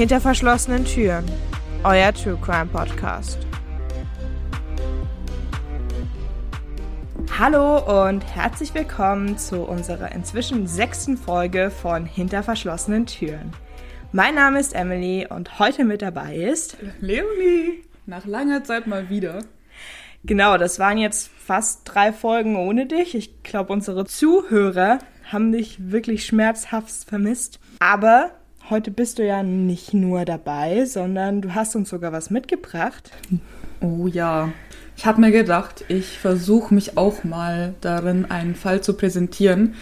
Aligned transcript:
Hinter 0.00 0.18
verschlossenen 0.22 0.86
Türen. 0.86 1.26
Euer 1.84 2.14
True 2.14 2.38
Crime 2.42 2.70
Podcast. 2.72 3.38
Hallo 7.38 8.08
und 8.08 8.22
herzlich 8.22 8.72
willkommen 8.72 9.36
zu 9.36 9.60
unserer 9.60 10.12
inzwischen 10.12 10.66
sechsten 10.66 11.18
Folge 11.18 11.70
von 11.70 12.06
Hinter 12.06 12.42
verschlossenen 12.42 13.04
Türen. 13.04 13.52
Mein 14.10 14.36
Name 14.36 14.58
ist 14.58 14.74
Emily 14.74 15.26
und 15.28 15.58
heute 15.58 15.84
mit 15.84 16.00
dabei 16.00 16.34
ist 16.34 16.78
Leonie. 17.02 17.84
Nach 18.06 18.24
langer 18.24 18.64
Zeit 18.64 18.86
mal 18.86 19.10
wieder. 19.10 19.40
Genau, 20.24 20.56
das 20.56 20.78
waren 20.78 20.96
jetzt 20.96 21.28
fast 21.28 21.82
drei 21.84 22.14
Folgen 22.14 22.56
ohne 22.56 22.86
dich. 22.86 23.14
Ich 23.14 23.42
glaube, 23.42 23.74
unsere 23.74 24.06
Zuhörer 24.06 25.00
haben 25.30 25.52
dich 25.52 25.90
wirklich 25.92 26.24
schmerzhaft 26.24 26.90
vermisst. 27.06 27.60
Aber 27.80 28.30
heute 28.70 28.90
bist 28.90 29.18
du 29.18 29.26
ja 29.26 29.42
nicht 29.42 29.92
nur 29.92 30.24
dabei, 30.24 30.86
sondern 30.86 31.42
du 31.42 31.54
hast 31.54 31.74
uns 31.76 31.90
sogar 31.90 32.12
was 32.12 32.30
mitgebracht. 32.30 33.10
Oh 33.80 34.06
ja. 34.06 34.52
Ich 34.96 35.06
habe 35.06 35.20
mir 35.20 35.30
gedacht, 35.30 35.84
ich 35.88 36.18
versuche 36.18 36.74
mich 36.74 36.96
auch 36.96 37.24
mal 37.24 37.74
darin, 37.80 38.30
einen 38.30 38.54
Fall 38.54 38.82
zu 38.82 38.94
präsentieren. 38.94 39.74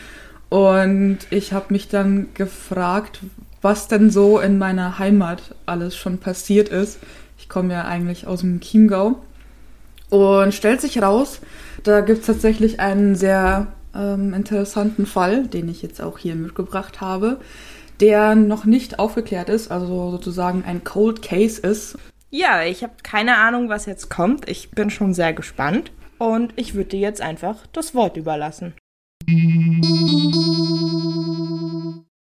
Und 0.48 1.18
ich 1.30 1.52
habe 1.52 1.66
mich 1.70 1.88
dann 1.88 2.28
gefragt, 2.34 3.20
was 3.60 3.88
denn 3.88 4.10
so 4.10 4.38
in 4.38 4.58
meiner 4.58 4.98
Heimat 4.98 5.54
alles 5.66 5.96
schon 5.96 6.18
passiert 6.18 6.68
ist. 6.68 6.98
Ich 7.36 7.48
komme 7.48 7.74
ja 7.74 7.84
eigentlich 7.84 8.26
aus 8.26 8.40
dem 8.40 8.60
Chiemgau. 8.60 9.16
Und 10.10 10.54
stellt 10.54 10.80
sich 10.80 11.02
raus, 11.02 11.40
da 11.82 12.00
gibt 12.00 12.20
es 12.20 12.26
tatsächlich 12.26 12.80
einen 12.80 13.14
sehr 13.14 13.66
ähm, 13.94 14.32
interessanten 14.32 15.04
Fall, 15.04 15.46
den 15.46 15.68
ich 15.68 15.82
jetzt 15.82 16.00
auch 16.00 16.18
hier 16.18 16.34
mitgebracht 16.34 17.00
habe, 17.00 17.38
der 18.00 18.34
noch 18.34 18.64
nicht 18.64 18.98
aufgeklärt 18.98 19.48
ist, 19.48 19.70
also 19.70 20.10
sozusagen 20.10 20.64
ein 20.64 20.84
Cold 20.84 21.22
Case 21.22 21.60
ist. 21.60 21.98
Ja, 22.30 22.62
ich 22.62 22.82
habe 22.82 22.94
keine 23.02 23.38
Ahnung, 23.38 23.68
was 23.68 23.86
jetzt 23.86 24.10
kommt. 24.10 24.48
Ich 24.48 24.70
bin 24.70 24.90
schon 24.90 25.14
sehr 25.14 25.32
gespannt 25.32 25.92
und 26.18 26.52
ich 26.56 26.74
würde 26.74 26.90
dir 26.90 27.00
jetzt 27.00 27.20
einfach 27.20 27.66
das 27.72 27.94
Wort 27.94 28.16
überlassen. 28.16 28.74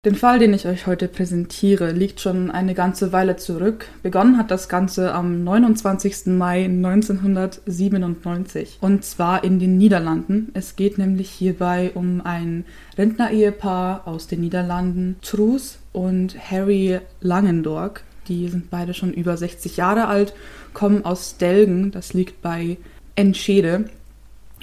Den 0.04 0.16
Fall, 0.16 0.38
den 0.38 0.52
ich 0.52 0.66
euch 0.66 0.86
heute 0.86 1.08
präsentiere, 1.08 1.92
liegt 1.92 2.20
schon 2.20 2.50
eine 2.50 2.74
ganze 2.74 3.12
Weile 3.12 3.36
zurück. 3.36 3.86
Begonnen 4.02 4.36
hat 4.36 4.50
das 4.50 4.68
Ganze 4.68 5.14
am 5.14 5.44
29. 5.44 6.26
Mai 6.26 6.66
1997 6.66 8.76
und 8.82 9.02
zwar 9.02 9.44
in 9.44 9.58
den 9.58 9.78
Niederlanden. 9.78 10.50
Es 10.52 10.76
geht 10.76 10.98
nämlich 10.98 11.30
hierbei 11.30 11.92
um 11.94 12.20
ein 12.20 12.66
Rentner-Ehepaar 12.98 14.06
aus 14.06 14.26
den 14.26 14.42
Niederlanden, 14.42 15.16
Truus 15.22 15.78
und 15.94 16.36
Harry 16.50 17.00
Langendork. 17.22 18.02
Die 18.28 18.48
sind 18.48 18.68
beide 18.68 18.92
schon 18.92 19.14
über 19.14 19.38
60 19.38 19.78
Jahre 19.78 20.06
alt, 20.06 20.34
kommen 20.74 21.06
aus 21.06 21.38
Delgen, 21.38 21.92
das 21.92 22.12
liegt 22.12 22.42
bei 22.42 22.76
Enschede 23.16 23.86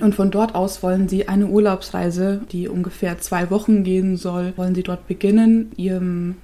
und 0.01 0.15
von 0.15 0.31
dort 0.31 0.55
aus 0.55 0.83
wollen 0.83 1.07
sie 1.07 1.27
eine 1.27 1.47
Urlaubsreise, 1.47 2.41
die 2.51 2.67
ungefähr 2.67 3.19
zwei 3.19 3.49
Wochen 3.49 3.83
gehen 3.83 4.17
soll, 4.17 4.53
wollen 4.55 4.75
sie 4.75 4.83
dort 4.83 5.07
beginnen, 5.07 5.71
ihrem 5.77 6.35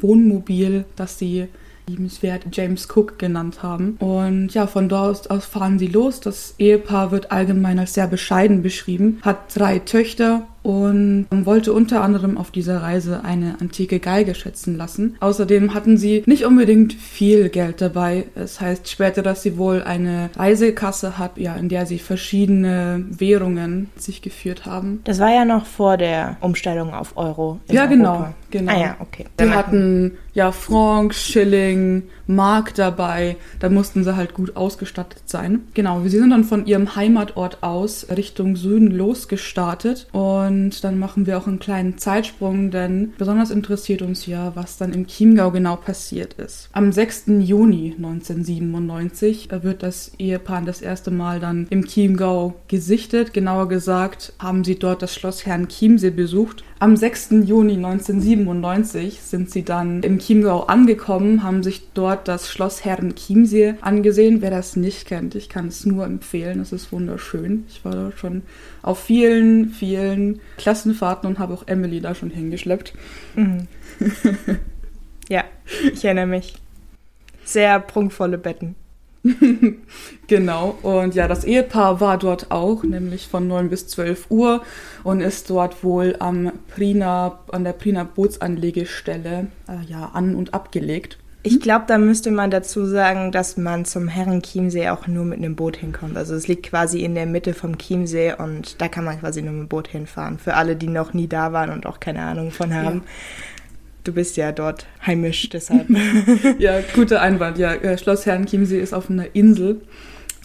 Wohnmobil, 0.00 0.84
das 0.96 1.18
sie 1.18 1.48
liebenswert 1.86 2.44
James 2.52 2.88
Cook 2.88 3.18
genannt 3.18 3.62
haben. 3.62 3.96
Und 3.98 4.54
ja, 4.54 4.66
von 4.66 4.88
dort 4.88 5.30
aus 5.30 5.46
fahren 5.46 5.78
sie 5.78 5.88
los. 5.88 6.20
Das 6.20 6.54
Ehepaar 6.58 7.10
wird 7.10 7.32
allgemein 7.32 7.78
als 7.78 7.94
sehr 7.94 8.06
bescheiden 8.06 8.62
beschrieben, 8.62 9.18
hat 9.22 9.54
drei 9.54 9.78
Töchter 9.80 10.46
und 10.62 11.26
wollte 11.30 11.72
unter 11.72 12.02
anderem 12.02 12.38
auf 12.38 12.50
dieser 12.50 12.82
Reise 12.82 13.24
eine 13.24 13.56
antike 13.60 13.98
Geige 13.98 14.34
schätzen 14.34 14.76
lassen. 14.76 15.16
Außerdem 15.20 15.74
hatten 15.74 15.96
sie 15.96 16.22
nicht 16.26 16.44
unbedingt 16.44 16.92
viel 16.92 17.48
Geld 17.48 17.80
dabei. 17.80 18.26
Es 18.34 18.60
heißt 18.60 18.88
später, 18.88 19.22
dass 19.22 19.42
sie 19.42 19.58
wohl 19.58 19.82
eine 19.82 20.30
Reisekasse 20.36 21.18
hat, 21.18 21.38
ja, 21.38 21.54
in 21.56 21.68
der 21.68 21.86
sie 21.86 21.98
verschiedene 21.98 23.04
Währungen 23.08 23.90
sich 23.96 24.22
geführt 24.22 24.66
haben. 24.66 25.00
Das 25.04 25.18
war 25.18 25.34
ja 25.34 25.44
noch 25.44 25.66
vor 25.66 25.96
der 25.96 26.36
Umstellung 26.40 26.94
auf 26.94 27.16
Euro. 27.16 27.60
ja, 27.68 27.82
Europa. 27.82 27.94
genau, 27.94 28.28
genau. 28.50 28.72
Ah 28.72 28.78
ja, 28.78 28.96
okay. 29.00 29.26
Die 29.40 29.50
hatten 29.50 30.12
ja 30.34 30.52
Franc, 30.52 31.14
Schilling, 31.14 32.04
Mark 32.26 32.74
dabei. 32.74 33.36
Da 33.60 33.68
mussten 33.68 34.04
sie 34.04 34.16
halt 34.16 34.34
gut 34.34 34.56
ausgestattet 34.56 35.22
sein. 35.26 35.62
Genau, 35.74 36.00
sie 36.02 36.18
sind 36.18 36.30
dann 36.30 36.44
von 36.44 36.66
ihrem 36.66 36.94
Heimatort 36.96 37.62
aus 37.62 38.06
Richtung 38.14 38.56
Süden 38.56 38.90
losgestartet 38.90 40.06
und 40.12 40.51
dann 40.82 40.98
machen 40.98 41.26
wir 41.26 41.38
auch 41.38 41.46
einen 41.46 41.58
kleinen 41.58 41.98
Zeitsprung, 41.98 42.70
denn 42.70 43.12
besonders 43.18 43.50
interessiert 43.50 44.02
uns 44.02 44.26
ja, 44.26 44.52
was 44.54 44.76
dann 44.76 44.92
im 44.92 45.06
Chiemgau 45.06 45.50
genau 45.50 45.76
passiert 45.76 46.34
ist. 46.34 46.68
Am 46.72 46.92
6. 46.92 47.24
Juni 47.40 47.94
1997 47.96 49.48
wird 49.62 49.82
das 49.82 50.12
Ehepaar 50.18 50.62
das 50.62 50.82
erste 50.82 51.10
Mal 51.10 51.40
dann 51.40 51.66
im 51.70 51.86
Chiemgau 51.86 52.54
gesichtet. 52.68 53.32
Genauer 53.32 53.68
gesagt 53.68 54.32
haben 54.38 54.64
sie 54.64 54.78
dort 54.78 55.02
das 55.02 55.14
Schloss 55.14 55.46
Herrn 55.46 55.68
Chiemsee 55.68 56.10
besucht. 56.10 56.64
Am 56.82 56.96
6. 56.96 57.44
Juni 57.44 57.76
1997 57.76 59.22
sind 59.22 59.52
sie 59.52 59.62
dann 59.62 60.02
im 60.02 60.18
Chiemgau 60.18 60.64
angekommen, 60.64 61.44
haben 61.44 61.62
sich 61.62 61.92
dort 61.94 62.26
das 62.26 62.50
Schloss 62.50 62.84
Herren 62.84 63.14
Chiemsee 63.14 63.74
angesehen. 63.82 64.42
Wer 64.42 64.50
das 64.50 64.74
nicht 64.74 65.06
kennt, 65.06 65.36
ich 65.36 65.48
kann 65.48 65.68
es 65.68 65.86
nur 65.86 66.04
empfehlen. 66.04 66.58
Es 66.58 66.72
ist 66.72 66.90
wunderschön. 66.90 67.66
Ich 67.68 67.84
war 67.84 67.92
dort 67.92 68.18
schon 68.18 68.42
auf 68.82 68.98
vielen, 68.98 69.68
vielen 69.68 70.40
Klassenfahrten 70.58 71.28
und 71.28 71.38
habe 71.38 71.54
auch 71.54 71.68
Emily 71.68 72.00
da 72.00 72.16
schon 72.16 72.30
hingeschleppt. 72.30 72.94
Mhm. 73.36 73.68
ja, 75.28 75.44
ich 75.92 76.04
erinnere 76.04 76.26
mich. 76.26 76.54
Sehr 77.44 77.78
prunkvolle 77.78 78.38
Betten. 78.38 78.74
genau. 80.26 80.78
Und 80.82 81.14
ja, 81.14 81.28
das 81.28 81.44
Ehepaar 81.44 82.00
war 82.00 82.18
dort 82.18 82.50
auch, 82.50 82.82
nämlich 82.82 83.28
von 83.28 83.46
9 83.46 83.68
bis 83.68 83.86
12 83.88 84.26
Uhr 84.30 84.62
und 85.04 85.20
ist 85.20 85.48
dort 85.50 85.84
wohl 85.84 86.16
am 86.18 86.52
Prina, 86.74 87.40
an 87.50 87.64
der 87.64 87.72
Prina 87.72 88.04
Bootsanlegestelle 88.04 89.46
äh, 89.68 89.90
ja, 89.90 90.10
an- 90.12 90.34
und 90.34 90.54
abgelegt. 90.54 91.18
Ich 91.44 91.60
glaube, 91.60 91.86
da 91.88 91.98
müsste 91.98 92.30
man 92.30 92.52
dazu 92.52 92.86
sagen, 92.86 93.32
dass 93.32 93.56
man 93.56 93.84
zum 93.84 94.06
Herrenchiemsee 94.06 94.90
auch 94.90 95.08
nur 95.08 95.24
mit 95.24 95.38
einem 95.38 95.56
Boot 95.56 95.76
hinkommt. 95.76 96.16
Also 96.16 96.36
es 96.36 96.46
liegt 96.46 96.66
quasi 96.66 97.02
in 97.02 97.16
der 97.16 97.26
Mitte 97.26 97.52
vom 97.52 97.78
Chiemsee 97.78 98.34
und 98.38 98.80
da 98.80 98.86
kann 98.86 99.04
man 99.04 99.18
quasi 99.18 99.42
nur 99.42 99.52
mit 99.52 99.62
dem 99.62 99.68
Boot 99.68 99.88
hinfahren. 99.88 100.38
Für 100.38 100.54
alle, 100.54 100.76
die 100.76 100.86
noch 100.86 101.14
nie 101.14 101.26
da 101.26 101.52
waren 101.52 101.70
und 101.70 101.84
auch 101.84 101.98
keine 101.98 102.22
Ahnung 102.22 102.52
von 102.52 102.72
haben. 102.72 102.98
Ja. 102.98 103.02
Du 104.04 104.12
bist 104.12 104.36
ja 104.36 104.52
dort 104.52 104.86
heimisch, 105.06 105.48
deshalb. 105.52 105.86
ja, 106.58 106.80
guter 106.94 107.22
Einwand. 107.22 107.58
Ja, 107.58 107.72
äh, 107.74 107.96
Schloss 107.98 108.26
Herrenchiemsee 108.26 108.80
ist 108.80 108.92
auf 108.92 109.10
einer 109.10 109.34
Insel. 109.34 109.82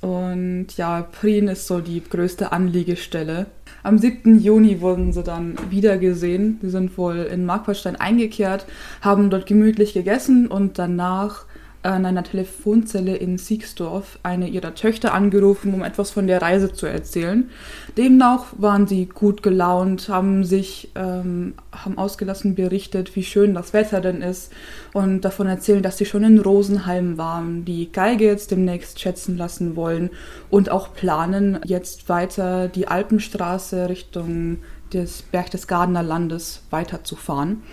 Und 0.02 0.78
ja, 0.78 1.02
Prien 1.02 1.48
ist 1.48 1.66
so 1.66 1.80
die 1.80 2.04
größte 2.04 2.52
Anliegestelle. 2.52 3.48
Am 3.82 3.98
7. 3.98 4.40
Juni 4.40 4.80
wurden 4.82 5.12
sie 5.12 5.24
dann 5.24 5.56
wieder 5.70 5.98
gesehen. 5.98 6.60
Sie 6.62 6.70
sind 6.70 6.98
wohl 6.98 7.18
in 7.18 7.46
Markwartstein 7.46 7.96
eingekehrt, 7.96 8.66
haben 9.02 9.30
dort 9.30 9.48
gemütlich 9.48 9.94
gegessen 9.94 10.48
und 10.48 10.78
danach 10.78 11.46
an 11.84 12.06
einer 12.06 12.24
Telefonzelle 12.24 13.16
in 13.16 13.38
Siegsdorf 13.38 14.20
eine 14.24 14.48
ihrer 14.48 14.76
Töchter 14.76 15.14
angerufen, 15.14 15.74
um 15.74 15.84
etwas 15.84 16.12
von 16.12 16.28
der 16.28 16.42
Reise 16.42 16.74
zu 16.74 16.86
erzählen. 16.86 17.50
Demnach 17.98 18.48
waren 18.58 18.88
sie 18.88 19.06
gut 19.06 19.44
gelaunt, 19.44 20.10
haben 20.10 20.44
sich, 20.44 20.90
ähm, 20.96 21.54
haben 21.72 21.98
ausgelassen 21.98 22.56
berichtet, 22.56 23.16
wie 23.16 23.24
schön 23.24 23.54
das 23.54 23.74
Wetter 23.74 24.02
denn 24.02 24.22
ist 24.22 24.52
und 24.94 25.22
davon 25.22 25.48
erzählen, 25.48 25.84
dass 25.84 25.98
sie 25.98 26.06
schon 26.06 26.24
in 26.24 26.40
Rosenheim 26.40 27.18
waren, 27.18 27.64
die 27.64 27.92
Geige 27.92 28.26
jetzt 28.26 28.52
demnächst 28.52 29.00
schätzen 29.00 29.38
lassen 29.38 29.76
wollen 29.76 30.10
und 30.50 30.70
auch 30.70 30.94
planen, 30.94 31.60
jetzt 31.66 32.10
weiter 32.10 32.68
die 32.68 32.88
Alpenstraße 32.88 33.88
Richtung 33.90 34.58
des 34.94 35.22
Berchtesgadener 35.22 36.04
Landes 36.04 36.64
weiterzufahren. 36.70 37.64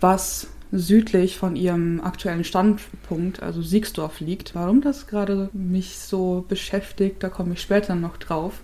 Was 0.00 0.48
südlich 0.72 1.36
von 1.36 1.54
ihrem 1.54 2.00
aktuellen 2.00 2.44
Standpunkt, 2.44 3.42
also 3.42 3.62
Siegsdorf, 3.62 4.20
liegt. 4.20 4.54
Warum 4.54 4.80
das 4.80 5.06
gerade 5.06 5.50
mich 5.52 5.98
so 5.98 6.44
beschäftigt, 6.48 7.22
da 7.22 7.28
komme 7.28 7.54
ich 7.54 7.60
später 7.60 7.94
noch 7.94 8.16
drauf. 8.16 8.62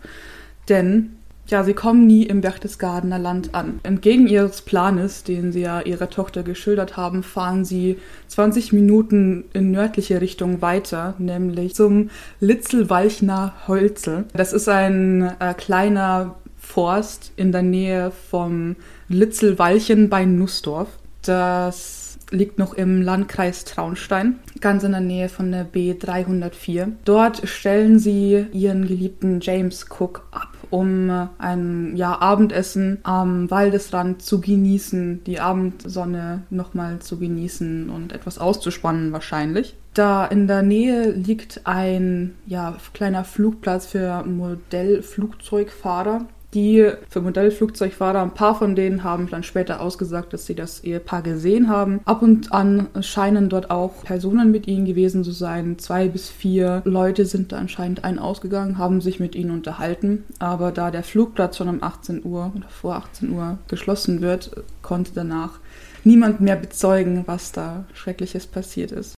Denn 0.68 1.18
ja, 1.48 1.64
sie 1.64 1.72
kommen 1.72 2.06
nie 2.06 2.24
im 2.24 2.42
Berchtesgadener 2.42 3.18
Land 3.18 3.54
an. 3.54 3.80
Entgegen 3.82 4.26
ihres 4.26 4.60
Planes, 4.60 5.24
den 5.24 5.50
sie 5.50 5.62
ja 5.62 5.80
ihrer 5.80 6.10
Tochter 6.10 6.42
geschildert 6.42 6.98
haben, 6.98 7.22
fahren 7.22 7.64
sie 7.64 7.96
20 8.26 8.74
Minuten 8.74 9.44
in 9.54 9.70
nördliche 9.70 10.20
Richtung 10.20 10.60
weiter, 10.60 11.14
nämlich 11.18 11.74
zum 11.74 12.10
Litzelwalchner 12.40 13.54
Holzel. 13.66 14.26
Das 14.34 14.52
ist 14.52 14.68
ein 14.68 15.22
äh, 15.40 15.54
kleiner 15.54 16.34
Forst 16.58 17.32
in 17.36 17.50
der 17.50 17.62
Nähe 17.62 18.12
vom 18.30 18.76
Litzelwalchen 19.08 20.10
bei 20.10 20.26
Nussdorf. 20.26 20.88
Das 21.28 22.18
liegt 22.30 22.58
noch 22.58 22.72
im 22.72 23.02
Landkreis 23.02 23.66
Traunstein, 23.66 24.38
ganz 24.60 24.82
in 24.82 24.92
der 24.92 25.02
Nähe 25.02 25.28
von 25.28 25.52
der 25.52 25.70
B304. 25.70 26.92
Dort 27.04 27.46
stellen 27.46 27.98
sie 27.98 28.46
ihren 28.52 28.88
geliebten 28.88 29.40
James 29.42 29.84
Cook 29.90 30.26
ab 30.30 30.48
um 30.70 31.28
ein 31.38 31.96
ja, 31.96 32.20
Abendessen 32.20 32.98
am 33.02 33.50
Waldesrand 33.50 34.20
zu 34.20 34.40
genießen, 34.40 35.24
die 35.24 35.40
Abendsonne 35.40 36.42
nochmal 36.50 36.98
zu 36.98 37.18
genießen 37.18 37.88
und 37.88 38.12
etwas 38.12 38.38
auszuspannen 38.38 39.12
wahrscheinlich. 39.12 39.76
Da 39.94 40.26
in 40.26 40.46
der 40.46 40.62
Nähe 40.62 41.10
liegt 41.10 41.62
ein 41.64 42.34
ja, 42.46 42.76
kleiner 42.92 43.24
Flugplatz 43.24 43.86
für 43.86 44.24
Modellflugzeugfahrer 44.24 46.26
die 46.54 46.90
für 47.08 47.20
Modellflugzeugfahrer, 47.20 48.22
ein 48.22 48.32
paar 48.32 48.54
von 48.54 48.74
denen 48.74 49.04
haben 49.04 49.28
dann 49.28 49.42
später 49.42 49.80
ausgesagt, 49.80 50.32
dass 50.32 50.46
sie 50.46 50.54
das 50.54 50.82
Ehepaar 50.82 51.22
gesehen 51.22 51.68
haben. 51.68 52.00
Ab 52.06 52.22
und 52.22 52.52
an 52.52 52.88
scheinen 53.00 53.50
dort 53.50 53.70
auch 53.70 54.02
Personen 54.02 54.50
mit 54.50 54.66
ihnen 54.66 54.86
gewesen 54.86 55.24
zu 55.24 55.32
sein. 55.32 55.78
Zwei 55.78 56.08
bis 56.08 56.30
vier 56.30 56.80
Leute 56.84 57.26
sind 57.26 57.52
da 57.52 57.58
anscheinend 57.58 58.04
ein 58.04 58.18
ausgegangen, 58.18 58.78
haben 58.78 59.00
sich 59.02 59.20
mit 59.20 59.34
ihnen 59.34 59.50
unterhalten. 59.50 60.24
Aber 60.38 60.72
da 60.72 60.90
der 60.90 61.02
Flugplatz 61.02 61.58
schon 61.58 61.68
um 61.68 61.82
18 61.82 62.24
Uhr 62.24 62.52
oder 62.56 62.68
vor 62.68 62.96
18 62.96 63.30
Uhr 63.30 63.58
geschlossen 63.68 64.22
wird, 64.22 64.50
konnte 64.80 65.12
danach 65.14 65.60
niemand 66.04 66.40
mehr 66.40 66.56
bezeugen, 66.56 67.24
was 67.26 67.52
da 67.52 67.84
Schreckliches 67.92 68.46
passiert 68.46 68.92
ist. 68.92 69.17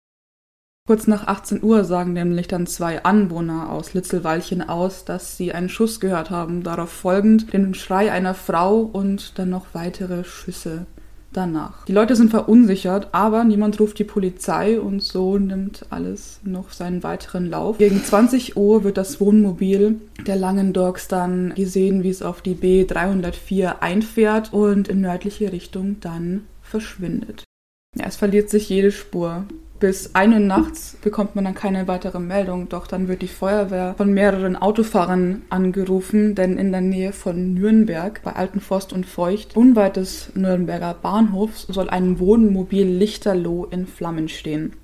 Kurz 0.90 1.06
nach 1.06 1.28
18 1.28 1.62
Uhr 1.62 1.84
sagen 1.84 2.14
nämlich 2.14 2.48
dann 2.48 2.66
zwei 2.66 3.04
Anwohner 3.04 3.70
aus 3.70 3.94
Litzelwalchen 3.94 4.69
aus, 4.69 5.04
dass 5.04 5.37
sie 5.37 5.52
einen 5.52 5.69
Schuss 5.69 6.00
gehört 6.00 6.31
haben, 6.31 6.64
darauf 6.64 6.90
folgend 6.90 7.52
den 7.52 7.75
Schrei 7.75 8.10
einer 8.10 8.34
Frau 8.34 8.81
und 8.81 9.38
dann 9.38 9.50
noch 9.50 9.66
weitere 9.72 10.25
Schüsse 10.25 10.87
danach. 11.32 11.84
Die 11.84 11.92
Leute 11.92 12.16
sind 12.16 12.31
verunsichert, 12.31 13.10
aber 13.12 13.44
niemand 13.44 13.78
ruft 13.78 14.00
die 14.00 14.04
Polizei 14.04 14.81
und 14.81 15.00
so 15.00 15.38
nimmt 15.38 15.87
alles 15.90 16.40
noch 16.42 16.72
seinen 16.72 17.04
weiteren 17.04 17.48
Lauf. 17.48 17.78
Gegen 17.78 18.02
20 18.02 18.56
Uhr 18.56 18.82
wird 18.82 18.96
das 18.96 19.20
Wohnmobil 19.20 20.00
der 20.26 20.34
Langen 20.34 20.72
Dogs 20.72 21.06
dann 21.06 21.54
gesehen, 21.54 22.02
wie 22.02 22.10
es 22.10 22.20
auf 22.20 22.43
die 22.43 22.56
B304 22.56 23.78
einfährt 23.78 24.52
und 24.52 24.88
in 24.88 25.02
nördliche 25.02 25.52
Richtung 25.52 26.00
dann 26.00 26.46
verschwindet. 26.62 27.44
Ja, 27.96 28.06
es 28.06 28.16
verliert 28.16 28.50
sich 28.50 28.69
jede 28.69 28.90
Spur. 28.90 29.44
Bis 29.81 30.15
1 30.15 30.35
Uhr 30.35 30.41
nachts 30.41 30.99
bekommt 31.00 31.35
man 31.35 31.47
dann 31.47 31.55
keine 31.55 31.88
weitere 31.88 32.21
Meldung, 32.21 32.69
doch 32.69 32.87
dann 32.87 33.09
wird 33.09 33.23
die 33.23 33.29
Feuerwehr 33.29 33.94
von 33.97 34.12
mehreren 34.12 34.55
Autofahrern 34.55 35.41
angerufen, 35.49 36.35
denn 36.35 36.59
in 36.59 36.71
der 36.71 36.82
Nähe 36.82 37.15
von 37.15 37.55
Nürnberg, 37.55 38.21
bei 38.23 38.35
Altenforst 38.35 38.93
und 38.93 39.06
Feucht, 39.06 39.56
unweit 39.56 39.97
des 39.97 40.32
Nürnberger 40.35 40.93
Bahnhofs, 41.00 41.62
soll 41.62 41.88
ein 41.88 42.19
Wohnmobil 42.19 42.87
Lichterloh 42.87 43.65
in 43.71 43.87
Flammen 43.87 44.29
stehen. 44.29 44.75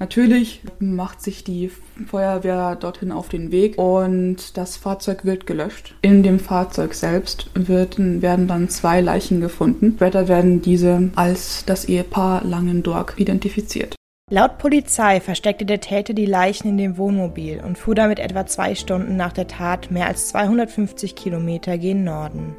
Natürlich 0.00 0.62
macht 0.80 1.22
sich 1.22 1.44
die 1.44 1.70
Feuerwehr 2.08 2.74
dorthin 2.74 3.12
auf 3.12 3.28
den 3.28 3.52
Weg 3.52 3.78
und 3.78 4.56
das 4.56 4.76
Fahrzeug 4.76 5.24
wird 5.24 5.46
gelöscht. 5.46 5.94
In 6.02 6.24
dem 6.24 6.40
Fahrzeug 6.40 6.94
selbst 6.94 7.50
wird, 7.54 7.98
werden 7.98 8.48
dann 8.48 8.68
zwei 8.68 9.00
Leichen 9.00 9.40
gefunden. 9.40 9.94
Später 9.96 10.26
werden 10.26 10.60
diese 10.60 11.10
als 11.14 11.64
das 11.66 11.84
Ehepaar 11.84 12.42
Langendorf 12.44 13.16
identifiziert. 13.16 13.94
Laut 14.32 14.58
Polizei 14.58 15.18
versteckte 15.18 15.64
der 15.64 15.80
Täter 15.80 16.14
die 16.14 16.24
Leichen 16.24 16.68
in 16.68 16.78
dem 16.78 16.98
Wohnmobil 16.98 17.60
und 17.66 17.76
fuhr 17.76 17.96
damit 17.96 18.20
etwa 18.20 18.46
zwei 18.46 18.76
Stunden 18.76 19.16
nach 19.16 19.32
der 19.32 19.48
Tat 19.48 19.90
mehr 19.90 20.06
als 20.06 20.28
250 20.28 21.16
Kilometer 21.16 21.76
gen 21.78 22.04
Norden. 22.04 22.54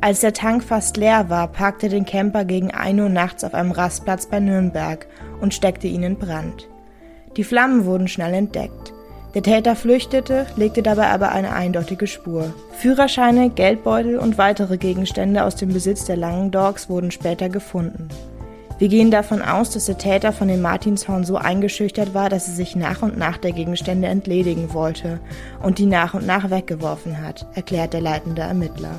Als 0.00 0.20
der 0.20 0.32
Tank 0.32 0.64
fast 0.64 0.96
leer 0.96 1.28
war, 1.28 1.48
parkte 1.48 1.90
den 1.90 2.06
Camper 2.06 2.46
gegen 2.46 2.70
1 2.70 2.98
Uhr 2.98 3.10
nachts 3.10 3.44
auf 3.44 3.52
einem 3.52 3.72
Rastplatz 3.72 4.24
bei 4.24 4.40
Nürnberg 4.40 5.06
und 5.42 5.52
steckte 5.52 5.86
ihn 5.86 6.02
in 6.02 6.16
Brand. 6.16 6.66
Die 7.36 7.44
Flammen 7.44 7.84
wurden 7.84 8.08
schnell 8.08 8.32
entdeckt. 8.32 8.94
Der 9.34 9.42
Täter 9.42 9.76
flüchtete, 9.76 10.46
legte 10.56 10.82
dabei 10.82 11.08
aber 11.08 11.30
eine 11.32 11.52
eindeutige 11.52 12.06
Spur. 12.06 12.54
Führerscheine, 12.78 13.50
Geldbeutel 13.50 14.18
und 14.18 14.38
weitere 14.38 14.78
Gegenstände 14.78 15.44
aus 15.44 15.56
dem 15.56 15.74
Besitz 15.74 16.06
der 16.06 16.16
Langen 16.16 16.50
Dogs 16.50 16.88
wurden 16.88 17.10
später 17.10 17.50
gefunden. 17.50 18.08
Wir 18.82 18.88
gehen 18.88 19.12
davon 19.12 19.42
aus, 19.42 19.70
dass 19.70 19.86
der 19.86 19.96
Täter 19.96 20.32
von 20.32 20.48
dem 20.48 20.60
Martinshorn 20.60 21.22
so 21.22 21.36
eingeschüchtert 21.36 22.14
war, 22.14 22.28
dass 22.28 22.48
er 22.48 22.54
sich 22.54 22.74
nach 22.74 23.00
und 23.00 23.16
nach 23.16 23.38
der 23.38 23.52
Gegenstände 23.52 24.08
entledigen 24.08 24.74
wollte 24.74 25.20
und 25.62 25.78
die 25.78 25.86
nach 25.86 26.14
und 26.14 26.26
nach 26.26 26.50
weggeworfen 26.50 27.24
hat, 27.24 27.46
erklärt 27.54 27.92
der 27.92 28.00
leitende 28.00 28.42
Ermittler. 28.42 28.98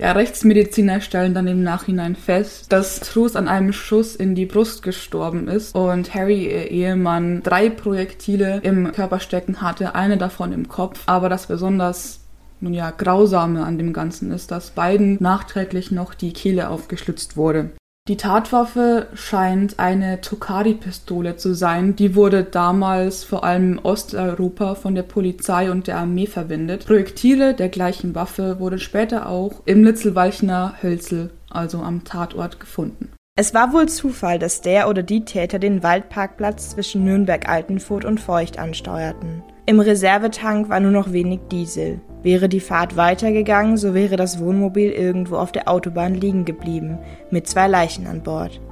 Ja, 0.00 0.12
Rechtsmediziner 0.12 1.02
stellen 1.02 1.34
dann 1.34 1.46
im 1.46 1.62
Nachhinein 1.62 2.16
fest, 2.16 2.72
dass 2.72 3.00
Truth 3.00 3.36
an 3.36 3.48
einem 3.48 3.74
Schuss 3.74 4.16
in 4.16 4.34
die 4.34 4.46
Brust 4.46 4.82
gestorben 4.82 5.46
ist 5.46 5.74
und 5.74 6.14
Harry, 6.14 6.46
ihr 6.46 6.70
Ehemann, 6.70 7.42
drei 7.42 7.68
Projektile 7.68 8.60
im 8.62 8.92
Körper 8.92 9.20
stecken 9.20 9.60
hatte, 9.60 9.94
eine 9.94 10.16
davon 10.16 10.52
im 10.52 10.68
Kopf. 10.68 11.02
Aber 11.04 11.28
das 11.28 11.48
besonders 11.48 12.20
nun 12.60 12.72
ja, 12.72 12.92
grausame 12.92 13.62
an 13.62 13.76
dem 13.76 13.92
Ganzen 13.92 14.32
ist, 14.32 14.50
dass 14.50 14.70
beiden 14.70 15.18
nachträglich 15.20 15.90
noch 15.90 16.14
die 16.14 16.32
Kehle 16.32 16.70
aufgeschlitzt 16.70 17.36
wurde. 17.36 17.72
Die 18.08 18.16
Tatwaffe 18.16 19.08
scheint 19.12 19.78
eine 19.78 20.22
Tokari-Pistole 20.22 21.36
zu 21.36 21.54
sein. 21.54 21.94
Die 21.94 22.14
wurde 22.14 22.42
damals 22.42 23.22
vor 23.22 23.44
allem 23.44 23.72
in 23.72 23.78
Osteuropa 23.80 24.76
von 24.76 24.94
der 24.94 25.02
Polizei 25.02 25.70
und 25.70 25.86
der 25.86 25.98
Armee 25.98 26.26
verwendet. 26.26 26.86
Projektile 26.86 27.52
der 27.52 27.68
gleichen 27.68 28.14
Waffe 28.14 28.58
wurden 28.60 28.78
später 28.78 29.28
auch 29.28 29.60
im 29.66 29.84
Litzelwalchner 29.84 30.76
Hölzel, 30.82 31.28
also 31.50 31.80
am 31.80 32.04
Tatort, 32.04 32.58
gefunden. 32.58 33.10
Es 33.36 33.52
war 33.52 33.74
wohl 33.74 33.90
Zufall, 33.90 34.38
dass 34.38 34.62
der 34.62 34.88
oder 34.88 35.02
die 35.02 35.26
Täter 35.26 35.58
den 35.58 35.82
Waldparkplatz 35.82 36.70
zwischen 36.70 37.04
Nürnberg-Altenfurt 37.04 38.06
und 38.06 38.20
Feucht 38.20 38.58
ansteuerten. 38.58 39.42
Im 39.68 39.80
Reservetank 39.80 40.70
war 40.70 40.80
nur 40.80 40.92
noch 40.92 41.12
wenig 41.12 41.40
Diesel. 41.52 42.00
Wäre 42.22 42.48
die 42.48 42.58
Fahrt 42.58 42.96
weitergegangen, 42.96 43.76
so 43.76 43.92
wäre 43.92 44.16
das 44.16 44.40
Wohnmobil 44.40 44.90
irgendwo 44.90 45.36
auf 45.36 45.52
der 45.52 45.68
Autobahn 45.68 46.14
liegen 46.14 46.46
geblieben, 46.46 46.96
mit 47.30 47.46
zwei 47.46 47.68
Leichen 47.68 48.06
an 48.06 48.22
Bord. 48.22 48.62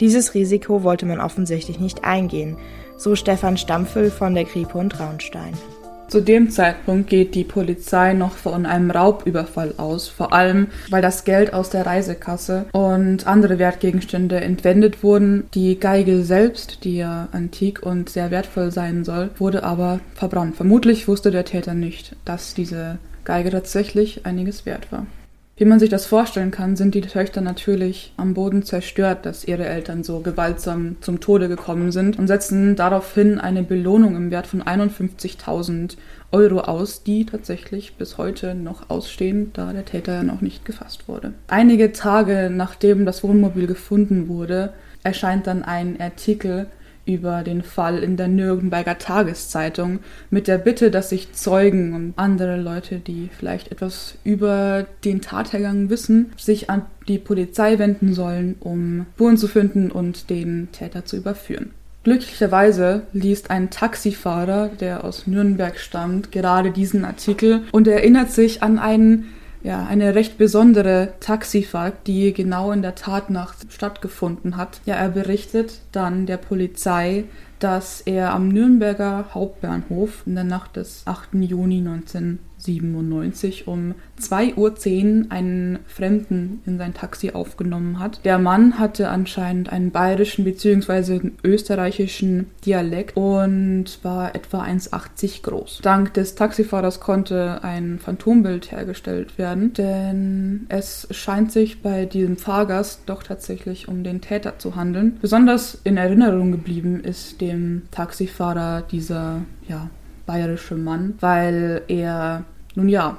Dieses 0.00 0.34
Risiko 0.34 0.82
wollte 0.82 1.06
man 1.06 1.20
offensichtlich 1.20 1.80
nicht 1.80 2.04
eingehen, 2.04 2.58
so 2.98 3.16
Stefan 3.16 3.56
Stampfel 3.56 4.10
von 4.10 4.34
der 4.34 4.44
Kripo 4.44 4.78
und 4.78 4.90
Traunstein. 4.90 5.54
Zu 6.08 6.20
dem 6.20 6.50
Zeitpunkt 6.50 7.08
geht 7.08 7.34
die 7.34 7.44
Polizei 7.44 8.12
noch 8.12 8.36
von 8.36 8.66
einem 8.66 8.90
Raubüberfall 8.90 9.74
aus, 9.78 10.08
vor 10.08 10.32
allem 10.32 10.68
weil 10.90 11.00
das 11.00 11.24
Geld 11.24 11.54
aus 11.54 11.70
der 11.70 11.86
Reisekasse 11.86 12.66
und 12.72 13.26
andere 13.26 13.58
Wertgegenstände 13.58 14.40
entwendet 14.40 15.02
wurden. 15.02 15.44
Die 15.54 15.80
Geige 15.80 16.22
selbst, 16.22 16.84
die 16.84 16.96
ja 16.96 17.28
antik 17.32 17.82
und 17.82 18.10
sehr 18.10 18.30
wertvoll 18.30 18.70
sein 18.70 19.04
soll, 19.04 19.30
wurde 19.38 19.64
aber 19.64 20.00
verbrannt. 20.14 20.56
Vermutlich 20.56 21.08
wusste 21.08 21.30
der 21.30 21.46
Täter 21.46 21.74
nicht, 21.74 22.14
dass 22.24 22.52
diese 22.52 22.98
Geige 23.24 23.50
tatsächlich 23.50 24.26
einiges 24.26 24.66
wert 24.66 24.92
war. 24.92 25.06
Wie 25.62 25.68
man 25.68 25.78
sich 25.78 25.90
das 25.90 26.06
vorstellen 26.06 26.50
kann, 26.50 26.74
sind 26.74 26.92
die 26.92 27.02
Töchter 27.02 27.40
natürlich 27.40 28.12
am 28.16 28.34
Boden 28.34 28.64
zerstört, 28.64 29.24
dass 29.24 29.44
ihre 29.44 29.64
Eltern 29.64 30.02
so 30.02 30.18
gewaltsam 30.18 30.96
zum 31.02 31.20
Tode 31.20 31.46
gekommen 31.48 31.92
sind 31.92 32.18
und 32.18 32.26
setzen 32.26 32.74
daraufhin 32.74 33.38
eine 33.38 33.62
Belohnung 33.62 34.16
im 34.16 34.32
Wert 34.32 34.48
von 34.48 34.60
51.000 34.60 35.98
Euro 36.32 36.62
aus, 36.62 37.04
die 37.04 37.26
tatsächlich 37.26 37.94
bis 37.94 38.18
heute 38.18 38.56
noch 38.56 38.90
ausstehen, 38.90 39.52
da 39.52 39.72
der 39.72 39.84
Täter 39.84 40.14
ja 40.14 40.22
noch 40.24 40.40
nicht 40.40 40.64
gefasst 40.64 41.06
wurde. 41.06 41.32
Einige 41.46 41.92
Tage 41.92 42.50
nachdem 42.52 43.06
das 43.06 43.22
Wohnmobil 43.22 43.68
gefunden 43.68 44.26
wurde, 44.26 44.72
erscheint 45.04 45.46
dann 45.46 45.62
ein 45.62 46.00
Artikel 46.00 46.66
über 47.04 47.42
den 47.42 47.62
Fall 47.62 48.02
in 48.02 48.16
der 48.16 48.28
Nürnberger 48.28 48.98
Tageszeitung 48.98 50.00
mit 50.30 50.48
der 50.48 50.58
Bitte, 50.58 50.90
dass 50.90 51.10
sich 51.10 51.32
Zeugen 51.32 51.94
und 51.94 52.14
andere 52.16 52.60
Leute, 52.60 52.98
die 52.98 53.28
vielleicht 53.36 53.72
etwas 53.72 54.16
über 54.24 54.86
den 55.04 55.20
Tathergang 55.20 55.90
wissen, 55.90 56.32
sich 56.36 56.70
an 56.70 56.82
die 57.08 57.18
Polizei 57.18 57.78
wenden 57.78 58.14
sollen, 58.14 58.56
um 58.60 59.06
Spuren 59.14 59.36
zu 59.36 59.48
finden 59.48 59.90
und 59.90 60.30
den 60.30 60.68
Täter 60.72 61.04
zu 61.04 61.16
überführen. 61.16 61.72
Glücklicherweise 62.04 63.02
liest 63.12 63.50
ein 63.50 63.70
Taxifahrer, 63.70 64.68
der 64.68 65.04
aus 65.04 65.28
Nürnberg 65.28 65.78
stammt, 65.78 66.32
gerade 66.32 66.72
diesen 66.72 67.04
Artikel 67.04 67.62
und 67.70 67.86
erinnert 67.86 68.32
sich 68.32 68.62
an 68.62 68.80
einen 68.80 69.28
ja, 69.62 69.86
eine 69.86 70.14
recht 70.14 70.38
besondere 70.38 71.14
Taxifahrt, 71.20 72.06
die 72.06 72.32
genau 72.32 72.72
in 72.72 72.82
der 72.82 72.94
Tatnacht 72.94 73.72
stattgefunden 73.72 74.56
hat. 74.56 74.80
Ja, 74.86 74.96
er 74.96 75.08
berichtet 75.08 75.80
dann 75.92 76.26
der 76.26 76.36
Polizei, 76.36 77.24
dass 77.58 78.00
er 78.00 78.32
am 78.32 78.48
Nürnberger 78.48 79.26
Hauptbahnhof 79.34 80.24
in 80.26 80.34
der 80.34 80.44
Nacht 80.44 80.76
des 80.76 81.02
8. 81.06 81.34
Juni 81.34 81.80
19 81.80 82.40
97 82.62 83.66
um 83.66 83.94
2.10 84.20 84.56
Uhr 84.56 85.32
einen 85.32 85.78
Fremden 85.86 86.62
in 86.66 86.78
sein 86.78 86.94
Taxi 86.94 87.30
aufgenommen 87.30 87.98
hat. 87.98 88.24
Der 88.24 88.38
Mann 88.38 88.78
hatte 88.78 89.08
anscheinend 89.08 89.70
einen 89.72 89.90
bayerischen 89.90 90.44
bzw. 90.44 91.32
österreichischen 91.44 92.46
Dialekt 92.64 93.16
und 93.16 93.98
war 94.02 94.34
etwa 94.34 94.62
1,80 94.62 95.42
groß. 95.42 95.80
Dank 95.82 96.14
des 96.14 96.34
Taxifahrers 96.34 97.00
konnte 97.00 97.62
ein 97.62 97.98
Phantombild 97.98 98.70
hergestellt 98.70 99.38
werden, 99.38 99.72
denn 99.72 100.66
es 100.68 101.08
scheint 101.10 101.52
sich 101.52 101.82
bei 101.82 102.06
diesem 102.06 102.36
Fahrgast 102.36 103.02
doch 103.06 103.22
tatsächlich 103.22 103.88
um 103.88 104.04
den 104.04 104.20
Täter 104.20 104.58
zu 104.58 104.76
handeln. 104.76 105.18
Besonders 105.20 105.78
in 105.84 105.96
Erinnerung 105.96 106.52
geblieben 106.52 107.00
ist 107.02 107.40
dem 107.40 107.82
Taxifahrer 107.90 108.82
dieser 108.82 109.42
ja, 109.68 109.90
bayerische 110.26 110.76
Mann, 110.76 111.14
weil 111.20 111.82
er 111.88 112.44
nun 112.74 112.88
ja, 112.88 113.18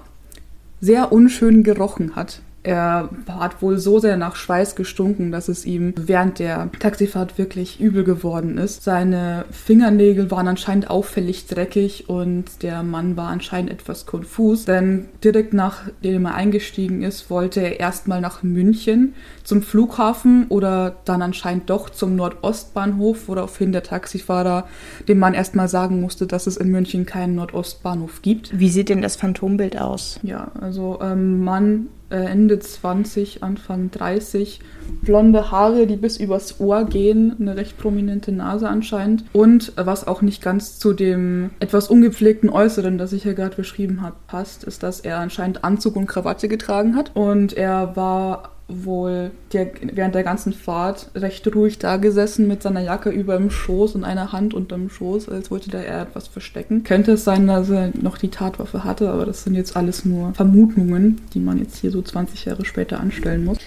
sehr 0.81 1.11
unschön 1.11 1.63
gerochen 1.63 2.15
hat. 2.15 2.41
Er 2.63 3.09
hat 3.27 3.61
wohl 3.61 3.77
so 3.77 3.99
sehr 3.99 4.15
nach 4.15 4.37
Schweiß 4.37 4.75
gestunken, 4.75 5.31
dass 5.31 5.49
es 5.49 5.65
ihm 5.65 5.93
während 5.97 6.39
der 6.39 6.69
Taxifahrt 6.79 7.37
wirklich 7.37 7.81
übel 7.81 8.05
geworden 8.05 8.57
ist. 8.57 8.83
Seine 8.83 9.43
Fingernägel 9.51 10.31
waren 10.31 10.47
anscheinend 10.47 10.89
auffällig 10.89 11.47
dreckig 11.47 12.07
und 12.07 12.63
der 12.63 12.81
Mann 12.83 13.17
war 13.17 13.27
anscheinend 13.27 13.69
etwas 13.69 14.05
konfus, 14.05 14.63
denn 14.63 15.05
direkt 15.23 15.53
nachdem 15.53 16.25
er 16.25 16.35
eingestiegen 16.35 17.03
ist, 17.03 17.29
wollte 17.29 17.59
er 17.59 17.81
erstmal 17.81 18.21
nach 18.21 18.43
München 18.43 19.13
zum 19.43 19.61
Flughafen 19.61 20.45
oder 20.47 20.95
dann 21.03 21.21
anscheinend 21.21 21.69
doch 21.69 21.89
zum 21.89 22.15
Nordostbahnhof, 22.15 23.27
woraufhin 23.27 23.73
der 23.73 23.83
Taxifahrer 23.83 24.67
dem 25.09 25.19
Mann 25.19 25.33
erstmal 25.33 25.67
sagen 25.67 25.99
musste, 25.99 26.27
dass 26.27 26.47
es 26.47 26.55
in 26.55 26.69
München 26.71 27.05
keinen 27.05 27.35
Nordostbahnhof 27.35 28.21
gibt. 28.21 28.57
Wie 28.57 28.69
sieht 28.69 28.87
denn 28.87 29.01
das 29.01 29.17
Phantombild 29.17 29.77
aus? 29.77 30.19
Ja, 30.23 30.51
also 30.61 30.99
ähm, 31.01 31.43
Mann 31.43 31.87
Ende 32.17 32.59
20, 32.59 33.43
Anfang 33.43 33.91
30, 33.91 34.59
blonde 35.01 35.51
Haare, 35.51 35.87
die 35.87 35.95
bis 35.95 36.17
übers 36.17 36.59
Ohr 36.59 36.85
gehen, 36.85 37.35
eine 37.39 37.55
recht 37.55 37.77
prominente 37.77 38.31
Nase 38.31 38.67
anscheinend. 38.67 39.25
Und 39.33 39.77
äh, 39.77 39.85
was 39.85 40.07
auch 40.07 40.21
nicht 40.21 40.41
ganz 40.41 40.79
zu 40.79 40.93
dem 40.93 41.51
etwas 41.59 41.89
ungepflegten 41.89 42.49
Äußeren, 42.49 42.97
das 42.97 43.13
ich 43.13 43.23
hier 43.23 43.33
gerade 43.33 43.55
beschrieben 43.55 44.01
habe, 44.01 44.15
passt, 44.27 44.63
ist, 44.63 44.83
dass 44.83 44.99
er 44.99 45.19
anscheinend 45.19 45.63
Anzug 45.63 45.95
und 45.95 46.07
Krawatte 46.07 46.47
getragen 46.47 46.95
hat. 46.95 47.11
Und 47.15 47.53
er 47.53 47.95
war 47.95 48.51
wohl 48.83 49.31
der, 49.51 49.71
während 49.81 50.15
der 50.15 50.23
ganzen 50.23 50.53
Fahrt 50.53 51.11
recht 51.15 51.53
ruhig 51.55 51.79
da 51.79 51.97
gesessen 51.97 52.47
mit 52.47 52.63
seiner 52.63 52.81
Jacke 52.81 53.09
über 53.09 53.37
dem 53.37 53.49
Schoß 53.49 53.95
und 53.95 54.03
einer 54.03 54.31
Hand 54.31 54.53
unterm 54.53 54.89
Schoß, 54.89 55.29
als 55.29 55.51
wollte 55.51 55.69
da 55.69 55.79
er 55.79 56.01
etwas 56.03 56.27
verstecken. 56.27 56.83
Könnte 56.83 57.13
es 57.13 57.23
sein, 57.23 57.47
dass 57.47 57.69
er 57.69 57.91
noch 58.01 58.17
die 58.17 58.29
Tatwaffe 58.29 58.83
hatte, 58.83 59.09
aber 59.09 59.25
das 59.25 59.43
sind 59.43 59.55
jetzt 59.55 59.75
alles 59.75 60.05
nur 60.05 60.33
Vermutungen, 60.33 61.21
die 61.33 61.39
man 61.39 61.57
jetzt 61.59 61.77
hier 61.77 61.91
so 61.91 62.01
20 62.01 62.45
Jahre 62.45 62.65
später 62.65 62.99
anstellen 62.99 63.45
muss. 63.45 63.57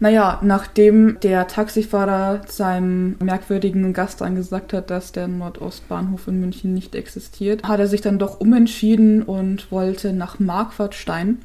Naja, 0.00 0.38
nachdem 0.42 1.18
der 1.20 1.48
Taxifahrer 1.48 2.42
seinem 2.46 3.16
merkwürdigen 3.18 3.92
Gast 3.92 4.22
angesagt 4.22 4.72
hat, 4.72 4.90
dass 4.90 5.10
der 5.10 5.26
Nordostbahnhof 5.26 6.28
in 6.28 6.38
München 6.40 6.72
nicht 6.72 6.94
existiert, 6.94 7.64
hat 7.64 7.80
er 7.80 7.88
sich 7.88 8.00
dann 8.00 8.20
doch 8.20 8.40
umentschieden 8.40 9.22
und 9.24 9.72
wollte 9.72 10.12
nach 10.12 10.38
Marquardstein 10.38 11.38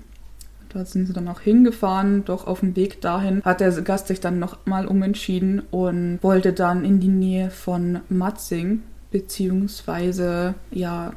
da 0.73 0.85
sind 0.85 1.05
sie 1.05 1.13
dann 1.13 1.27
auch 1.27 1.39
hingefahren, 1.39 2.25
doch 2.25 2.47
auf 2.47 2.61
dem 2.61 2.75
Weg 2.75 3.01
dahin 3.01 3.41
hat 3.43 3.59
der 3.59 3.71
Gast 3.81 4.07
sich 4.07 4.19
dann 4.19 4.39
nochmal 4.39 4.87
umentschieden 4.87 5.61
und 5.71 6.19
wollte 6.21 6.53
dann 6.53 6.83
in 6.83 6.99
die 6.99 7.07
Nähe 7.07 7.49
von 7.49 7.99
Matzing, 8.09 8.81
beziehungsweise 9.11 10.55
ja 10.71 11.13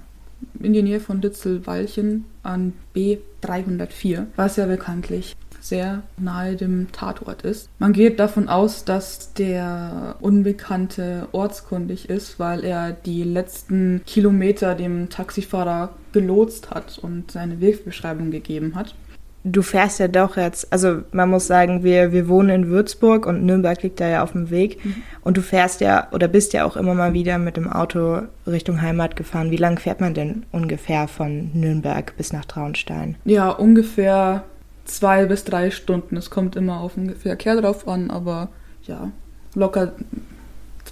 in 0.60 0.72
die 0.72 0.82
Nähe 0.82 1.00
von 1.00 1.20
Ditzelwalchen 1.20 2.26
an 2.42 2.74
B304, 2.94 4.26
was 4.36 4.56
ja 4.56 4.66
bekanntlich 4.66 5.34
sehr 5.60 6.02
nahe 6.16 6.54
dem 6.54 6.92
Tatort 6.92 7.42
ist. 7.42 7.68
Man 7.78 7.92
geht 7.92 8.20
davon 8.20 8.48
aus, 8.48 8.84
dass 8.84 9.32
der 9.32 10.16
Unbekannte 10.20 11.28
ortskundig 11.32 12.08
ist, 12.08 12.38
weil 12.38 12.64
er 12.64 12.92
die 12.92 13.24
letzten 13.24 14.02
Kilometer 14.06 14.74
dem 14.74 15.08
Taxifahrer 15.08 15.94
gelotst 16.12 16.70
hat 16.70 16.98
und 16.98 17.32
seine 17.32 17.60
Wegbeschreibung 17.60 18.30
gegeben 18.30 18.74
hat 18.74 18.94
du 19.46 19.62
fährst 19.62 20.00
ja 20.00 20.08
doch 20.08 20.36
jetzt, 20.36 20.72
also 20.72 21.02
man 21.12 21.30
muss 21.30 21.46
sagen, 21.46 21.84
wir, 21.84 22.12
wir 22.12 22.28
wohnen 22.28 22.50
in 22.50 22.68
Würzburg 22.68 23.26
und 23.26 23.44
Nürnberg 23.44 23.80
liegt 23.82 24.00
da 24.00 24.08
ja 24.08 24.22
auf 24.22 24.32
dem 24.32 24.50
Weg. 24.50 24.84
Mhm. 24.84 25.02
Und 25.22 25.36
du 25.36 25.42
fährst 25.42 25.80
ja 25.80 26.08
oder 26.12 26.28
bist 26.28 26.52
ja 26.52 26.64
auch 26.64 26.76
immer 26.76 26.94
mal 26.94 27.12
wieder 27.12 27.38
mit 27.38 27.56
dem 27.56 27.70
Auto 27.70 28.22
Richtung 28.46 28.82
Heimat 28.82 29.16
gefahren. 29.16 29.50
Wie 29.50 29.56
lange 29.56 29.78
fährt 29.78 30.00
man 30.00 30.14
denn 30.14 30.44
ungefähr 30.52 31.06
von 31.08 31.50
Nürnberg 31.54 32.16
bis 32.16 32.32
nach 32.32 32.44
Traunstein? 32.44 33.16
Ja, 33.24 33.50
ungefähr 33.50 34.44
zwei 34.84 35.26
bis 35.26 35.44
drei 35.44 35.70
Stunden. 35.70 36.16
Es 36.16 36.30
kommt 36.30 36.56
immer 36.56 36.80
auf 36.80 36.94
den 36.94 37.14
Verkehr 37.14 37.60
drauf 37.60 37.86
an, 37.86 38.10
aber 38.10 38.48
ja, 38.82 39.10
locker 39.54 39.92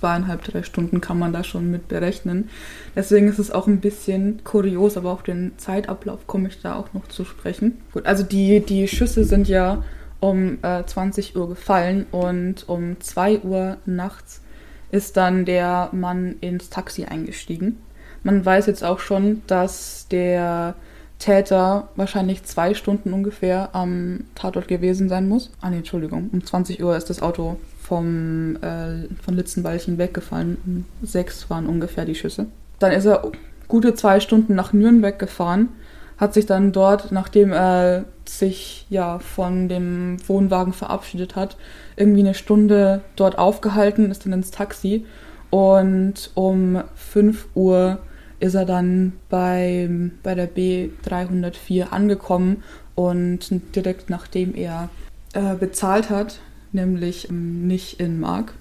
zweieinhalb, 0.05 0.45
drei 0.45 0.63
Stunden 0.63 1.01
kann 1.01 1.19
man 1.19 1.33
da 1.33 1.43
schon 1.43 1.71
mit 1.71 1.89
berechnen. 1.89 2.51
Deswegen 2.95 3.27
ist 3.27 3.39
es 3.39 3.51
auch 3.51 3.67
ein 3.67 3.81
bisschen 3.81 4.45
kurios, 4.45 4.99
aber 4.99 5.11
auf 5.11 5.23
den 5.23 5.53
Zeitablauf 5.57 6.27
komme 6.27 6.49
ich 6.49 6.61
da 6.61 6.77
auch 6.77 6.93
noch 6.93 7.09
zu 7.09 7.25
sprechen. 7.25 7.81
Gut, 7.91 8.05
also 8.05 8.23
die, 8.23 8.61
die 8.61 8.87
Schüsse 8.87 9.25
sind 9.25 9.49
ja 9.49 9.83
um 10.21 10.59
äh, 10.61 10.85
20 10.85 11.37
Uhr 11.37 11.49
gefallen 11.49 12.05
und 12.11 12.69
um 12.69 13.01
2 13.01 13.41
Uhr 13.41 13.79
nachts 13.87 14.43
ist 14.91 15.17
dann 15.17 15.47
der 15.47 15.89
Mann 15.93 16.37
ins 16.43 16.69
Taxi 16.69 17.07
eingestiegen. 17.07 17.79
Man 18.25 18.45
weiß 18.45 18.67
jetzt 18.67 18.85
auch 18.85 18.99
schon, 18.99 19.41
dass 19.47 20.07
der 20.11 20.75
Täter 21.19 21.89
wahrscheinlich 21.97 22.45
zwei 22.45 22.75
Stunden 22.75 23.15
ungefähr 23.15 23.75
am 23.75 24.25
Tatort 24.35 24.69
gewesen 24.69 25.09
sein 25.09 25.31
muss. 25.31 25.51
Ah 25.63 25.71
nee, 25.71 25.79
Entschuldigung, 25.79 26.29
um 26.31 26.45
20 26.45 26.85
Uhr 26.85 26.95
ist 26.95 27.09
das 27.09 27.23
Auto 27.23 27.57
vom, 27.85 28.57
äh, 28.63 29.09
von 29.23 29.35
Litzenwallchen 29.35 29.99
weggefallen. 29.99 30.87
Sechs 31.03 31.51
waren 31.51 31.67
ungefähr 31.67 32.07
die 32.07 32.15
Schüsse. 32.15 32.47
Dann 32.79 32.93
ist 32.93 33.05
er 33.05 33.31
gute 33.69 33.95
zwei 33.95 34.21
Stunden 34.21 34.55
nach 34.55 34.73
Nürnberg 34.73 35.19
gefahren, 35.19 35.69
hat 36.17 36.33
sich 36.33 36.47
dann 36.47 36.73
dort, 36.73 37.13
nachdem 37.13 37.53
er 37.53 38.07
sich 38.27 38.87
ja 38.89 39.19
von 39.19 39.69
dem 39.69 40.17
Wohnwagen 40.27 40.73
verabschiedet 40.73 41.37
hat, 41.37 41.57
irgendwie 41.97 42.21
eine 42.21 42.35
Stunde 42.35 43.03
dort 43.17 43.37
aufgehalten, 43.37 44.11
ist 44.11 44.25
dann 44.25 44.33
ins 44.33 44.51
Taxi 44.51 45.05
und 45.51 46.31
um 46.35 46.83
5 46.95 47.49
Uhr 47.55 47.99
ist 48.41 48.55
er 48.55 48.65
dann 48.65 49.13
bei, 49.29 49.91
bei 50.23 50.35
der 50.35 50.51
B304 50.51 51.91
angekommen 51.91 52.63
und 52.95 53.41
direkt 53.77 54.09
nachdem 54.09 54.55
er 54.55 54.89
äh, 55.35 55.55
bezahlt 55.55 56.09
hat, 56.09 56.39
nämlich 56.75 57.31
ähm, 57.31 57.67
nicht 57.67 58.01
in 58.01 58.21
Mark, 58.21 58.55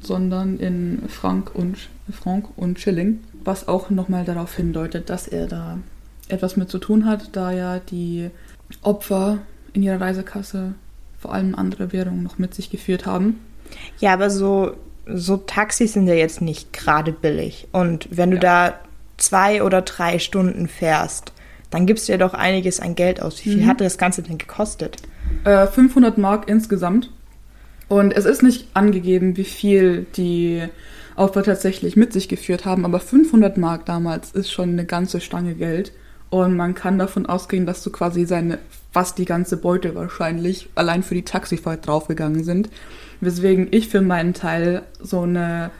sondern 0.00 0.58
in 0.58 1.02
Frank 1.08 1.54
und, 1.54 1.76
Frank 2.10 2.46
und 2.56 2.78
Schilling, 2.80 3.20
was 3.44 3.68
auch 3.68 3.90
nochmal 3.90 4.24
darauf 4.24 4.54
hindeutet, 4.54 5.10
dass 5.10 5.28
er 5.28 5.46
da 5.46 5.78
etwas 6.28 6.56
mit 6.56 6.70
zu 6.70 6.78
tun 6.78 7.06
hat, 7.06 7.30
da 7.32 7.52
ja 7.52 7.78
die 7.78 8.30
Opfer 8.82 9.38
in 9.72 9.82
ihrer 9.82 10.00
Reisekasse 10.00 10.74
vor 11.18 11.34
allem 11.34 11.54
andere 11.54 11.92
Währungen 11.92 12.22
noch 12.22 12.38
mit 12.38 12.54
sich 12.54 12.70
geführt 12.70 13.04
haben. 13.04 13.40
Ja, 13.98 14.14
aber 14.14 14.30
so, 14.30 14.74
so 15.06 15.36
Taxis 15.36 15.92
sind 15.92 16.06
ja 16.06 16.14
jetzt 16.14 16.40
nicht 16.40 16.72
gerade 16.72 17.12
billig. 17.12 17.68
Und 17.72 18.08
wenn 18.10 18.30
du 18.30 18.36
ja. 18.36 18.40
da 18.40 18.80
zwei 19.18 19.62
oder 19.62 19.82
drei 19.82 20.18
Stunden 20.18 20.66
fährst, 20.66 21.32
dann 21.68 21.86
gibst 21.86 22.08
du 22.08 22.12
ja 22.12 22.18
doch 22.18 22.34
einiges 22.34 22.80
an 22.80 22.94
Geld 22.94 23.22
aus. 23.22 23.44
Wie 23.44 23.50
viel 23.50 23.62
mhm. 23.62 23.66
hat 23.66 23.80
das 23.80 23.98
Ganze 23.98 24.22
denn 24.22 24.38
gekostet? 24.38 24.96
Äh, 25.44 25.66
500 25.66 26.18
Mark 26.18 26.48
insgesamt. 26.48 27.10
Und 27.90 28.16
es 28.16 28.24
ist 28.24 28.44
nicht 28.44 28.68
angegeben, 28.72 29.36
wie 29.36 29.42
viel 29.42 30.06
die 30.14 30.62
Opfer 31.16 31.42
tatsächlich 31.42 31.96
mit 31.96 32.12
sich 32.12 32.28
geführt 32.28 32.64
haben, 32.64 32.84
aber 32.84 33.00
500 33.00 33.58
Mark 33.58 33.84
damals 33.84 34.30
ist 34.30 34.48
schon 34.48 34.70
eine 34.70 34.84
ganze 34.84 35.20
Stange 35.20 35.54
Geld. 35.56 35.90
Und 36.30 36.54
man 36.54 36.76
kann 36.76 37.00
davon 37.00 37.26
ausgehen, 37.26 37.66
dass 37.66 37.82
so 37.82 37.90
quasi 37.90 38.26
seine, 38.26 38.60
fast 38.92 39.18
die 39.18 39.24
ganze 39.24 39.56
Beute 39.56 39.96
wahrscheinlich 39.96 40.68
allein 40.76 41.02
für 41.02 41.16
die 41.16 41.24
Taxifahrt 41.24 41.84
draufgegangen 41.84 42.44
sind. 42.44 42.70
Weswegen 43.20 43.66
ich 43.72 43.88
für 43.88 44.02
meinen 44.02 44.34
Teil 44.34 44.82
so 45.00 45.22
eine, 45.22 45.72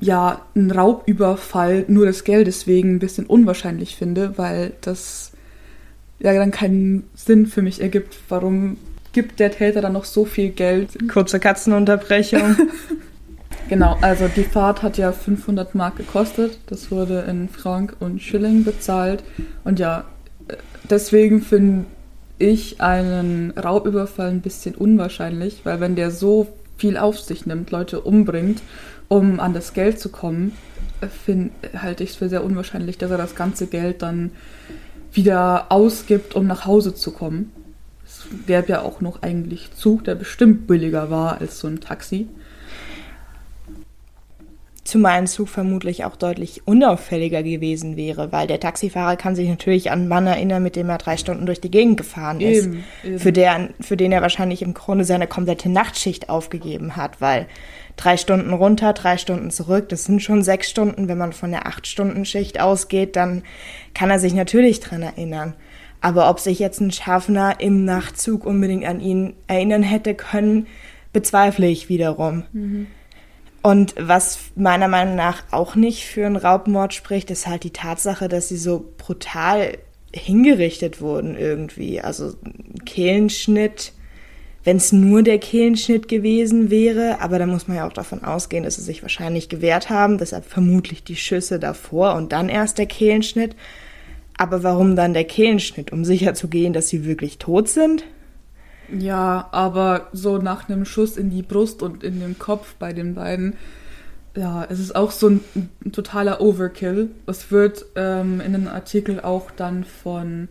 ja, 0.00 0.46
einen 0.54 0.70
Raubüberfall 0.70 1.84
nur 1.88 2.06
des 2.06 2.24
Geldes 2.24 2.66
wegen 2.66 2.94
ein 2.94 2.98
bisschen 2.98 3.26
unwahrscheinlich 3.26 3.94
finde, 3.94 4.38
weil 4.38 4.72
das 4.80 5.32
ja 6.18 6.32
dann 6.32 6.50
keinen 6.50 7.10
Sinn 7.14 7.46
für 7.46 7.60
mich 7.60 7.82
ergibt, 7.82 8.16
warum 8.30 8.78
gibt 9.12 9.40
der 9.40 9.50
Täter 9.50 9.80
dann 9.80 9.92
noch 9.92 10.04
so 10.04 10.24
viel 10.24 10.50
Geld. 10.50 10.96
Kurze 11.08 11.40
Katzenunterbrechung. 11.40 12.56
genau, 13.68 13.96
also 14.00 14.28
die 14.28 14.44
Fahrt 14.44 14.82
hat 14.82 14.98
ja 14.98 15.12
500 15.12 15.74
Mark 15.74 15.96
gekostet. 15.96 16.58
Das 16.66 16.90
wurde 16.90 17.24
in 17.28 17.48
Frank 17.48 17.96
und 18.00 18.22
Schilling 18.22 18.64
bezahlt. 18.64 19.22
Und 19.64 19.78
ja, 19.78 20.04
deswegen 20.88 21.42
finde 21.42 21.86
ich 22.38 22.80
einen 22.80 23.50
Raubüberfall 23.52 24.28
ein 24.28 24.40
bisschen 24.40 24.74
unwahrscheinlich, 24.74 25.60
weil 25.64 25.80
wenn 25.80 25.96
der 25.96 26.10
so 26.10 26.48
viel 26.76 26.96
auf 26.96 27.20
sich 27.20 27.44
nimmt, 27.44 27.70
Leute 27.70 28.00
umbringt, 28.00 28.62
um 29.08 29.38
an 29.40 29.52
das 29.52 29.74
Geld 29.74 30.00
zu 30.00 30.08
kommen, 30.08 30.52
find, 31.24 31.52
halte 31.76 32.04
ich 32.04 32.10
es 32.10 32.16
für 32.16 32.28
sehr 32.28 32.44
unwahrscheinlich, 32.44 32.96
dass 32.96 33.10
er 33.10 33.18
das 33.18 33.34
ganze 33.34 33.66
Geld 33.66 34.02
dann 34.02 34.30
wieder 35.12 35.66
ausgibt, 35.70 36.34
um 36.34 36.46
nach 36.46 36.64
Hause 36.64 36.94
zu 36.94 37.10
kommen. 37.10 37.52
Gäbe 38.46 38.68
ja 38.68 38.82
auch 38.82 39.00
noch 39.00 39.22
eigentlich 39.22 39.72
Zug, 39.74 40.04
der 40.04 40.14
bestimmt 40.14 40.66
billiger 40.66 41.10
war 41.10 41.40
als 41.40 41.58
so 41.58 41.68
ein 41.68 41.80
Taxi. 41.80 42.28
Zumal 44.90 45.18
ein 45.18 45.28
Zug 45.28 45.48
vermutlich 45.48 46.04
auch 46.04 46.16
deutlich 46.16 46.66
unauffälliger 46.66 47.44
gewesen 47.44 47.96
wäre, 47.96 48.32
weil 48.32 48.48
der 48.48 48.58
Taxifahrer 48.58 49.16
kann 49.16 49.36
sich 49.36 49.48
natürlich 49.48 49.92
an 49.92 50.00
einen 50.00 50.08
Mann 50.08 50.26
erinnern, 50.26 50.64
mit 50.64 50.74
dem 50.74 50.88
er 50.88 50.98
drei 50.98 51.16
Stunden 51.16 51.46
durch 51.46 51.60
die 51.60 51.70
Gegend 51.70 51.96
gefahren 51.96 52.40
ist. 52.40 52.64
Eben, 52.64 52.84
eben. 53.04 53.18
Für, 53.20 53.32
der, 53.32 53.68
für 53.80 53.96
den 53.96 54.10
er 54.10 54.20
wahrscheinlich 54.20 54.62
im 54.62 54.74
Grunde 54.74 55.04
seine 55.04 55.28
komplette 55.28 55.68
Nachtschicht 55.68 56.28
aufgegeben 56.28 56.96
hat, 56.96 57.20
weil 57.20 57.46
drei 57.96 58.16
Stunden 58.16 58.52
runter, 58.52 58.92
drei 58.92 59.16
Stunden 59.16 59.52
zurück, 59.52 59.88
das 59.90 60.06
sind 60.06 60.22
schon 60.22 60.42
sechs 60.42 60.68
Stunden. 60.68 61.06
Wenn 61.06 61.18
man 61.18 61.32
von 61.32 61.52
der 61.52 61.68
Acht-Stunden-Schicht 61.68 62.58
ausgeht, 62.58 63.14
dann 63.14 63.44
kann 63.94 64.10
er 64.10 64.18
sich 64.18 64.34
natürlich 64.34 64.80
dran 64.80 65.02
erinnern. 65.02 65.54
Aber 66.00 66.30
ob 66.30 66.40
sich 66.40 66.58
jetzt 66.58 66.80
ein 66.80 66.92
Schaffner 66.92 67.60
im 67.60 67.84
Nachtzug 67.84 68.46
unbedingt 68.46 68.86
an 68.86 69.00
ihn 69.00 69.34
erinnern 69.46 69.82
hätte 69.82 70.14
können, 70.14 70.66
bezweifle 71.12 71.66
ich 71.66 71.88
wiederum. 71.88 72.44
Mhm. 72.52 72.86
Und 73.62 73.94
was 73.98 74.38
meiner 74.56 74.88
Meinung 74.88 75.16
nach 75.16 75.42
auch 75.50 75.74
nicht 75.74 76.06
für 76.06 76.24
einen 76.24 76.36
Raubmord 76.36 76.94
spricht, 76.94 77.30
ist 77.30 77.46
halt 77.46 77.64
die 77.64 77.72
Tatsache, 77.72 78.28
dass 78.28 78.48
sie 78.48 78.56
so 78.56 78.92
brutal 78.96 79.76
hingerichtet 80.12 81.00
wurden 81.00 81.36
irgendwie. 81.36 82.00
Also 82.00 82.32
Kehlenschnitt, 82.86 83.92
wenn 84.64 84.78
es 84.78 84.92
nur 84.92 85.22
der 85.22 85.38
Kehlenschnitt 85.38 86.08
gewesen 86.08 86.70
wäre, 86.70 87.20
aber 87.20 87.38
da 87.38 87.46
muss 87.46 87.68
man 87.68 87.76
ja 87.76 87.86
auch 87.86 87.92
davon 87.92 88.24
ausgehen, 88.24 88.64
dass 88.64 88.76
sie 88.76 88.82
sich 88.82 89.02
wahrscheinlich 89.02 89.50
gewehrt 89.50 89.90
haben, 89.90 90.16
deshalb 90.16 90.46
vermutlich 90.46 91.04
die 91.04 91.16
Schüsse 91.16 91.58
davor 91.58 92.14
und 92.14 92.32
dann 92.32 92.48
erst 92.48 92.78
der 92.78 92.86
Kehlenschnitt. 92.86 93.54
Aber 94.40 94.62
warum 94.62 94.96
dann 94.96 95.12
der 95.12 95.24
Kehlenschnitt? 95.24 95.92
Um 95.92 96.02
sicherzugehen, 96.02 96.72
dass 96.72 96.88
sie 96.88 97.04
wirklich 97.04 97.36
tot 97.36 97.68
sind? 97.68 98.04
Ja, 98.90 99.50
aber 99.52 100.08
so 100.14 100.38
nach 100.38 100.66
einem 100.66 100.86
Schuss 100.86 101.18
in 101.18 101.28
die 101.28 101.42
Brust 101.42 101.82
und 101.82 102.02
in 102.02 102.20
den 102.20 102.38
Kopf 102.38 102.74
bei 102.78 102.94
den 102.94 103.14
beiden, 103.14 103.58
ja, 104.34 104.64
es 104.70 104.80
ist 104.80 104.96
auch 104.96 105.10
so 105.10 105.28
ein, 105.28 105.40
ein 105.84 105.92
totaler 105.92 106.40
Overkill. 106.40 107.10
Es 107.26 107.50
wird 107.50 107.84
ähm, 107.96 108.40
in 108.40 108.54
einem 108.54 108.68
Artikel 108.68 109.20
auch 109.20 109.50
dann 109.50 109.84
von 109.84 110.48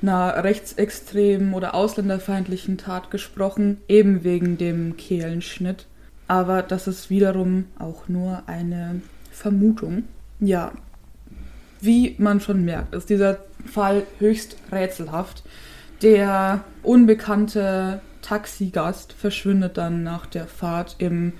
einer 0.00 0.44
rechtsextremen 0.44 1.54
oder 1.54 1.74
ausländerfeindlichen 1.74 2.78
Tat 2.78 3.10
gesprochen, 3.10 3.78
eben 3.88 4.22
wegen 4.22 4.58
dem 4.58 4.96
Kehlenschnitt. 4.96 5.86
Aber 6.28 6.62
das 6.62 6.86
ist 6.86 7.10
wiederum 7.10 7.64
auch 7.80 8.06
nur 8.06 8.44
eine 8.46 9.00
Vermutung. 9.32 10.04
Ja, 10.38 10.70
wie 11.84 12.14
man 12.18 12.40
schon 12.40 12.64
merkt, 12.64 12.94
ist 12.94 13.10
dieser 13.10 13.38
Fall 13.64 14.04
höchst 14.18 14.56
rätselhaft. 14.72 15.42
Der 16.02 16.64
unbekannte 16.82 18.00
Taxigast 18.22 19.12
verschwindet 19.12 19.76
dann 19.76 20.02
nach 20.02 20.26
der 20.26 20.46
Fahrt 20.46 20.96
im 20.98 21.32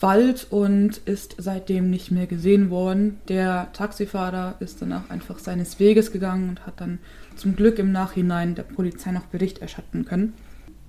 Wald 0.00 0.46
und 0.50 0.98
ist 0.98 1.34
seitdem 1.38 1.90
nicht 1.90 2.10
mehr 2.10 2.26
gesehen 2.26 2.70
worden. 2.70 3.18
Der 3.28 3.68
Taxifahrer 3.72 4.54
ist 4.60 4.80
danach 4.80 5.10
einfach 5.10 5.38
seines 5.38 5.80
Weges 5.80 6.12
gegangen 6.12 6.50
und 6.50 6.66
hat 6.66 6.80
dann 6.80 6.98
zum 7.36 7.56
Glück 7.56 7.78
im 7.78 7.92
Nachhinein 7.92 8.54
der 8.54 8.62
Polizei 8.62 9.10
noch 9.10 9.26
Bericht 9.26 9.58
erstatten 9.58 10.04
können. 10.04 10.34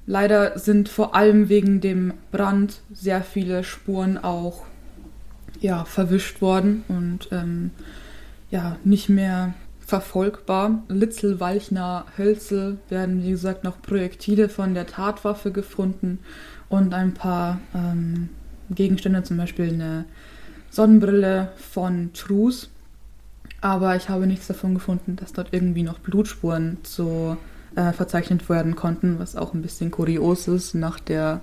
Leider 0.06 0.58
sind 0.58 0.90
vor 0.90 1.16
allem 1.16 1.50
wegen 1.50 1.82
dem 1.82 2.14
Brand 2.32 2.82
sehr 2.92 3.22
viele 3.22 3.64
Spuren 3.64 4.18
auch 4.18 4.64
ja, 5.60 5.86
verwischt 5.86 6.42
worden 6.42 6.84
und 6.88 7.30
ähm, 7.32 7.72
ja, 8.52 8.78
nicht 8.84 9.10
mehr 9.10 9.54
verfolgbar. 9.80 10.84
Litzel, 10.88 11.40
Walchner, 11.40 12.06
Hölzel 12.18 12.78
werden, 12.90 13.24
wie 13.24 13.32
gesagt, 13.32 13.64
noch 13.64 13.82
Projektile 13.82 14.50
von 14.50 14.74
der 14.74 14.88
Tatwaffe 14.88 15.52
gefunden 15.52 16.20
und 16.70 16.94
ein 16.94 17.14
paar 17.14 17.60
ähm, 17.74 18.30
Gegenstände, 18.70 19.24
zum 19.24 19.38
Beispiel 19.38 19.74
eine 19.74 20.06
Sonnenbrille 20.70 21.52
von 21.58 22.12
Trus. 22.14 22.70
Aber 23.62 23.96
ich 23.96 24.10
habe 24.10 24.28
nichts 24.28 24.48
davon 24.48 24.76
gefunden, 24.76 25.16
dass 25.16 25.34
dort 25.34 25.50
irgendwie 25.52 25.84
noch 25.84 26.00
Blutspuren 26.00 26.78
so 26.84 27.36
äh, 27.76 27.92
verzeichnet 27.92 28.48
werden 28.48 28.76
konnten, 28.76 29.20
was 29.20 29.36
auch 29.36 29.54
ein 29.54 29.62
bisschen 29.62 29.92
kurios 29.92 30.48
ist 30.48 30.76
nach, 30.76 31.00
der, 31.00 31.42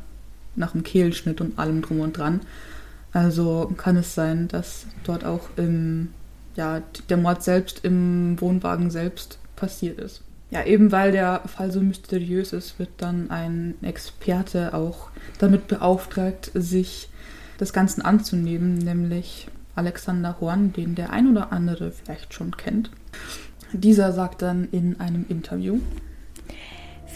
nach 0.54 0.72
dem 0.72 0.82
Kehlschnitt 0.82 1.40
und 1.40 1.58
allem 1.58 1.82
drum 1.82 2.00
und 2.00 2.16
dran. 2.16 2.40
Also 3.12 3.72
kann 3.76 3.96
es 3.96 4.14
sein, 4.14 4.48
dass 4.48 4.86
dort 5.04 5.24
auch 5.24 5.48
im 5.56 6.08
ja, 6.56 6.82
der 7.08 7.16
Mord 7.16 7.42
selbst 7.42 7.84
im 7.84 8.40
Wohnwagen 8.40 8.90
selbst 8.90 9.38
passiert 9.54 9.98
ist. 10.00 10.22
Ja, 10.50 10.64
eben 10.64 10.92
weil 10.92 11.12
der 11.12 11.42
Fall 11.46 11.72
so 11.72 11.80
mysteriös 11.80 12.52
ist, 12.52 12.78
wird 12.78 12.90
dann 12.98 13.30
ein 13.30 13.74
Experte 13.82 14.74
auch 14.74 15.08
damit 15.38 15.66
beauftragt, 15.66 16.50
sich 16.54 17.08
des 17.58 17.72
Ganzen 17.72 18.02
anzunehmen, 18.02 18.78
nämlich 18.78 19.48
Alexander 19.74 20.40
Horn, 20.40 20.72
den 20.72 20.94
der 20.94 21.10
ein 21.10 21.30
oder 21.30 21.52
andere 21.52 21.90
vielleicht 21.90 22.32
schon 22.32 22.56
kennt. 22.56 22.90
Dieser 23.72 24.12
sagt 24.12 24.42
dann 24.42 24.68
in 24.70 25.00
einem 25.00 25.26
Interview, 25.28 25.80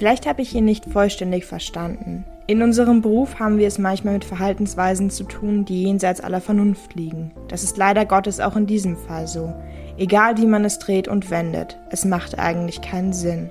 Vielleicht 0.00 0.24
habe 0.26 0.40
ich 0.40 0.54
ihn 0.54 0.64
nicht 0.64 0.86
vollständig 0.86 1.44
verstanden. 1.44 2.24
In 2.46 2.62
unserem 2.62 3.02
Beruf 3.02 3.38
haben 3.38 3.58
wir 3.58 3.68
es 3.68 3.76
manchmal 3.76 4.14
mit 4.14 4.24
Verhaltensweisen 4.24 5.10
zu 5.10 5.24
tun, 5.24 5.66
die 5.66 5.82
jenseits 5.82 6.22
aller 6.22 6.40
Vernunft 6.40 6.94
liegen. 6.94 7.32
Das 7.48 7.62
ist 7.62 7.76
leider 7.76 8.06
Gottes 8.06 8.40
auch 8.40 8.56
in 8.56 8.66
diesem 8.66 8.96
Fall 8.96 9.26
so. 9.26 9.52
Egal 9.98 10.38
wie 10.38 10.46
man 10.46 10.64
es 10.64 10.78
dreht 10.78 11.06
und 11.06 11.30
wendet, 11.30 11.76
es 11.90 12.06
macht 12.06 12.38
eigentlich 12.38 12.80
keinen 12.80 13.12
Sinn. 13.12 13.50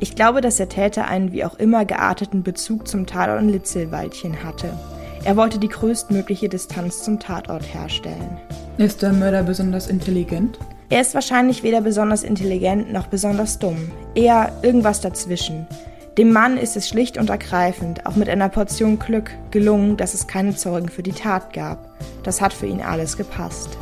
Ich 0.00 0.14
glaube, 0.14 0.40
dass 0.40 0.56
der 0.56 0.70
Täter 0.70 1.06
einen 1.06 1.32
wie 1.32 1.44
auch 1.44 1.56
immer 1.56 1.84
gearteten 1.84 2.42
Bezug 2.42 2.88
zum 2.88 3.04
Tatort 3.04 3.42
in 3.42 3.50
Litzelwaldchen 3.50 4.42
hatte. 4.42 4.72
Er 5.24 5.36
wollte 5.36 5.58
die 5.58 5.68
größtmögliche 5.68 6.48
Distanz 6.48 7.02
zum 7.02 7.20
Tatort 7.20 7.74
herstellen. 7.74 8.38
Ist 8.78 9.02
der 9.02 9.12
Mörder 9.12 9.42
besonders 9.42 9.88
intelligent? 9.88 10.58
Er 10.94 11.00
ist 11.00 11.12
wahrscheinlich 11.12 11.64
weder 11.64 11.80
besonders 11.80 12.22
intelligent 12.22 12.92
noch 12.92 13.08
besonders 13.08 13.58
dumm, 13.58 13.90
eher 14.14 14.52
irgendwas 14.62 15.00
dazwischen. 15.00 15.66
Dem 16.16 16.30
Mann 16.30 16.56
ist 16.56 16.76
es 16.76 16.88
schlicht 16.88 17.18
und 17.18 17.30
ergreifend, 17.30 18.06
auch 18.06 18.14
mit 18.14 18.28
einer 18.28 18.48
Portion 18.48 19.00
Glück, 19.00 19.32
gelungen, 19.50 19.96
dass 19.96 20.14
es 20.14 20.28
keine 20.28 20.54
Zeugen 20.54 20.88
für 20.88 21.02
die 21.02 21.10
Tat 21.10 21.52
gab. 21.52 21.98
Das 22.22 22.40
hat 22.40 22.52
für 22.52 22.66
ihn 22.66 22.80
alles 22.80 23.16
gepasst. 23.16 23.76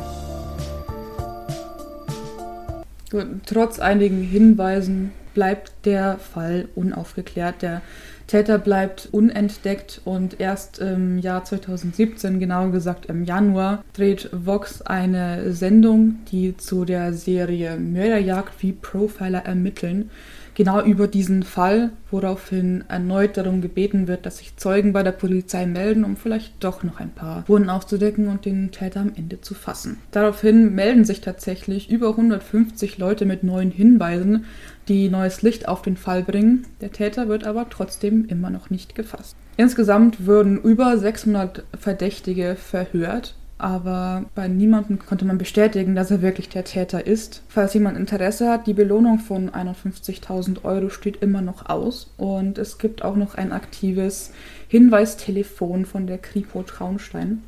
Trotz 3.45 3.79
einigen 3.79 4.23
Hinweisen 4.23 5.13
bleibt 5.35 5.73
der 5.85 6.19
Fall 6.19 6.69
unaufgeklärt. 6.75 7.63
Der 7.63 7.83
Täter 8.27 8.59
bleibt 8.59 9.09
unentdeckt 9.13 10.01
und 10.05 10.41
erst 10.41 10.79
im 10.79 11.19
Jahr 11.19 11.45
2017, 11.45 12.41
genauer 12.41 12.71
gesagt 12.71 13.07
im 13.07 13.25
Januar, 13.25 13.85
dreht 13.93 14.31
Vox 14.33 14.81
eine 14.81 15.53
Sendung, 15.53 16.21
die 16.31 16.57
zu 16.57 16.85
der 16.85 17.13
Serie 17.13 17.77
Mörderjagd 17.77 18.63
wie 18.63 18.73
Profiler 18.73 19.45
ermitteln 19.45 20.11
genau 20.55 20.83
über 20.83 21.07
diesen 21.09 21.43
Fall, 21.43 21.91
woraufhin 22.11 22.85
erneut 22.89 23.37
darum 23.37 23.61
gebeten 23.61 24.09
wird, 24.09 24.27
dass 24.27 24.39
sich 24.39 24.57
Zeugen 24.57 24.93
bei 24.93 25.03
der 25.03 25.13
Polizei 25.13 25.67
melden, 25.67 26.05
um 26.05 26.17
vielleicht 26.17 26.63
doch 26.63 26.83
noch 26.83 27.01
ein 27.01 27.11
paar 27.11 27.43
Spuren 27.43 27.71
aufzudecken 27.71 28.29
und 28.29 28.45
den 28.45 28.71
Täter 28.71 29.01
am 29.01 29.13
Ende 29.15 29.41
zu 29.41 29.55
fassen. 29.55 29.99
Daraufhin 30.11 30.75
melden 30.75 31.05
sich 31.05 31.21
tatsächlich 31.21 31.91
über 31.91 32.11
150 32.11 32.99
Leute 32.99 33.25
mit 33.25 33.43
neuen 33.43 33.71
Hinweisen, 33.71 34.45
die 34.89 35.09
neues 35.09 35.43
Licht 35.43 35.69
auf 35.69 35.83
den 35.83 35.97
Fall 35.97 36.23
bringen. 36.23 36.67
Der 36.81 36.93
Täter 36.93 37.29
wird 37.29 37.45
aber 37.45 37.69
trotzdem 37.71 38.27
immer 38.27 38.51
noch 38.51 38.71
nicht 38.71 38.95
gefasst. 38.95 39.37
Insgesamt 39.57 40.27
würden 40.27 40.61
über 40.61 40.97
600 40.97 41.65
Verdächtige 41.79 42.57
verhört 42.57 43.35
aber 43.63 44.25
bei 44.35 44.49
niemandem 44.49 44.99
konnte 44.99 45.25
man 45.25 45.39
bestätigen, 45.39 45.95
dass 45.95 46.11
er 46.11 46.21
wirklich 46.21 46.49
der 46.49 46.65
Täter 46.65 47.07
ist. 47.07 47.43
Falls 47.49 47.75
jemand 47.75 47.97
Interesse 47.97 48.51
hat, 48.51 48.67
die 48.67 48.75
Belohnung 48.75 49.21
von 49.21 49.51
51.000 49.51 50.65
Euro 50.65 50.89
steht 50.89 51.23
immer 51.23 51.43
noch 51.43 51.69
aus 51.69 52.11
und 52.17 52.59
es 52.59 52.79
gibt 52.79 53.05
auch 53.05 53.15
noch 53.15 53.37
ein 53.37 53.53
aktives 53.53 54.33
Hinweistelefon 54.67 55.87
von 55.87 56.09
der 56.09 56.19
Kripo 56.19 56.65
Traunstein. 56.65 57.45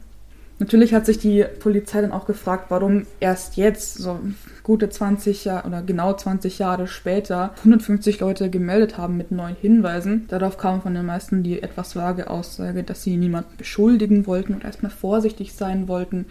Natürlich 0.61 0.95
hat 0.95 1.05
sich 1.05 1.19
die 1.19 1.45
Polizei 1.59 2.01
dann 2.01 2.13
auch 2.13 2.27
gefragt, 2.27 2.67
warum 2.69 3.07
erst 3.19 3.57
jetzt, 3.57 3.99
so 3.99 4.21
gute 4.65 4.89
20 4.89 5.45
Jahre 5.45 5.69
oder 5.69 5.83
genau 5.83 6.15
20 6.15 6.59
Jahre 6.59 6.87
später, 6.87 7.53
150 7.59 8.21
Leute 8.21 8.49
gemeldet 8.49 8.97
haben 8.97 9.19
mit 9.19 9.31
neuen 9.31 9.57
Hinweisen. 9.61 10.27
Darauf 10.29 10.57
kam 10.57 10.81
von 10.81 10.95
den 10.95 11.05
meisten 11.05 11.43
die 11.43 11.63
etwas 11.63 11.95
vage 11.95 12.31
Aussage, 12.31 12.83
dass 12.83 13.03
sie 13.03 13.19
niemanden 13.19 13.57
beschuldigen 13.59 14.27
wollten 14.27 14.55
und 14.55 14.65
erstmal 14.65 14.91
vorsichtig 14.91 15.53
sein 15.53 15.87
wollten. 15.87 16.25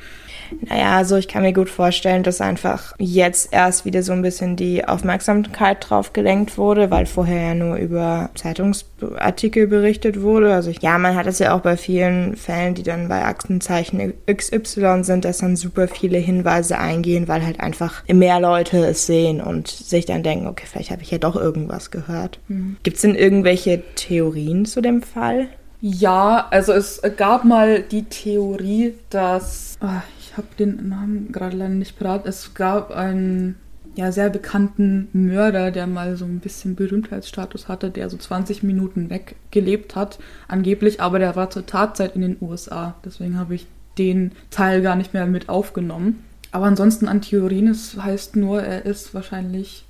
Naja, 0.62 0.98
also 0.98 1.16
ich 1.16 1.28
kann 1.28 1.44
mir 1.44 1.54
gut 1.54 1.70
vorstellen, 1.70 2.24
dass 2.24 2.42
einfach 2.42 2.96
jetzt 2.98 3.54
erst 3.54 3.86
wieder 3.86 4.02
so 4.02 4.14
ein 4.14 4.24
bisschen 4.24 4.56
die 4.56 4.84
Aufmerksamkeit 4.84 5.88
drauf 5.88 6.12
gelenkt 6.12 6.58
wurde, 6.58 6.90
weil 6.90 7.06
vorher 7.06 7.50
ja 7.50 7.54
nur 7.54 7.76
über 7.76 8.32
Zeitungsartikel 8.34 9.68
berichtet 9.68 10.24
wurde. 10.24 10.56
Also 10.56 10.72
ja, 10.72 10.98
man 10.98 11.16
hat 11.16 11.28
es 11.28 11.38
ja 11.38 11.56
auch 11.56 11.62
bei 11.62 11.78
vielen 11.78 12.36
Fällen, 12.36 12.74
die 12.74 12.84
dann 12.84 13.10
bei 13.10 13.24
Aktenzeichen 13.24 14.14
XY 14.26 15.04
sind, 15.04 15.24
dass 15.24 15.38
dann 15.38 15.56
super 15.56 15.88
viele 15.88 16.18
Hinweise 16.18 16.80
eingehen, 16.80 17.28
weil 17.28 17.46
halt 17.46 17.60
einfach 17.60 18.04
mehr 18.24 18.40
Leute 18.40 18.86
es 18.86 19.06
sehen 19.06 19.42
und 19.42 19.68
sich 19.68 20.06
dann 20.06 20.24
denken, 20.24 20.48
okay, 20.48 20.64
vielleicht 20.66 20.92
habe 20.92 21.02
ich 21.02 21.12
ja 21.12 21.18
doch 21.18 21.36
irgendwas 21.36 21.92
gehört. 21.92 22.40
Mhm. 22.48 22.78
Gibt 22.82 22.96
es 22.96 23.02
denn 23.02 23.16
irgendwelche 23.16 23.84
Theorien 23.96 24.64
zu 24.66 24.80
dem 24.80 25.02
Fall? 25.02 25.50
Ja, 25.82 26.48
also 26.50 26.72
es 26.72 27.02
gab 27.18 27.44
mal 27.44 27.82
die 27.82 28.06
Theorie, 28.06 28.94
dass 29.10 29.78
oh, 29.82 30.02
ich 30.22 30.38
habe 30.38 30.48
den 30.58 30.88
Namen 30.88 31.34
gerade 31.34 31.58
leider 31.58 31.74
nicht 31.74 32.00
parat. 32.00 32.26
Es 32.26 32.54
gab 32.54 32.92
einen 32.92 33.56
ja, 33.96 34.14
sehr 34.14 34.30
bekannten 34.30 35.10
Mörder, 35.12 35.72
der 35.72 35.86
mal 35.86 36.16
so 36.16 36.24
ein 36.24 36.40
bisschen 36.40 36.76
Berühmtheitsstatus 36.76 37.68
hatte, 37.68 37.90
der 37.90 38.10
so 38.10 38.16
20 38.16 38.64
Minuten 38.64 39.10
weg 39.10 39.36
gelebt 39.52 39.98
hat, 39.98 40.18
angeblich, 40.48 41.02
aber 41.02 41.20
der 41.20 41.36
war 41.36 41.50
zur 41.50 41.66
Tatzeit 41.66 42.16
in 42.16 42.22
den 42.22 42.38
USA. 42.40 42.96
Deswegen 43.04 43.38
habe 43.38 43.56
ich 43.56 43.68
den 43.98 44.32
Teil 44.50 44.82
gar 44.82 44.96
nicht 44.96 45.14
mehr 45.14 45.26
mit 45.26 45.50
aufgenommen. 45.50 46.24
Aber 46.54 46.68
ansonsten 46.68 47.08
an 47.08 47.22
Theorien, 47.22 47.68
es 47.68 47.98
heißt 47.98 48.36
nur, 48.36 48.62
er 48.62 48.86
ist 48.86 49.16
wahrscheinlich 49.16 49.86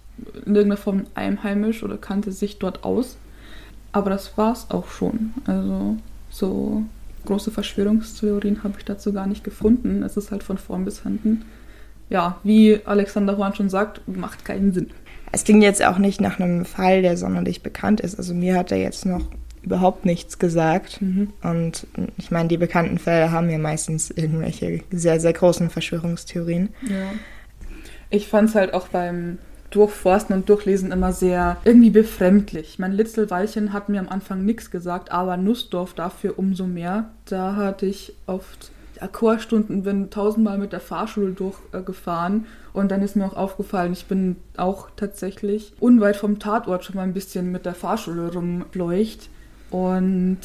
in 0.45 0.55
irgendeiner 0.55 0.77
Form 0.77 1.03
einheimisch 1.13 1.83
oder 1.83 1.97
kannte 1.97 2.31
sich 2.31 2.57
dort 2.57 2.85
aus. 2.85 3.17
Aber 3.91 4.09
das 4.09 4.37
war's 4.37 4.67
auch 4.69 4.87
schon. 4.87 5.33
Also 5.45 5.97
so 6.29 6.83
große 7.25 7.51
Verschwörungstheorien 7.51 8.63
habe 8.63 8.75
ich 8.77 8.85
dazu 8.85 9.11
gar 9.11 9.27
nicht 9.27 9.43
gefunden. 9.43 10.03
Es 10.03 10.15
ist 10.15 10.31
halt 10.31 10.41
von 10.41 10.57
vorn 10.57 10.85
bis 10.85 11.03
hinten. 11.03 11.43
Ja, 12.09 12.39
wie 12.43 12.79
Alexander 12.85 13.37
Horn 13.37 13.55
schon 13.55 13.69
sagt, 13.69 13.99
macht 14.07 14.45
keinen 14.45 14.71
Sinn. 14.71 14.89
Es 15.33 15.43
klingt 15.43 15.63
jetzt 15.63 15.83
auch 15.83 15.97
nicht 15.97 16.21
nach 16.21 16.39
einem 16.39 16.63
Fall, 16.63 17.01
der 17.01 17.17
sonderlich 17.17 17.61
bekannt 17.61 17.99
ist. 17.99 18.17
Also 18.17 18.33
mir 18.33 18.55
hat 18.55 18.71
er 18.71 18.77
jetzt 18.77 19.05
noch 19.05 19.25
überhaupt 19.63 20.05
nichts 20.05 20.39
gesagt. 20.39 21.01
Mhm. 21.01 21.33
Und 21.41 21.87
ich 22.17 22.31
meine, 22.31 22.49
die 22.49 22.57
bekannten 22.57 22.99
Fälle 22.99 23.31
haben 23.31 23.49
ja 23.49 23.57
meistens 23.57 24.11
irgendwelche 24.11 24.81
sehr, 24.91 25.19
sehr 25.19 25.33
großen 25.33 25.69
Verschwörungstheorien. 25.69 26.69
Ja. 26.87 27.13
Ich 28.09 28.27
fand 28.27 28.49
es 28.49 28.55
halt 28.55 28.73
auch 28.73 28.89
beim 28.89 29.39
Durchforsten 29.71 30.35
und 30.35 30.49
Durchlesen 30.49 30.91
immer 30.91 31.13
sehr 31.13 31.57
irgendwie 31.63 31.89
befremdlich. 31.89 32.77
Mein 32.77 32.91
Litzelweilchen 32.91 33.73
hat 33.73 33.89
mir 33.89 33.99
am 33.99 34.09
Anfang 34.09 34.45
nichts 34.45 34.69
gesagt, 34.69 35.11
aber 35.11 35.35
Nussdorf 35.37 35.95
dafür 35.95 36.37
umso 36.37 36.67
mehr. 36.67 37.09
Da 37.25 37.55
hatte 37.55 37.87
ich 37.87 38.13
oft 38.27 38.71
Chorstunden, 39.11 39.83
bin 39.83 40.09
tausendmal 40.11 40.57
mit 40.57 40.71
der 40.71 40.79
Fahrschule 40.79 41.31
durchgefahren 41.31 42.45
und 42.71 42.91
dann 42.91 43.01
ist 43.01 43.15
mir 43.15 43.25
auch 43.25 43.35
aufgefallen, 43.35 43.93
ich 43.93 44.05
bin 44.05 44.37
auch 44.55 44.89
tatsächlich 44.95 45.73
unweit 45.79 46.15
vom 46.15 46.39
Tatort 46.39 46.85
schon 46.85 46.95
mal 46.95 47.03
ein 47.03 47.13
bisschen 47.13 47.51
mit 47.51 47.65
der 47.65 47.73
Fahrschule 47.73 48.31
rumleucht 48.31 49.29
und 49.73 50.37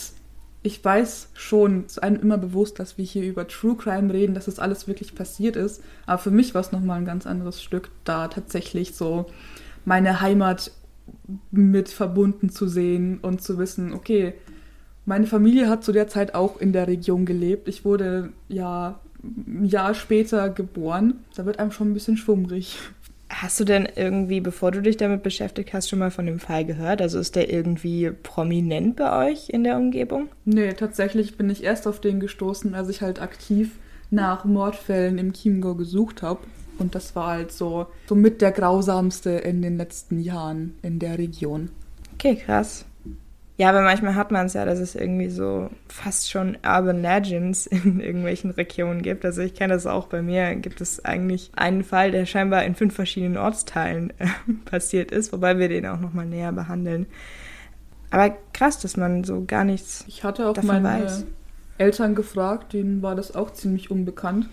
ich 0.62 0.83
weiß 0.83 1.29
schon, 1.35 1.85
es 1.85 1.93
ist 1.93 2.03
einem 2.03 2.19
immer 2.19 2.38
bewusst, 2.38 2.79
dass 2.79 2.97
wir 2.97 3.05
hier 3.05 3.25
über 3.25 3.47
True 3.47 3.77
Crime 3.77 4.11
reden, 4.11 4.33
dass 4.33 4.47
das 4.47 4.59
alles 4.59 4.88
wirklich 4.88 5.14
passiert 5.14 5.55
ist. 5.55 5.83
Aber 6.07 6.17
für 6.17 6.31
mich 6.31 6.55
war 6.55 6.62
es 6.62 6.73
nochmal 6.73 6.99
ein 6.99 7.05
ganz 7.05 7.27
anderes 7.27 7.62
Stück, 7.62 7.91
da 8.05 8.29
tatsächlich 8.29 8.95
so 8.95 9.27
meine 9.85 10.23
Heimat 10.23 10.73
mit 11.51 11.91
verbunden 11.91 12.49
zu 12.49 12.69
sehen 12.69 13.19
und 13.19 13.43
zu 13.43 13.59
wissen, 13.59 13.93
okay, 13.93 14.33
meine 15.05 15.27
Familie 15.27 15.69
hat 15.69 15.85
zu 15.85 15.93
der 15.93 16.09
Zeit 16.09 16.35
auch 16.35 16.59
in 16.59 16.73
der 16.73 16.88
Region 16.88 17.27
gelebt. 17.27 17.69
Ich 17.69 17.85
wurde 17.85 18.33
ja 18.49 18.99
ein 19.23 19.67
Jahr 19.67 19.93
später 19.93 20.49
geboren. 20.49 21.23
Da 21.37 21.45
wird 21.45 21.59
einem 21.59 21.73
schon 21.73 21.91
ein 21.91 21.95
bisschen 21.95 22.17
schwummrig. 22.17 22.79
Hast 23.40 23.61
du 23.61 23.64
denn 23.64 23.88
irgendwie, 23.94 24.40
bevor 24.40 24.72
du 24.72 24.83
dich 24.83 24.96
damit 24.96 25.22
beschäftigt 25.22 25.72
hast, 25.72 25.88
schon 25.88 26.01
mal 26.01 26.11
von 26.11 26.27
dem 26.27 26.40
Fall 26.40 26.64
gehört? 26.64 27.01
Also 27.01 27.20
ist 27.20 27.37
der 27.37 27.53
irgendwie 27.53 28.11
prominent 28.11 28.96
bei 28.96 29.31
euch 29.31 29.48
in 29.48 29.62
der 29.62 29.77
Umgebung? 29.77 30.29
Nee, 30.44 30.72
tatsächlich 30.72 31.37
bin 31.37 31.48
ich 31.48 31.62
erst 31.62 31.87
auf 31.87 32.01
den 32.01 32.18
gestoßen, 32.18 32.74
als 32.74 32.88
ich 32.88 33.01
halt 33.01 33.22
aktiv 33.22 33.79
nach 34.11 34.44
Mordfällen 34.44 35.18
im 35.18 35.33
Chiemgau 35.33 35.77
gesucht 35.77 36.22
habe. 36.22 36.40
Und 36.79 36.96
das 36.96 37.14
war 37.14 37.29
halt 37.29 37.53
so, 37.53 37.87
so 38.09 38.16
mit 38.16 38.42
der 38.42 38.51
grausamste 38.51 39.31
in 39.31 39.62
den 39.62 39.77
letzten 39.77 40.18
Jahren 40.18 40.74
in 40.83 40.98
der 40.98 41.18
Region. 41.18 41.70
Okay, 42.14 42.35
krass. 42.35 42.87
Ja, 43.59 43.71
aber 43.71 43.83
manchmal 43.83 44.14
hat 44.14 44.31
man 44.31 44.47
es 44.47 44.55
ja, 44.55 44.64
dass 44.64 44.79
es 44.79 44.94
irgendwie 44.94 45.29
so 45.29 45.68
fast 45.88 46.31
schon 46.31 46.57
Urban 46.64 47.03
Legends 47.03 47.66
in 47.66 47.99
irgendwelchen 47.99 48.53
Regionen 48.53 49.03
gibt. 49.03 49.25
Also 49.25 49.42
ich 49.42 49.55
kenne 49.55 49.75
das 49.75 49.85
auch 49.87 50.07
bei 50.07 50.23
mir, 50.23 50.55
gibt 50.55 50.81
es 50.81 51.05
eigentlich 51.05 51.51
einen 51.57 51.83
Fall, 51.83 52.12
der 52.12 52.25
scheinbar 52.25 52.64
in 52.64 52.77
fünf 52.77 52.94
verschiedenen 52.94 53.37
Ortsteilen 53.37 54.12
äh, 54.18 54.29
passiert 54.64 55.11
ist, 55.11 55.33
wobei 55.33 55.59
wir 55.59 55.68
den 55.68 55.87
auch 55.87 55.99
nochmal 55.99 56.25
näher 56.25 56.53
behandeln. 56.53 57.07
Aber 58.11 58.35
krass, 58.53 58.79
dass 58.79 58.97
man 58.97 59.25
so 59.25 59.44
gar 59.44 59.64
nichts 59.64 60.05
Ich 60.07 60.23
hatte 60.23 60.49
auch 60.49 60.55
davon 60.55 60.81
meine 60.81 61.05
weiß. 61.05 61.27
Eltern 61.79 62.14
gefragt, 62.14 62.73
denen 62.73 63.03
war 63.03 63.16
das 63.16 63.35
auch 63.35 63.53
ziemlich 63.53 63.90
unbekannt. 63.90 64.49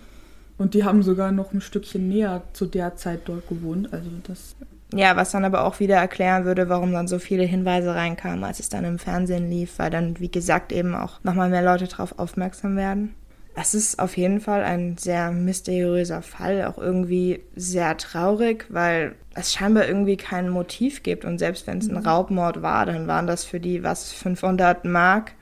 Und 0.58 0.74
die 0.74 0.84
haben 0.84 1.02
sogar 1.02 1.32
noch 1.32 1.52
ein 1.52 1.60
Stückchen 1.60 2.08
näher 2.08 2.42
zu 2.54 2.66
der 2.66 2.96
Zeit 2.96 3.20
dort 3.26 3.48
gewohnt. 3.48 3.92
Also 3.92 4.10
das 4.26 4.56
ja, 4.92 5.16
was 5.16 5.32
dann 5.32 5.44
aber 5.44 5.64
auch 5.64 5.80
wieder 5.80 5.96
erklären 5.96 6.44
würde, 6.44 6.68
warum 6.68 6.92
dann 6.92 7.08
so 7.08 7.18
viele 7.18 7.42
Hinweise 7.42 7.94
reinkamen, 7.94 8.44
als 8.44 8.60
es 8.60 8.68
dann 8.68 8.84
im 8.84 8.98
Fernsehen 8.98 9.50
lief, 9.50 9.78
weil 9.78 9.90
dann, 9.90 10.20
wie 10.20 10.30
gesagt, 10.30 10.72
eben 10.72 10.94
auch 10.94 11.22
nochmal 11.24 11.50
mehr 11.50 11.62
Leute 11.62 11.88
darauf 11.88 12.18
aufmerksam 12.18 12.76
werden. 12.76 13.14
Es 13.58 13.74
ist 13.74 13.98
auf 13.98 14.16
jeden 14.18 14.40
Fall 14.40 14.62
ein 14.62 14.98
sehr 14.98 15.32
mysteriöser 15.32 16.20
Fall, 16.20 16.66
auch 16.66 16.76
irgendwie 16.76 17.40
sehr 17.56 17.96
traurig, 17.96 18.66
weil 18.68 19.14
es 19.34 19.54
scheinbar 19.54 19.88
irgendwie 19.88 20.18
kein 20.18 20.50
Motiv 20.50 21.02
gibt. 21.02 21.24
Und 21.24 21.38
selbst 21.38 21.66
wenn 21.66 21.78
es 21.78 21.88
ein 21.88 21.98
mhm. 21.98 22.06
Raubmord 22.06 22.60
war, 22.60 22.84
dann 22.84 23.06
waren 23.06 23.26
das 23.26 23.44
für 23.44 23.58
die, 23.58 23.82
was, 23.82 24.12
500 24.12 24.84
Mark, 24.84 25.32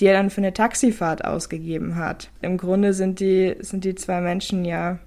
die 0.00 0.06
er 0.06 0.14
dann 0.14 0.30
für 0.30 0.40
eine 0.40 0.54
Taxifahrt 0.54 1.24
ausgegeben 1.24 1.96
hat. 1.96 2.30
Im 2.40 2.56
Grunde 2.56 2.94
sind 2.94 3.20
die, 3.20 3.54
sind 3.60 3.84
die 3.84 3.94
zwei 3.94 4.22
Menschen 4.22 4.64
ja 4.64 4.98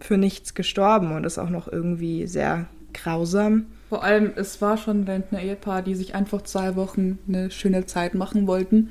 für 0.00 0.18
nichts 0.18 0.54
gestorben 0.54 1.12
und 1.12 1.24
ist 1.24 1.38
auch 1.38 1.50
noch 1.50 1.70
irgendwie 1.70 2.26
sehr 2.26 2.66
grausam. 2.92 3.66
Vor 3.88 4.04
allem, 4.04 4.32
es 4.36 4.60
war 4.62 4.78
schon 4.78 5.00
ein 5.00 5.04
Rentner-Ehepaar, 5.04 5.82
die 5.82 5.94
sich 5.94 6.14
einfach 6.14 6.42
zwei 6.42 6.76
Wochen 6.76 7.18
eine 7.28 7.50
schöne 7.50 7.86
Zeit 7.86 8.14
machen 8.14 8.46
wollten. 8.46 8.90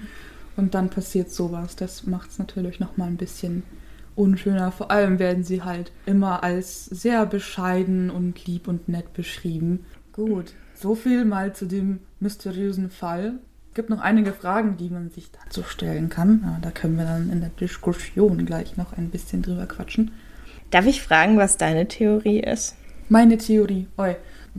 Und 0.58 0.76
dann 0.76 0.90
passiert 0.90 1.32
sowas. 1.32 1.76
Das 1.76 2.06
macht 2.06 2.30
es 2.30 2.40
natürlich 2.40 2.80
nochmal 2.80 3.08
ein 3.08 3.18
bisschen 3.18 3.64
unschöner. 4.16 4.72
Vor 4.72 4.92
allem 4.92 5.20
werden 5.20 5.44
sie 5.44 5.64
halt 5.64 5.92
immer 6.06 6.44
als 6.44 6.86
sehr 6.86 7.26
bescheiden 7.26 8.10
und 8.10 8.46
lieb 8.46 8.68
und 8.68 8.90
nett 8.90 9.14
beschrieben. 9.14 9.86
Gut, 10.14 10.54
so 10.76 10.96
viel 10.96 11.26
mal 11.26 11.54
zu 11.54 11.66
dem 11.66 12.00
mysteriösen 12.20 12.90
Fall. 12.90 13.40
Es 13.70 13.76
gibt 13.76 13.90
noch 13.90 14.02
einige 14.02 14.34
Fragen, 14.34 14.76
die 14.78 14.90
man 14.90 15.10
sich 15.10 15.32
dazu 15.32 15.64
stellen 15.64 16.10
kann. 16.10 16.44
Aber 16.46 16.60
da 16.62 16.72
können 16.72 16.98
wir 16.98 17.06
dann 17.06 17.32
in 17.32 17.40
der 17.40 17.50
Diskussion 17.50 18.46
gleich 18.46 18.78
noch 18.78 18.94
ein 18.94 19.10
bisschen 19.10 19.42
drüber 19.42 19.66
quatschen. 19.66 20.12
Darf 20.72 20.86
ich 20.86 21.02
fragen, 21.02 21.38
was 21.38 21.58
deine 21.58 21.88
Theorie 21.88 22.42
ist? 22.42 22.76
Meine 23.12 23.38
Theorie. 23.38 23.90
Oi. 23.98 24.16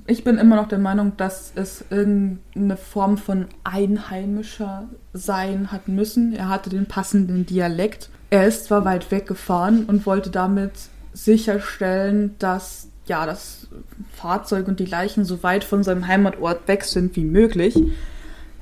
Ich 0.06 0.24
bin 0.24 0.36
immer 0.36 0.56
noch 0.56 0.68
der 0.68 0.78
Meinung, 0.78 1.16
dass 1.16 1.54
es 1.54 1.86
irgendeine 1.88 2.76
Form 2.76 3.16
von 3.16 3.46
einheimischer 3.64 4.90
sein 5.14 5.72
hat 5.72 5.88
müssen. 5.88 6.34
Er 6.34 6.50
hatte 6.50 6.68
den 6.68 6.84
passenden 6.84 7.46
Dialekt. 7.46 8.10
Er 8.28 8.46
ist 8.46 8.66
zwar 8.66 8.84
weit 8.84 9.10
weggefahren 9.10 9.86
und 9.86 10.04
wollte 10.04 10.28
damit 10.28 10.72
sicherstellen, 11.14 12.34
dass 12.38 12.88
ja 13.06 13.24
das 13.24 13.68
Fahrzeug 14.12 14.68
und 14.68 14.80
die 14.80 14.84
Leichen 14.84 15.24
so 15.24 15.42
weit 15.42 15.64
von 15.64 15.82
seinem 15.82 16.06
Heimatort 16.06 16.68
weg 16.68 16.84
sind 16.84 17.16
wie 17.16 17.24
möglich. 17.24 17.74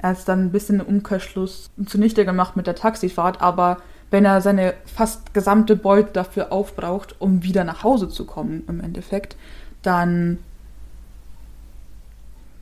Er 0.01 0.11
hat 0.11 0.29
dann 0.29 0.45
ein 0.45 0.53
bisschen 0.53 0.79
den 0.79 0.87
Umkehrschluss 0.87 1.69
zunichte 1.85 2.25
gemacht 2.25 2.55
mit 2.55 2.69
der 2.69 2.77
Taxifahrt, 2.77 3.43
aber 3.43 3.79
wenn 4.11 4.25
er 4.25 4.41
seine 4.41 4.75
fast 4.87 5.35
gesamte 5.35 5.77
Beute 5.77 6.13
dafür 6.13 6.53
aufbraucht, 6.53 7.17
um 7.21 7.43
wieder 7.43 7.65
nach 7.65 7.85
Hause 7.85 8.09
zu 8.09 8.25
kommen, 8.25 8.65
im 8.69 8.81
Endeffekt, 8.81 9.37
dann. 9.83 10.39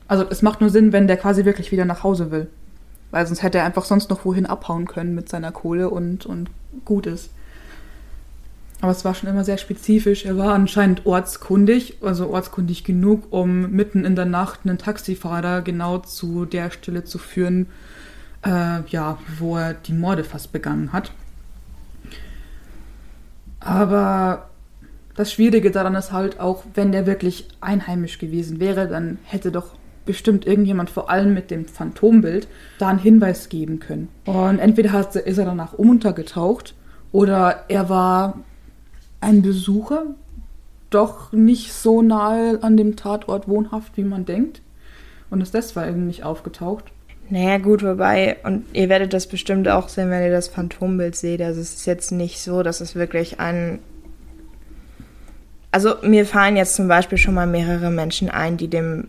Also 0.07 0.25
es 0.29 0.41
macht 0.41 0.61
nur 0.61 0.69
Sinn, 0.69 0.91
wenn 0.91 1.07
der 1.07 1.17
quasi 1.17 1.45
wirklich 1.45 1.71
wieder 1.71 1.85
nach 1.85 2.03
Hause 2.03 2.31
will. 2.31 2.47
Weil 3.11 3.25
sonst 3.27 3.43
hätte 3.43 3.59
er 3.59 3.65
einfach 3.65 3.85
sonst 3.85 4.09
noch 4.09 4.25
wohin 4.25 4.45
abhauen 4.45 4.87
können 4.87 5.15
mit 5.15 5.29
seiner 5.29 5.51
Kohle 5.51 5.89
und, 5.89 6.25
und 6.25 6.49
gut 6.85 7.05
ist. 7.05 7.29
Aber 8.81 8.91
es 8.91 9.03
war 9.03 9.13
schon 9.13 9.29
immer 9.29 9.43
sehr 9.43 9.57
spezifisch. 9.57 10.25
Er 10.25 10.37
war 10.37 10.53
anscheinend 10.53 11.05
ortskundig, 11.05 11.97
also 12.01 12.29
ortskundig 12.29 12.83
genug, 12.83 13.23
um 13.31 13.71
mitten 13.71 14.05
in 14.05 14.15
der 14.15 14.25
Nacht 14.25 14.61
einen 14.63 14.77
Taxifahrer 14.77 15.61
genau 15.61 15.97
zu 15.97 16.45
der 16.45 16.71
Stelle 16.71 17.03
zu 17.03 17.17
führen, 17.17 17.67
äh, 18.45 18.81
ja, 18.87 19.17
wo 19.37 19.57
er 19.57 19.73
die 19.73 19.93
Morde 19.93 20.23
fast 20.23 20.53
begangen 20.53 20.93
hat. 20.93 21.11
Aber 23.59 24.48
das 25.19 25.33
Schwierige 25.33 25.69
daran 25.69 25.95
ist 25.95 26.13
halt 26.13 26.39
auch, 26.39 26.63
wenn 26.75 26.93
der 26.93 27.05
wirklich 27.05 27.49
einheimisch 27.59 28.19
gewesen 28.19 28.61
wäre, 28.61 28.87
dann 28.87 29.17
hätte 29.25 29.51
doch 29.51 29.75
bestimmt 30.05 30.47
irgendjemand, 30.47 30.89
vor 30.89 31.09
allem 31.09 31.33
mit 31.33 31.51
dem 31.51 31.65
Phantombild, 31.65 32.47
da 32.77 32.87
einen 32.87 32.99
Hinweis 32.99 33.49
geben 33.49 33.79
können. 33.79 34.07
Und 34.23 34.59
entweder 34.59 34.93
hat, 34.93 35.17
ist 35.17 35.37
er 35.37 35.43
danach 35.43 35.73
untergetaucht 35.73 36.73
oder 37.11 37.65
er 37.67 37.89
war 37.89 38.39
ein 39.19 39.41
Besucher, 39.41 40.05
doch 40.89 41.33
nicht 41.33 41.73
so 41.73 42.01
nahe 42.01 42.63
an 42.63 42.77
dem 42.77 42.95
Tatort 42.95 43.49
wohnhaft, 43.49 43.97
wie 43.97 44.05
man 44.05 44.23
denkt. 44.23 44.61
Und 45.29 45.41
ist 45.41 45.53
deswegen 45.53 46.07
nicht 46.07 46.23
aufgetaucht. 46.23 46.85
Naja, 47.29 47.57
gut, 47.57 47.83
wobei, 47.83 48.37
und 48.43 48.65
ihr 48.71 48.87
werdet 48.87 49.11
das 49.11 49.27
bestimmt 49.27 49.67
auch 49.67 49.89
sehen, 49.89 50.09
wenn 50.11 50.23
ihr 50.23 50.31
das 50.31 50.47
Phantombild 50.47 51.17
seht. 51.17 51.41
Also 51.41 51.59
es 51.59 51.75
ist 51.75 51.85
jetzt 51.85 52.13
nicht 52.13 52.39
so, 52.39 52.63
dass 52.63 52.79
es 52.79 52.95
wirklich 52.95 53.41
ein. 53.41 53.79
Also 55.71 55.95
mir 56.01 56.25
fallen 56.25 56.57
jetzt 56.57 56.75
zum 56.75 56.87
Beispiel 56.87 57.17
schon 57.17 57.35
mal 57.35 57.47
mehrere 57.47 57.91
Menschen 57.91 58.29
ein, 58.29 58.57
die 58.57 58.67
dem 58.67 59.07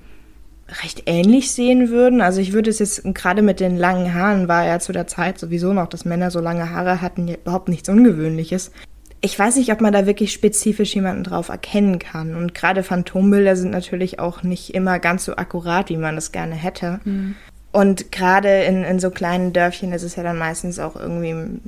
recht 0.82 1.04
ähnlich 1.06 1.52
sehen 1.52 1.90
würden. 1.90 2.20
Also 2.20 2.40
ich 2.40 2.52
würde 2.52 2.70
es 2.70 2.78
jetzt, 2.78 3.02
gerade 3.14 3.42
mit 3.42 3.60
den 3.60 3.76
langen 3.76 4.14
Haaren 4.14 4.48
war 4.48 4.64
ja 4.64 4.78
zu 4.78 4.92
der 4.92 5.06
Zeit 5.06 5.38
sowieso 5.38 5.72
noch, 5.72 5.88
dass 5.88 6.04
Männer 6.04 6.30
so 6.30 6.40
lange 6.40 6.70
Haare 6.70 7.00
hatten, 7.00 7.28
überhaupt 7.28 7.68
nichts 7.68 7.88
Ungewöhnliches. 7.88 8.70
Ich 9.22 9.38
weiß 9.38 9.56
nicht, 9.56 9.72
ob 9.72 9.80
man 9.80 9.92
da 9.92 10.06
wirklich 10.06 10.32
spezifisch 10.32 10.94
jemanden 10.94 11.24
drauf 11.24 11.48
erkennen 11.48 11.98
kann. 11.98 12.36
Und 12.36 12.54
gerade 12.54 12.82
Phantombilder 12.82 13.56
sind 13.56 13.70
natürlich 13.70 14.18
auch 14.18 14.42
nicht 14.42 14.74
immer 14.74 14.98
ganz 14.98 15.24
so 15.24 15.36
akkurat, 15.36 15.90
wie 15.90 15.98
man 15.98 16.14
das 16.14 16.32
gerne 16.32 16.54
hätte. 16.54 17.00
Mhm. 17.04 17.34
Und 17.72 18.10
gerade 18.10 18.62
in, 18.62 18.82
in 18.82 18.98
so 18.98 19.10
kleinen 19.10 19.52
Dörfchen 19.52 19.92
ist 19.92 20.02
es 20.02 20.16
ja 20.16 20.22
dann 20.22 20.38
meistens 20.38 20.78
auch 20.78 20.96
irgendwie, 20.96 21.60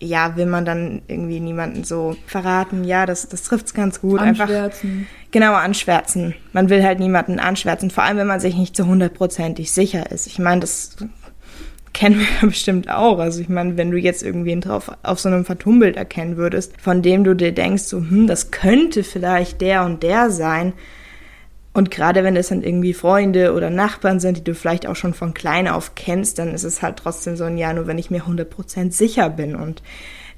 ja, 0.00 0.36
will 0.36 0.46
man 0.46 0.64
dann 0.64 1.02
irgendwie 1.08 1.40
niemanden 1.40 1.84
so 1.84 2.16
verraten, 2.26 2.84
ja, 2.84 3.04
das, 3.04 3.28
das 3.28 3.42
trifft 3.42 3.66
es 3.66 3.74
ganz 3.74 4.00
gut. 4.00 4.20
Anschwärzen. 4.20 4.90
Einfach, 4.90 5.30
genau, 5.32 5.54
anschwärzen. 5.54 6.34
Man 6.52 6.68
will 6.68 6.84
halt 6.84 7.00
niemanden 7.00 7.40
anschwärzen, 7.40 7.90
vor 7.90 8.04
allem 8.04 8.18
wenn 8.18 8.26
man 8.26 8.40
sich 8.40 8.56
nicht 8.56 8.76
zu 8.76 8.86
hundertprozentig 8.86 9.72
sicher 9.72 10.10
ist. 10.10 10.26
Ich 10.26 10.38
meine, 10.38 10.60
das 10.60 10.96
kennen 11.92 12.20
wir 12.20 12.26
bestimmt 12.48 12.88
auch. 12.88 13.18
Also 13.18 13.40
ich 13.40 13.48
meine, 13.48 13.76
wenn 13.76 13.90
du 13.90 13.98
jetzt 13.98 14.22
irgendwen 14.22 14.60
drauf 14.60 14.92
auf 15.02 15.18
so 15.18 15.28
einem 15.28 15.44
Phantombild 15.44 15.96
erkennen 15.96 16.36
würdest, 16.36 16.80
von 16.80 17.02
dem 17.02 17.24
du 17.24 17.34
dir 17.34 17.52
denkst, 17.52 17.84
so, 17.84 17.98
hm, 17.98 18.28
das 18.28 18.50
könnte 18.52 19.02
vielleicht 19.02 19.60
der 19.60 19.84
und 19.84 20.02
der 20.04 20.30
sein, 20.30 20.74
und 21.78 21.92
gerade 21.92 22.24
wenn 22.24 22.34
es 22.34 22.48
dann 22.48 22.64
irgendwie 22.64 22.92
Freunde 22.92 23.54
oder 23.54 23.70
Nachbarn 23.70 24.18
sind, 24.18 24.36
die 24.36 24.42
du 24.42 24.56
vielleicht 24.56 24.88
auch 24.88 24.96
schon 24.96 25.14
von 25.14 25.32
klein 25.32 25.68
auf 25.68 25.94
kennst, 25.94 26.40
dann 26.40 26.52
ist 26.52 26.64
es 26.64 26.82
halt 26.82 26.96
trotzdem 26.96 27.36
so 27.36 27.44
ein 27.44 27.56
Ja, 27.56 27.72
nur 27.72 27.86
wenn 27.86 27.98
ich 27.98 28.10
mir 28.10 28.24
100% 28.24 28.90
sicher 28.90 29.30
bin. 29.30 29.54
Und 29.54 29.80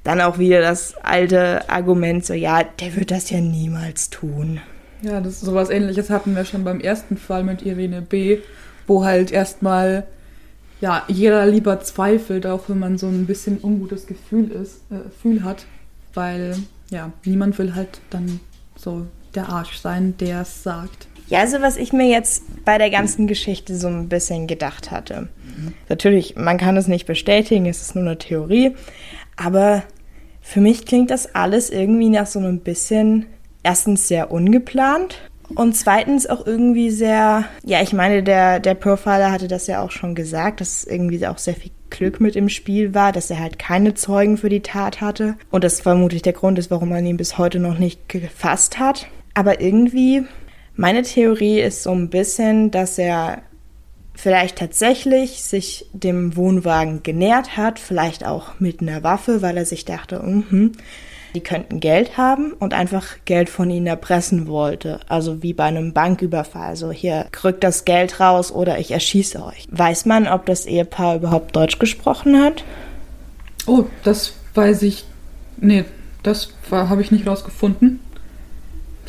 dann 0.04 0.20
auch 0.20 0.36
wieder 0.36 0.60
das 0.60 0.96
alte 1.02 1.66
Argument, 1.70 2.26
so 2.26 2.34
ja, 2.34 2.62
der 2.62 2.94
wird 2.94 3.10
das 3.10 3.30
ja 3.30 3.40
niemals 3.40 4.10
tun. 4.10 4.60
Ja, 5.00 5.22
das 5.22 5.40
sowas 5.40 5.70
ähnliches 5.70 6.10
hatten 6.10 6.36
wir 6.36 6.44
schon 6.44 6.62
beim 6.62 6.78
ersten 6.78 7.16
Fall 7.16 7.42
mit 7.42 7.62
Irene 7.62 8.02
B., 8.02 8.40
wo 8.86 9.06
halt 9.06 9.32
erstmal 9.32 10.06
ja, 10.82 11.04
jeder 11.08 11.46
lieber 11.46 11.80
zweifelt, 11.80 12.46
auch 12.46 12.68
wenn 12.68 12.78
man 12.78 12.98
so 12.98 13.06
ein 13.06 13.24
bisschen 13.24 13.60
ungutes 13.62 14.06
Gefühl 14.06 14.50
ist, 14.50 14.82
äh, 14.90 15.04
Gefühl 15.04 15.42
hat, 15.42 15.64
weil 16.12 16.54
ja, 16.90 17.10
niemand 17.24 17.58
will 17.58 17.74
halt 17.74 18.02
dann 18.10 18.40
so 18.76 19.06
der 19.34 19.48
Arsch 19.48 19.78
sein, 19.78 20.18
der 20.18 20.42
es 20.42 20.62
sagt. 20.62 21.06
Ja, 21.30 21.40
also 21.40 21.62
was 21.62 21.76
ich 21.76 21.92
mir 21.92 22.08
jetzt 22.08 22.64
bei 22.64 22.76
der 22.76 22.90
ganzen 22.90 23.26
Geschichte 23.26 23.76
so 23.76 23.88
ein 23.88 24.08
bisschen 24.08 24.46
gedacht 24.46 24.90
hatte. 24.90 25.28
Mhm. 25.56 25.74
Natürlich, 25.88 26.36
man 26.36 26.58
kann 26.58 26.76
es 26.76 26.88
nicht 26.88 27.06
bestätigen, 27.06 27.66
es 27.66 27.80
ist 27.80 27.94
nur 27.94 28.04
eine 28.04 28.18
Theorie, 28.18 28.74
aber 29.36 29.84
für 30.40 30.60
mich 30.60 30.84
klingt 30.86 31.10
das 31.10 31.34
alles 31.34 31.70
irgendwie 31.70 32.08
nach 32.08 32.26
so 32.26 32.40
einem 32.40 32.58
bisschen, 32.58 33.26
erstens 33.62 34.08
sehr 34.08 34.32
ungeplant 34.32 35.20
und 35.54 35.76
zweitens 35.76 36.28
auch 36.28 36.46
irgendwie 36.46 36.90
sehr, 36.90 37.44
ja, 37.64 37.82
ich 37.82 37.92
meine, 37.92 38.22
der, 38.22 38.58
der 38.58 38.74
Profiler 38.74 39.30
hatte 39.30 39.48
das 39.48 39.66
ja 39.66 39.82
auch 39.82 39.90
schon 39.90 40.14
gesagt, 40.14 40.60
dass 40.60 40.84
irgendwie 40.84 41.24
auch 41.26 41.38
sehr 41.38 41.54
viel 41.54 41.72
Glück 41.90 42.20
mit 42.20 42.36
im 42.36 42.48
Spiel 42.48 42.94
war, 42.94 43.12
dass 43.12 43.30
er 43.30 43.40
halt 43.40 43.58
keine 43.58 43.94
Zeugen 43.94 44.36
für 44.36 44.48
die 44.48 44.60
Tat 44.60 45.00
hatte. 45.00 45.36
Und 45.50 45.64
das 45.64 45.80
vermutlich 45.80 46.22
der 46.22 46.32
Grund 46.32 46.58
ist, 46.58 46.70
warum 46.70 46.88
man 46.88 47.04
ihn 47.04 47.16
bis 47.16 47.36
heute 47.36 47.58
noch 47.58 47.78
nicht 47.78 48.08
gefasst 48.08 48.78
hat. 48.78 49.08
Aber 49.34 49.60
irgendwie 49.60 50.24
meine 50.76 51.02
Theorie 51.02 51.60
ist 51.60 51.82
so 51.82 51.90
ein 51.92 52.10
bisschen, 52.10 52.70
dass 52.70 52.98
er 52.98 53.42
vielleicht 54.14 54.56
tatsächlich 54.58 55.42
sich 55.42 55.86
dem 55.92 56.36
Wohnwagen 56.36 57.02
genähert 57.02 57.56
hat, 57.56 57.78
vielleicht 57.78 58.26
auch 58.26 58.60
mit 58.60 58.80
einer 58.80 59.02
Waffe, 59.02 59.42
weil 59.42 59.56
er 59.56 59.64
sich 59.64 59.84
dachte, 59.84 60.20
mh, 60.22 60.70
die 61.34 61.40
könnten 61.40 61.80
Geld 61.80 62.16
haben 62.16 62.52
und 62.52 62.74
einfach 62.74 63.06
Geld 63.24 63.48
von 63.48 63.70
ihnen 63.70 63.86
erpressen 63.86 64.46
wollte. 64.48 65.00
Also 65.08 65.42
wie 65.42 65.52
bei 65.52 65.64
einem 65.64 65.92
Banküberfall. 65.92 66.68
Also 66.68 66.90
hier 66.90 67.26
rückt 67.44 67.62
das 67.62 67.84
Geld 67.84 68.20
raus 68.20 68.50
oder 68.50 68.78
ich 68.78 68.90
erschieße 68.90 69.44
euch. 69.44 69.68
Weiß 69.70 70.06
man, 70.06 70.26
ob 70.26 70.46
das 70.46 70.66
Ehepaar 70.66 71.16
überhaupt 71.16 71.54
Deutsch 71.54 71.78
gesprochen 71.78 72.42
hat? 72.42 72.64
Oh, 73.66 73.84
das 74.02 74.34
weiß 74.54 74.82
ich. 74.82 75.04
Nee, 75.58 75.84
das 76.22 76.48
habe 76.70 77.02
ich 77.02 77.10
nicht 77.12 77.26
rausgefunden. 77.26 78.00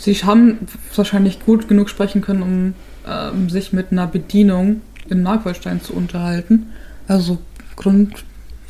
Sie 0.02 0.16
haben 0.16 0.58
wahrscheinlich 0.96 1.46
gut 1.46 1.68
genug 1.68 1.88
sprechen 1.88 2.22
können, 2.22 2.42
um 2.42 2.74
ähm, 3.08 3.50
sich 3.52 3.72
mit 3.72 3.92
einer 3.92 4.08
Bedienung 4.08 4.82
in 5.08 5.22
Markwaldstein 5.22 5.80
zu 5.80 5.94
unterhalten. 5.94 6.72
Also 7.08 7.38
Grund, 7.76 8.24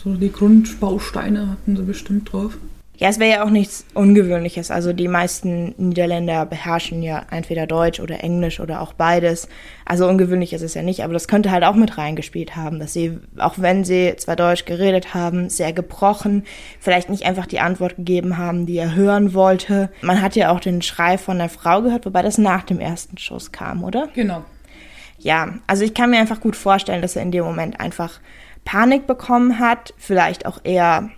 so 0.04 0.14
die 0.16 0.32
Grundbausteine 0.32 1.48
hatten 1.48 1.78
sie 1.78 1.84
bestimmt 1.84 2.34
drauf. 2.34 2.58
Ja, 3.02 3.10
es 3.10 3.18
wäre 3.18 3.32
ja 3.32 3.44
auch 3.44 3.50
nichts 3.50 3.84
Ungewöhnliches. 3.96 4.70
Also 4.70 4.94
die 4.94 5.08
meisten 5.08 5.74
Niederländer 5.80 6.46
beherrschen 6.46 7.02
ja 7.02 7.26
entweder 7.32 7.66
Deutsch 7.66 8.00
oder 8.00 8.24
Englisch 8.24 8.60
oder 8.60 8.80
auch 8.80 8.94
beides. 8.94 9.50
Also 9.86 10.08
ungewöhnlich 10.08 10.54
ist 10.54 10.62
es 10.62 10.76
ja 10.76 10.84
nicht, 10.84 11.04
aber 11.04 11.14
das 11.14 11.28
könnte 11.28 11.50
halt 11.50 11.64
auch 11.64 11.74
mit 11.74 11.98
reingespielt 11.98 12.56
haben, 12.56 12.78
dass 12.78 12.94
sie, 12.94 13.18
auch 13.40 13.56
wenn 13.58 13.84
sie 13.84 14.14
zwar 14.18 14.36
Deutsch 14.36 14.66
geredet 14.66 15.16
haben, 15.16 15.50
sehr 15.50 15.74
gebrochen, 15.74 16.44
vielleicht 16.80 17.10
nicht 17.10 17.26
einfach 17.26 17.48
die 17.48 17.60
Antwort 17.60 17.96
gegeben 17.96 18.38
haben, 18.38 18.68
die 18.68 18.78
er 18.78 18.94
hören 18.94 19.34
wollte. 19.34 19.90
Man 20.04 20.22
hat 20.22 20.36
ja 20.36 20.52
auch 20.52 20.60
den 20.60 20.84
Schrei 20.84 21.18
von 21.18 21.40
der 21.40 21.50
Frau 21.50 21.82
gehört, 21.82 22.06
wobei 22.06 22.22
das 22.22 22.38
nach 22.38 22.62
dem 22.62 22.80
ersten 22.80 23.18
Schuss 23.18 23.52
kam, 23.52 23.84
oder? 23.84 24.10
Genau. 24.14 24.44
Ja, 25.18 25.56
also 25.66 25.84
ich 25.84 25.96
kann 25.96 26.12
mir 26.12 26.20
einfach 26.20 26.40
gut 26.40 26.56
vorstellen, 26.56 27.02
dass 27.02 27.16
er 27.16 27.24
in 27.24 27.32
dem 27.32 27.46
Moment 27.46 27.80
einfach 27.80 28.20
Panik 28.64 29.08
bekommen 29.08 29.58
hat, 29.58 29.96
vielleicht 29.98 30.46
auch 30.46 30.60
eher 30.64 31.10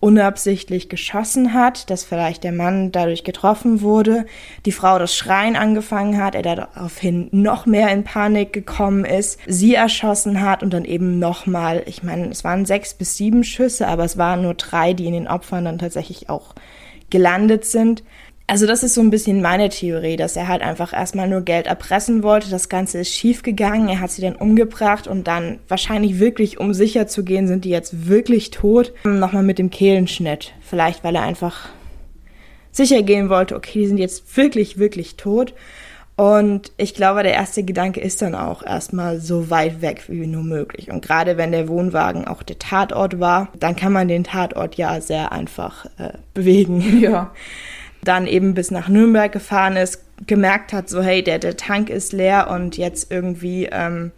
unabsichtlich 0.00 0.88
geschossen 0.88 1.54
hat, 1.54 1.90
dass 1.90 2.04
vielleicht 2.04 2.44
der 2.44 2.52
Mann 2.52 2.92
dadurch 2.92 3.24
getroffen 3.24 3.80
wurde, 3.80 4.26
die 4.64 4.72
Frau 4.72 4.98
das 4.98 5.16
Schreien 5.16 5.56
angefangen 5.56 6.22
hat, 6.22 6.34
er 6.34 6.42
daraufhin 6.42 7.28
noch 7.32 7.66
mehr 7.66 7.90
in 7.92 8.04
Panik 8.04 8.52
gekommen 8.52 9.04
ist, 9.04 9.40
sie 9.46 9.74
erschossen 9.74 10.40
hat 10.40 10.62
und 10.62 10.72
dann 10.72 10.84
eben 10.84 11.18
nochmal, 11.18 11.82
ich 11.86 12.02
meine, 12.02 12.28
es 12.28 12.44
waren 12.44 12.64
sechs 12.64 12.94
bis 12.94 13.16
sieben 13.16 13.42
Schüsse, 13.42 13.88
aber 13.88 14.04
es 14.04 14.16
waren 14.16 14.42
nur 14.42 14.54
drei, 14.54 14.92
die 14.92 15.06
in 15.06 15.14
den 15.14 15.28
Opfern 15.28 15.64
dann 15.64 15.78
tatsächlich 15.78 16.30
auch 16.30 16.54
gelandet 17.10 17.64
sind. 17.64 18.04
Also 18.50 18.66
das 18.66 18.82
ist 18.82 18.94
so 18.94 19.02
ein 19.02 19.10
bisschen 19.10 19.42
meine 19.42 19.68
Theorie, 19.68 20.16
dass 20.16 20.34
er 20.34 20.48
halt 20.48 20.62
einfach 20.62 20.94
erstmal 20.94 21.28
nur 21.28 21.42
Geld 21.42 21.66
erpressen 21.66 22.22
wollte. 22.22 22.48
Das 22.48 22.70
Ganze 22.70 22.98
ist 23.00 23.12
schief 23.12 23.42
gegangen. 23.42 23.90
Er 23.90 24.00
hat 24.00 24.10
sie 24.10 24.22
dann 24.22 24.36
umgebracht 24.36 25.06
und 25.06 25.28
dann 25.28 25.58
wahrscheinlich 25.68 26.18
wirklich, 26.18 26.58
um 26.58 26.72
sicher 26.72 27.06
zu 27.06 27.24
gehen, 27.24 27.46
sind 27.46 27.66
die 27.66 27.68
jetzt 27.68 28.08
wirklich 28.08 28.50
tot. 28.50 28.94
Nochmal 29.04 29.42
mit 29.42 29.58
dem 29.58 29.68
Kehlenschnitt. 29.68 30.54
Vielleicht, 30.62 31.04
weil 31.04 31.14
er 31.16 31.24
einfach 31.24 31.68
sicher 32.72 33.02
gehen 33.02 33.28
wollte, 33.28 33.54
okay, 33.54 33.80
die 33.80 33.86
sind 33.86 33.98
jetzt 33.98 34.34
wirklich, 34.38 34.78
wirklich 34.78 35.16
tot. 35.16 35.52
Und 36.16 36.72
ich 36.78 36.94
glaube, 36.94 37.22
der 37.24 37.34
erste 37.34 37.62
Gedanke 37.64 38.00
ist 38.00 38.22
dann 38.22 38.34
auch 38.34 38.62
erstmal 38.62 39.20
so 39.20 39.50
weit 39.50 39.82
weg 39.82 40.04
wie 40.08 40.26
nur 40.26 40.42
möglich. 40.42 40.90
Und 40.90 41.04
gerade 41.04 41.36
wenn 41.36 41.52
der 41.52 41.68
Wohnwagen 41.68 42.26
auch 42.26 42.42
der 42.42 42.58
Tatort 42.58 43.20
war, 43.20 43.52
dann 43.60 43.76
kann 43.76 43.92
man 43.92 44.08
den 44.08 44.24
Tatort 44.24 44.76
ja 44.76 45.02
sehr 45.02 45.32
einfach 45.32 45.84
äh, 45.98 46.14
bewegen. 46.32 46.98
Ja 46.98 47.34
dann 48.08 48.26
eben 48.26 48.54
bis 48.54 48.70
nach 48.70 48.88
Nürnberg 48.88 49.30
gefahren 49.30 49.76
ist, 49.76 50.02
gemerkt 50.26 50.72
hat, 50.72 50.88
so 50.88 51.02
hey, 51.02 51.22
der, 51.22 51.38
der 51.38 51.56
Tank 51.56 51.90
ist 51.90 52.12
leer 52.12 52.48
und 52.50 52.76
jetzt 52.76 53.12
irgendwie 53.12 53.68
ähm, 53.70 54.12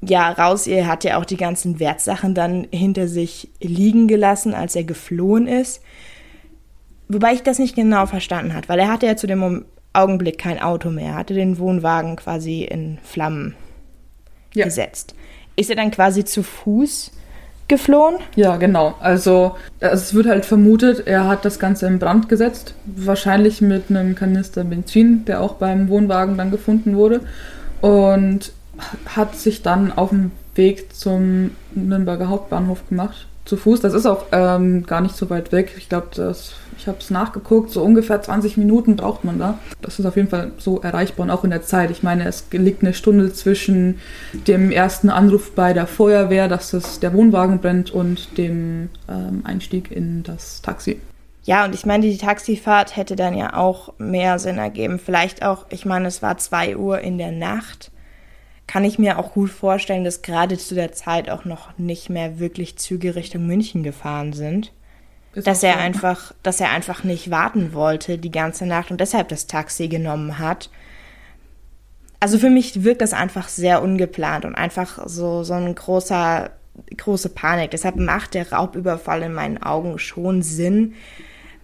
ja 0.00 0.30
raus, 0.30 0.66
er 0.66 0.86
hat 0.86 1.04
ja 1.04 1.18
auch 1.18 1.24
die 1.24 1.36
ganzen 1.36 1.78
Wertsachen 1.80 2.34
dann 2.34 2.66
hinter 2.70 3.08
sich 3.08 3.50
liegen 3.60 4.08
gelassen, 4.08 4.54
als 4.54 4.74
er 4.74 4.84
geflohen 4.84 5.46
ist. 5.46 5.82
Wobei 7.08 7.34
ich 7.34 7.42
das 7.42 7.58
nicht 7.58 7.76
genau 7.76 8.06
verstanden 8.06 8.54
hat, 8.54 8.68
weil 8.68 8.78
er 8.78 8.88
hatte 8.88 9.06
ja 9.06 9.16
zu 9.16 9.26
dem 9.26 9.66
Augenblick 9.92 10.38
kein 10.38 10.60
Auto 10.60 10.90
mehr, 10.90 11.10
er 11.10 11.14
hatte 11.14 11.34
den 11.34 11.58
Wohnwagen 11.58 12.16
quasi 12.16 12.64
in 12.64 12.98
Flammen 13.02 13.54
ja. 14.54 14.64
gesetzt. 14.64 15.14
Ist 15.56 15.70
er 15.70 15.76
dann 15.76 15.90
quasi 15.90 16.24
zu 16.24 16.42
Fuß 16.42 17.12
geflohen? 17.68 18.16
Ja, 18.36 18.56
genau. 18.56 18.94
Also 19.00 19.56
es 19.80 20.14
wird 20.14 20.26
halt 20.26 20.44
vermutet, 20.44 21.06
er 21.06 21.26
hat 21.26 21.44
das 21.44 21.58
Ganze 21.58 21.86
in 21.86 21.98
Brand 21.98 22.28
gesetzt. 22.28 22.74
Wahrscheinlich 22.84 23.60
mit 23.60 23.90
einem 23.90 24.14
Kanister 24.14 24.64
Benzin, 24.64 25.24
der 25.24 25.40
auch 25.40 25.54
beim 25.54 25.88
Wohnwagen 25.88 26.36
dann 26.36 26.50
gefunden 26.50 26.96
wurde. 26.96 27.20
Und 27.80 28.52
hat 29.06 29.36
sich 29.36 29.62
dann 29.62 29.92
auf 29.92 30.10
den 30.10 30.32
Weg 30.54 30.94
zum 30.94 31.52
Nürnberger 31.74 32.28
Hauptbahnhof 32.28 32.88
gemacht 32.88 33.26
zu 33.44 33.56
Fuß. 33.56 33.80
Das 33.80 33.94
ist 33.94 34.06
auch 34.06 34.26
ähm, 34.32 34.86
gar 34.86 35.00
nicht 35.00 35.16
so 35.16 35.30
weit 35.30 35.52
weg. 35.52 35.74
Ich 35.76 35.88
glaube, 35.88 36.08
ich 36.78 36.86
habe 36.86 36.98
es 36.98 37.10
nachgeguckt, 37.10 37.70
so 37.70 37.82
ungefähr 37.82 38.20
20 38.20 38.56
Minuten 38.56 38.96
braucht 38.96 39.24
man 39.24 39.38
da. 39.38 39.58
Das 39.82 39.98
ist 39.98 40.06
auf 40.06 40.16
jeden 40.16 40.28
Fall 40.28 40.52
so 40.58 40.80
erreichbar 40.80 41.24
und 41.24 41.30
auch 41.30 41.44
in 41.44 41.50
der 41.50 41.62
Zeit. 41.62 41.90
Ich 41.90 42.02
meine, 42.02 42.26
es 42.26 42.46
liegt 42.50 42.82
eine 42.82 42.94
Stunde 42.94 43.32
zwischen 43.32 44.00
dem 44.46 44.70
ersten 44.70 45.10
Anruf 45.10 45.52
bei 45.52 45.72
der 45.72 45.86
Feuerwehr, 45.86 46.48
dass 46.48 46.72
es 46.72 47.00
der 47.00 47.12
Wohnwagen 47.12 47.60
brennt, 47.60 47.90
und 47.90 48.38
dem 48.38 48.88
ähm, 49.08 49.42
Einstieg 49.44 49.90
in 49.90 50.22
das 50.22 50.62
Taxi. 50.62 51.00
Ja, 51.44 51.64
und 51.64 51.74
ich 51.74 51.84
meine, 51.84 52.06
die 52.06 52.16
Taxifahrt 52.16 52.96
hätte 52.96 53.16
dann 53.16 53.36
ja 53.36 53.56
auch 53.56 53.92
mehr 53.98 54.38
Sinn 54.38 54.58
ergeben. 54.58 54.98
Vielleicht 54.98 55.44
auch, 55.44 55.66
ich 55.68 55.84
meine, 55.84 56.08
es 56.08 56.22
war 56.22 56.38
zwei 56.38 56.76
Uhr 56.76 57.00
in 57.00 57.18
der 57.18 57.32
Nacht 57.32 57.90
kann 58.66 58.84
ich 58.84 58.98
mir 58.98 59.18
auch 59.18 59.32
gut 59.32 59.50
vorstellen, 59.50 60.04
dass 60.04 60.22
gerade 60.22 60.58
zu 60.58 60.74
der 60.74 60.92
Zeit 60.92 61.28
auch 61.28 61.44
noch 61.44 61.76
nicht 61.78 62.10
mehr 62.10 62.38
wirklich 62.38 62.76
Züge 62.76 63.14
Richtung 63.14 63.46
München 63.46 63.82
gefahren 63.82 64.32
sind. 64.32 64.72
Ist 65.34 65.46
dass 65.46 65.62
er 65.62 65.74
so. 65.74 65.78
einfach, 65.80 66.32
dass 66.42 66.60
er 66.60 66.70
einfach 66.70 67.04
nicht 67.04 67.30
warten 67.30 67.72
wollte 67.72 68.18
die 68.18 68.30
ganze 68.30 68.66
Nacht 68.66 68.90
und 68.90 69.00
deshalb 69.00 69.28
das 69.28 69.46
Taxi 69.46 69.88
genommen 69.88 70.38
hat. 70.38 70.70
Also 72.20 72.38
für 72.38 72.50
mich 72.50 72.84
wirkt 72.84 73.02
das 73.02 73.12
einfach 73.12 73.48
sehr 73.48 73.82
ungeplant 73.82 74.44
und 74.44 74.54
einfach 74.54 75.06
so, 75.06 75.42
so 75.42 75.54
ein 75.54 75.74
großer, 75.74 76.50
große 76.96 77.28
Panik. 77.28 77.70
Deshalb 77.72 77.96
macht 77.96 78.34
der 78.34 78.50
Raubüberfall 78.50 79.22
in 79.22 79.34
meinen 79.34 79.62
Augen 79.62 79.98
schon 79.98 80.42
Sinn, 80.42 80.94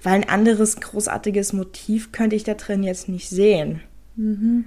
weil 0.02 0.14
ein 0.14 0.28
anderes 0.28 0.76
großartiges 0.80 1.52
Motiv 1.52 2.12
könnte 2.12 2.36
ich 2.36 2.44
da 2.44 2.54
drin 2.54 2.82
jetzt 2.82 3.08
nicht 3.08 3.28
sehen. 3.28 3.80
Mhm. 4.16 4.66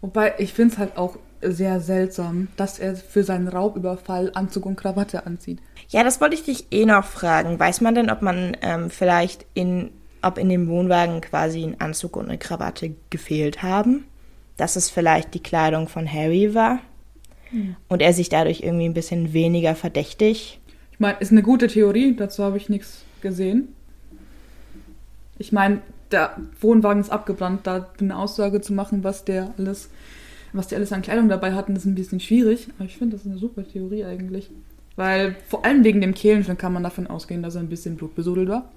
Wobei 0.00 0.34
ich 0.38 0.52
finde 0.52 0.74
es 0.74 0.78
halt 0.78 0.96
auch 0.96 1.16
sehr 1.40 1.80
seltsam, 1.80 2.48
dass 2.56 2.78
er 2.78 2.96
für 2.96 3.24
seinen 3.24 3.48
Raubüberfall 3.48 4.30
Anzug 4.34 4.66
und 4.66 4.76
Krawatte 4.76 5.26
anzieht. 5.26 5.58
Ja, 5.92 6.02
das 6.02 6.22
wollte 6.22 6.34
ich 6.34 6.42
dich 6.42 6.66
eh 6.70 6.86
noch 6.86 7.04
fragen. 7.04 7.60
Weiß 7.60 7.82
man 7.82 7.94
denn, 7.94 8.10
ob 8.10 8.22
man 8.22 8.56
ähm, 8.62 8.88
vielleicht 8.88 9.44
in, 9.52 9.90
ob 10.22 10.38
in 10.38 10.48
dem 10.48 10.68
Wohnwagen 10.68 11.20
quasi 11.20 11.62
ein 11.62 11.80
Anzug 11.82 12.16
und 12.16 12.28
eine 12.28 12.38
Krawatte 12.38 12.94
gefehlt 13.10 13.62
haben? 13.62 14.04
Dass 14.56 14.76
es 14.76 14.88
vielleicht 14.88 15.34
die 15.34 15.42
Kleidung 15.42 15.88
von 15.88 16.10
Harry 16.10 16.54
war? 16.54 16.80
Hm. 17.50 17.76
Und 17.88 18.00
er 18.00 18.14
sich 18.14 18.30
dadurch 18.30 18.62
irgendwie 18.62 18.86
ein 18.86 18.94
bisschen 18.94 19.34
weniger 19.34 19.74
verdächtig? 19.74 20.60
Ich 20.92 21.00
meine, 21.00 21.18
ist 21.18 21.30
eine 21.30 21.42
gute 21.42 21.66
Theorie, 21.66 22.16
dazu 22.16 22.42
habe 22.42 22.56
ich 22.56 22.70
nichts 22.70 23.04
gesehen. 23.20 23.68
Ich 25.38 25.52
meine, 25.52 25.82
der 26.10 26.38
Wohnwagen 26.60 27.02
ist 27.02 27.10
abgebrannt, 27.10 27.66
da 27.66 27.90
eine 28.00 28.16
Aussage 28.16 28.62
zu 28.62 28.72
machen, 28.72 29.04
was 29.04 29.26
der 29.26 29.52
alles 29.58 29.90
was 30.54 30.68
die 30.68 30.74
alles 30.74 30.92
an 30.92 31.00
Kleidung 31.00 31.30
dabei 31.30 31.54
hatten, 31.54 31.74
ist 31.76 31.86
ein 31.86 31.94
bisschen 31.94 32.20
schwierig. 32.20 32.68
Aber 32.76 32.84
ich 32.84 32.98
finde, 32.98 33.16
das 33.16 33.24
ist 33.24 33.30
eine 33.30 33.38
super 33.38 33.66
Theorie 33.66 34.04
eigentlich. 34.04 34.50
Weil 34.96 35.36
vor 35.48 35.64
allem 35.64 35.84
wegen 35.84 36.00
dem 36.00 36.14
Kehlenschnitt 36.14 36.58
kann 36.58 36.72
man 36.72 36.82
davon 36.82 37.06
ausgehen, 37.06 37.42
dass 37.42 37.54
er 37.54 37.62
ein 37.62 37.68
bisschen 37.68 37.96
blutbesudelt 37.96 38.48
war. 38.48 38.70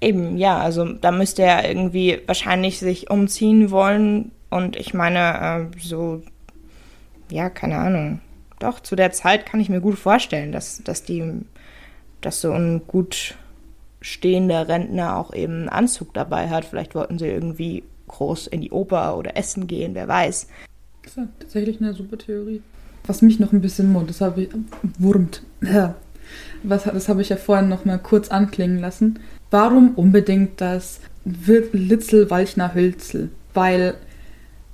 Eben, 0.00 0.36
ja, 0.36 0.58
also 0.58 0.92
da 0.92 1.10
müsste 1.10 1.42
er 1.42 1.66
irgendwie 1.66 2.20
wahrscheinlich 2.26 2.78
sich 2.78 3.10
umziehen 3.10 3.70
wollen. 3.70 4.32
Und 4.50 4.76
ich 4.76 4.92
meine, 4.92 5.70
äh, 5.72 5.78
so, 5.80 6.22
ja, 7.30 7.48
keine 7.48 7.78
Ahnung. 7.78 8.20
Doch, 8.58 8.80
zu 8.80 8.96
der 8.96 9.12
Zeit 9.12 9.46
kann 9.46 9.60
ich 9.60 9.68
mir 9.68 9.80
gut 9.80 9.98
vorstellen, 9.98 10.52
dass, 10.52 10.82
dass 10.84 11.04
die, 11.04 11.24
dass 12.20 12.40
so 12.40 12.52
ein 12.52 12.82
gut 12.86 13.36
stehender 14.00 14.68
Rentner 14.68 15.16
auch 15.16 15.32
eben 15.32 15.54
einen 15.54 15.68
Anzug 15.70 16.12
dabei 16.12 16.50
hat. 16.50 16.66
Vielleicht 16.66 16.94
wollten 16.94 17.18
sie 17.18 17.26
irgendwie 17.26 17.84
groß 18.08 18.48
in 18.48 18.60
die 18.60 18.70
Oper 18.70 19.16
oder 19.16 19.36
essen 19.36 19.66
gehen, 19.66 19.94
wer 19.94 20.06
weiß. 20.06 20.46
Das 21.02 21.12
ist 21.12 21.16
ja 21.16 21.28
tatsächlich 21.38 21.80
eine 21.80 21.94
super 21.94 22.18
Theorie. 22.18 22.62
Was 23.06 23.22
mich 23.22 23.38
noch 23.38 23.52
ein 23.52 23.60
bisschen 23.60 23.92
mund, 23.92 24.10
das 24.10 24.20
habe 24.20 24.42
ich, 24.42 24.48
wurmt. 24.98 25.42
Was, 26.62 26.84
das 26.84 27.08
habe 27.08 27.22
ich 27.22 27.28
ja 27.28 27.36
vorhin 27.36 27.68
noch 27.68 27.84
mal 27.84 27.98
kurz 27.98 28.28
anklingen 28.28 28.80
lassen. 28.80 29.18
Warum 29.50 29.94
unbedingt 29.94 30.60
das 30.60 31.00
Litzel-Walchner 31.24 32.74
Hölzel? 32.74 33.30
Weil, 33.52 33.94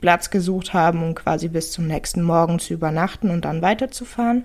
Platz 0.00 0.30
gesucht 0.30 0.72
haben, 0.72 1.02
um 1.02 1.14
quasi 1.14 1.48
bis 1.48 1.72
zum 1.72 1.86
nächsten 1.86 2.22
Morgen 2.22 2.58
zu 2.58 2.72
übernachten 2.72 3.30
und 3.30 3.44
dann 3.44 3.62
weiterzufahren. 3.62 4.44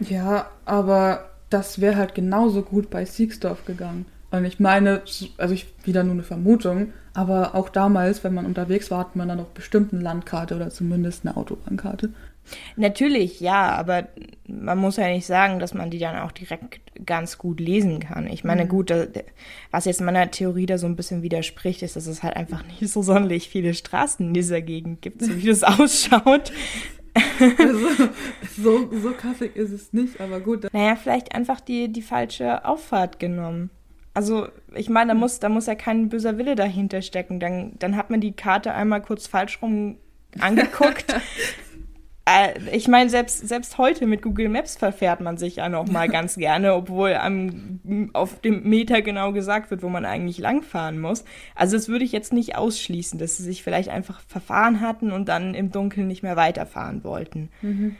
Ja, 0.00 0.46
aber 0.64 1.30
das 1.50 1.80
wäre 1.80 1.96
halt 1.96 2.14
genauso 2.14 2.62
gut 2.62 2.90
bei 2.90 3.04
Siegsdorf 3.04 3.64
gegangen. 3.64 4.06
Und 4.30 4.44
ich 4.44 4.60
meine, 4.60 5.02
also 5.38 5.54
ich 5.54 5.66
wieder 5.84 6.04
nur 6.04 6.12
eine 6.12 6.22
Vermutung, 6.22 6.92
aber 7.14 7.54
auch 7.54 7.70
damals, 7.70 8.22
wenn 8.24 8.34
man 8.34 8.44
unterwegs 8.44 8.90
war, 8.90 9.00
hat 9.00 9.16
man 9.16 9.28
dann 9.28 9.40
auch 9.40 9.46
bestimmt 9.46 9.92
eine 9.92 10.02
Landkarte 10.02 10.54
oder 10.54 10.68
zumindest 10.68 11.24
eine 11.24 11.36
Autobahnkarte. 11.36 12.10
Natürlich, 12.76 13.40
ja, 13.40 13.70
aber 13.72 14.08
man 14.46 14.78
muss 14.78 14.96
ja 14.96 15.08
nicht 15.08 15.26
sagen, 15.26 15.58
dass 15.58 15.74
man 15.74 15.90
die 15.90 15.98
dann 15.98 16.18
auch 16.18 16.32
direkt 16.32 16.80
ganz 17.04 17.38
gut 17.38 17.60
lesen 17.60 18.00
kann. 18.00 18.26
Ich 18.26 18.44
meine, 18.44 18.64
mhm. 18.64 18.68
gut, 18.68 18.92
was 19.70 19.84
jetzt 19.84 20.00
meiner 20.00 20.30
Theorie 20.30 20.66
da 20.66 20.78
so 20.78 20.86
ein 20.86 20.96
bisschen 20.96 21.22
widerspricht, 21.22 21.82
ist, 21.82 21.96
dass 21.96 22.06
es 22.06 22.22
halt 22.22 22.36
einfach 22.36 22.64
nicht 22.66 22.88
so 22.88 23.02
sonderlich 23.02 23.48
viele 23.48 23.74
Straßen 23.74 24.28
in 24.28 24.34
dieser 24.34 24.62
Gegend 24.62 25.02
gibt, 25.02 25.22
so 25.22 25.36
wie 25.36 25.46
das 25.46 25.62
ausschaut. 25.64 26.52
Also, 27.58 28.08
so, 28.62 28.90
so 28.92 29.10
kaffig 29.12 29.56
ist 29.56 29.72
es 29.72 29.92
nicht, 29.92 30.20
aber 30.20 30.40
gut. 30.40 30.66
Naja, 30.72 30.96
vielleicht 30.96 31.34
einfach 31.34 31.60
die, 31.60 31.92
die 31.92 32.02
falsche 32.02 32.64
Auffahrt 32.64 33.18
genommen. 33.18 33.70
Also, 34.14 34.48
ich 34.74 34.88
meine, 34.88 35.08
da 35.08 35.12
hm. 35.14 35.20
muss, 35.20 35.38
da 35.38 35.48
muss 35.48 35.66
ja 35.66 35.74
kein 35.74 36.08
böser 36.08 36.38
Wille 36.38 36.56
dahinter 36.56 37.02
stecken. 37.02 37.40
Dann, 37.40 37.72
dann 37.78 37.96
hat 37.96 38.10
man 38.10 38.20
die 38.20 38.32
Karte 38.32 38.74
einmal 38.74 39.02
kurz 39.02 39.26
falsch 39.26 39.60
rum 39.62 39.96
angeguckt. 40.40 41.14
Äh, 42.28 42.76
ich 42.76 42.88
meine, 42.88 43.08
selbst, 43.08 43.48
selbst 43.48 43.78
heute 43.78 44.06
mit 44.06 44.22
Google 44.22 44.48
Maps 44.48 44.76
verfährt 44.76 45.20
man 45.20 45.38
sich 45.38 45.56
ja 45.56 45.68
noch 45.68 45.86
mal 45.86 46.08
ganz 46.10 46.36
gerne, 46.36 46.74
obwohl 46.74 47.14
am, 47.14 48.10
auf 48.12 48.40
dem 48.40 48.68
Meter 48.68 49.02
genau 49.02 49.32
gesagt 49.32 49.70
wird, 49.70 49.82
wo 49.82 49.88
man 49.88 50.04
eigentlich 50.04 50.38
langfahren 50.38 51.00
muss. 51.00 51.24
Also 51.54 51.76
das 51.76 51.88
würde 51.88 52.04
ich 52.04 52.12
jetzt 52.12 52.32
nicht 52.32 52.56
ausschließen, 52.56 53.18
dass 53.18 53.36
sie 53.36 53.44
sich 53.44 53.62
vielleicht 53.62 53.88
einfach 53.88 54.20
verfahren 54.26 54.80
hatten 54.80 55.10
und 55.10 55.28
dann 55.28 55.54
im 55.54 55.72
Dunkeln 55.72 56.06
nicht 56.06 56.22
mehr 56.22 56.36
weiterfahren 56.36 57.02
wollten. 57.04 57.48
Mhm. 57.62 57.96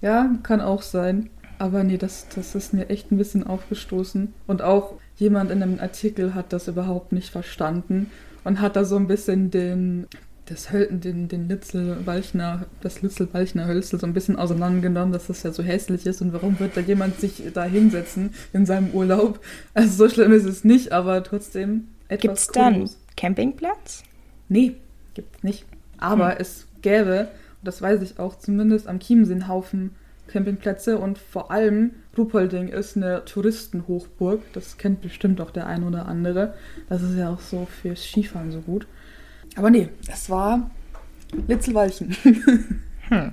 Ja, 0.00 0.30
kann 0.42 0.60
auch 0.60 0.82
sein. 0.82 1.30
Aber 1.58 1.82
nee, 1.82 1.96
das, 1.96 2.28
das 2.34 2.54
ist 2.54 2.74
mir 2.74 2.90
echt 2.90 3.10
ein 3.10 3.16
bisschen 3.16 3.46
aufgestoßen. 3.46 4.32
Und 4.46 4.62
auch 4.62 4.94
jemand 5.16 5.50
in 5.50 5.62
einem 5.62 5.80
Artikel 5.80 6.34
hat 6.34 6.52
das 6.52 6.68
überhaupt 6.68 7.12
nicht 7.12 7.30
verstanden 7.30 8.10
und 8.44 8.60
hat 8.60 8.76
da 8.76 8.84
so 8.84 8.96
ein 8.96 9.08
bisschen 9.08 9.50
den 9.50 10.06
das 10.46 10.68
den, 10.72 11.28
den 11.28 11.48
Litzel-Walchner, 11.48 12.66
das 12.80 13.02
Litzel-Walchner 13.02 13.66
Hölzel 13.66 13.98
so 13.98 14.06
ein 14.06 14.12
bisschen 14.12 14.36
auseinandergenommen, 14.36 15.12
dass 15.12 15.26
das 15.26 15.42
ja 15.42 15.52
so 15.52 15.62
hässlich 15.62 16.06
ist 16.06 16.22
und 16.22 16.32
warum 16.32 16.58
wird 16.60 16.76
da 16.76 16.80
jemand 16.80 17.20
sich 17.20 17.42
da 17.52 17.64
hinsetzen 17.64 18.32
in 18.52 18.64
seinem 18.64 18.90
Urlaub? 18.92 19.40
Also 19.74 20.06
so 20.06 20.14
schlimm 20.14 20.32
ist 20.32 20.44
es 20.44 20.64
nicht, 20.64 20.92
aber 20.92 21.22
trotzdem 21.24 21.88
etwas 22.08 22.20
Gibt 22.20 22.38
es 22.38 22.46
dann 22.48 22.90
Campingplatz? 23.16 24.04
Nee, 24.48 24.76
gibt 25.14 25.36
es 25.36 25.42
nicht. 25.42 25.64
Aber 25.98 26.30
hm. 26.30 26.36
es 26.38 26.66
gäbe, 26.80 27.28
und 27.60 27.66
das 27.66 27.82
weiß 27.82 28.02
ich 28.02 28.18
auch, 28.18 28.38
zumindest 28.38 28.86
am 28.86 29.00
Chiemsee 29.00 29.32
einen 29.32 29.48
Haufen 29.48 29.90
Campingplätze 30.28 30.98
und 30.98 31.18
vor 31.18 31.50
allem 31.50 31.92
Ruhpolding 32.16 32.68
ist 32.68 32.96
eine 32.96 33.24
Touristenhochburg. 33.24 34.40
Das 34.52 34.76
kennt 34.76 35.00
bestimmt 35.00 35.40
auch 35.40 35.50
der 35.50 35.66
ein 35.66 35.84
oder 35.84 36.06
andere. 36.06 36.54
Das 36.88 37.02
ist 37.02 37.16
ja 37.16 37.30
auch 37.30 37.40
so 37.40 37.66
fürs 37.66 38.02
Skifahren 38.02 38.50
so 38.50 38.60
gut. 38.60 38.86
Aber 39.56 39.70
nee, 39.70 39.88
es 40.06 40.30
war 40.30 40.70
Litzelwalchen. 41.48 42.16
hm. 43.08 43.32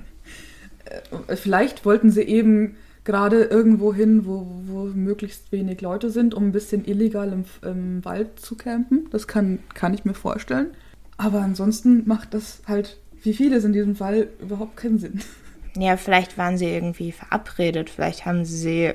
Äh, 0.84 1.36
vielleicht 1.36 1.84
wollten 1.84 2.10
sie 2.10 2.22
eben 2.22 2.76
gerade 3.04 3.44
irgendwo 3.44 3.92
hin, 3.92 4.24
wo, 4.24 4.46
wo 4.64 4.84
möglichst 4.86 5.52
wenig 5.52 5.80
Leute 5.82 6.10
sind, 6.10 6.34
um 6.34 6.48
ein 6.48 6.52
bisschen 6.52 6.86
illegal 6.86 7.32
im, 7.32 7.44
im 7.62 8.04
Wald 8.04 8.40
zu 8.40 8.56
campen. 8.56 9.08
Das 9.10 9.28
kann, 9.28 9.58
kann 9.74 9.94
ich 9.94 10.04
mir 10.04 10.14
vorstellen. 10.14 10.68
Aber 11.16 11.40
ansonsten 11.40 12.08
macht 12.08 12.34
das 12.34 12.62
halt, 12.66 12.98
wie 13.22 13.34
vieles 13.34 13.64
in 13.64 13.72
diesem 13.72 13.94
Fall, 13.94 14.28
überhaupt 14.40 14.76
keinen 14.76 14.98
Sinn. 14.98 15.20
Ja, 15.76 15.96
vielleicht 15.96 16.38
waren 16.38 16.56
sie 16.56 16.66
irgendwie 16.66 17.12
verabredet. 17.12 17.90
Vielleicht 17.90 18.24
haben 18.24 18.44
sie 18.44 18.92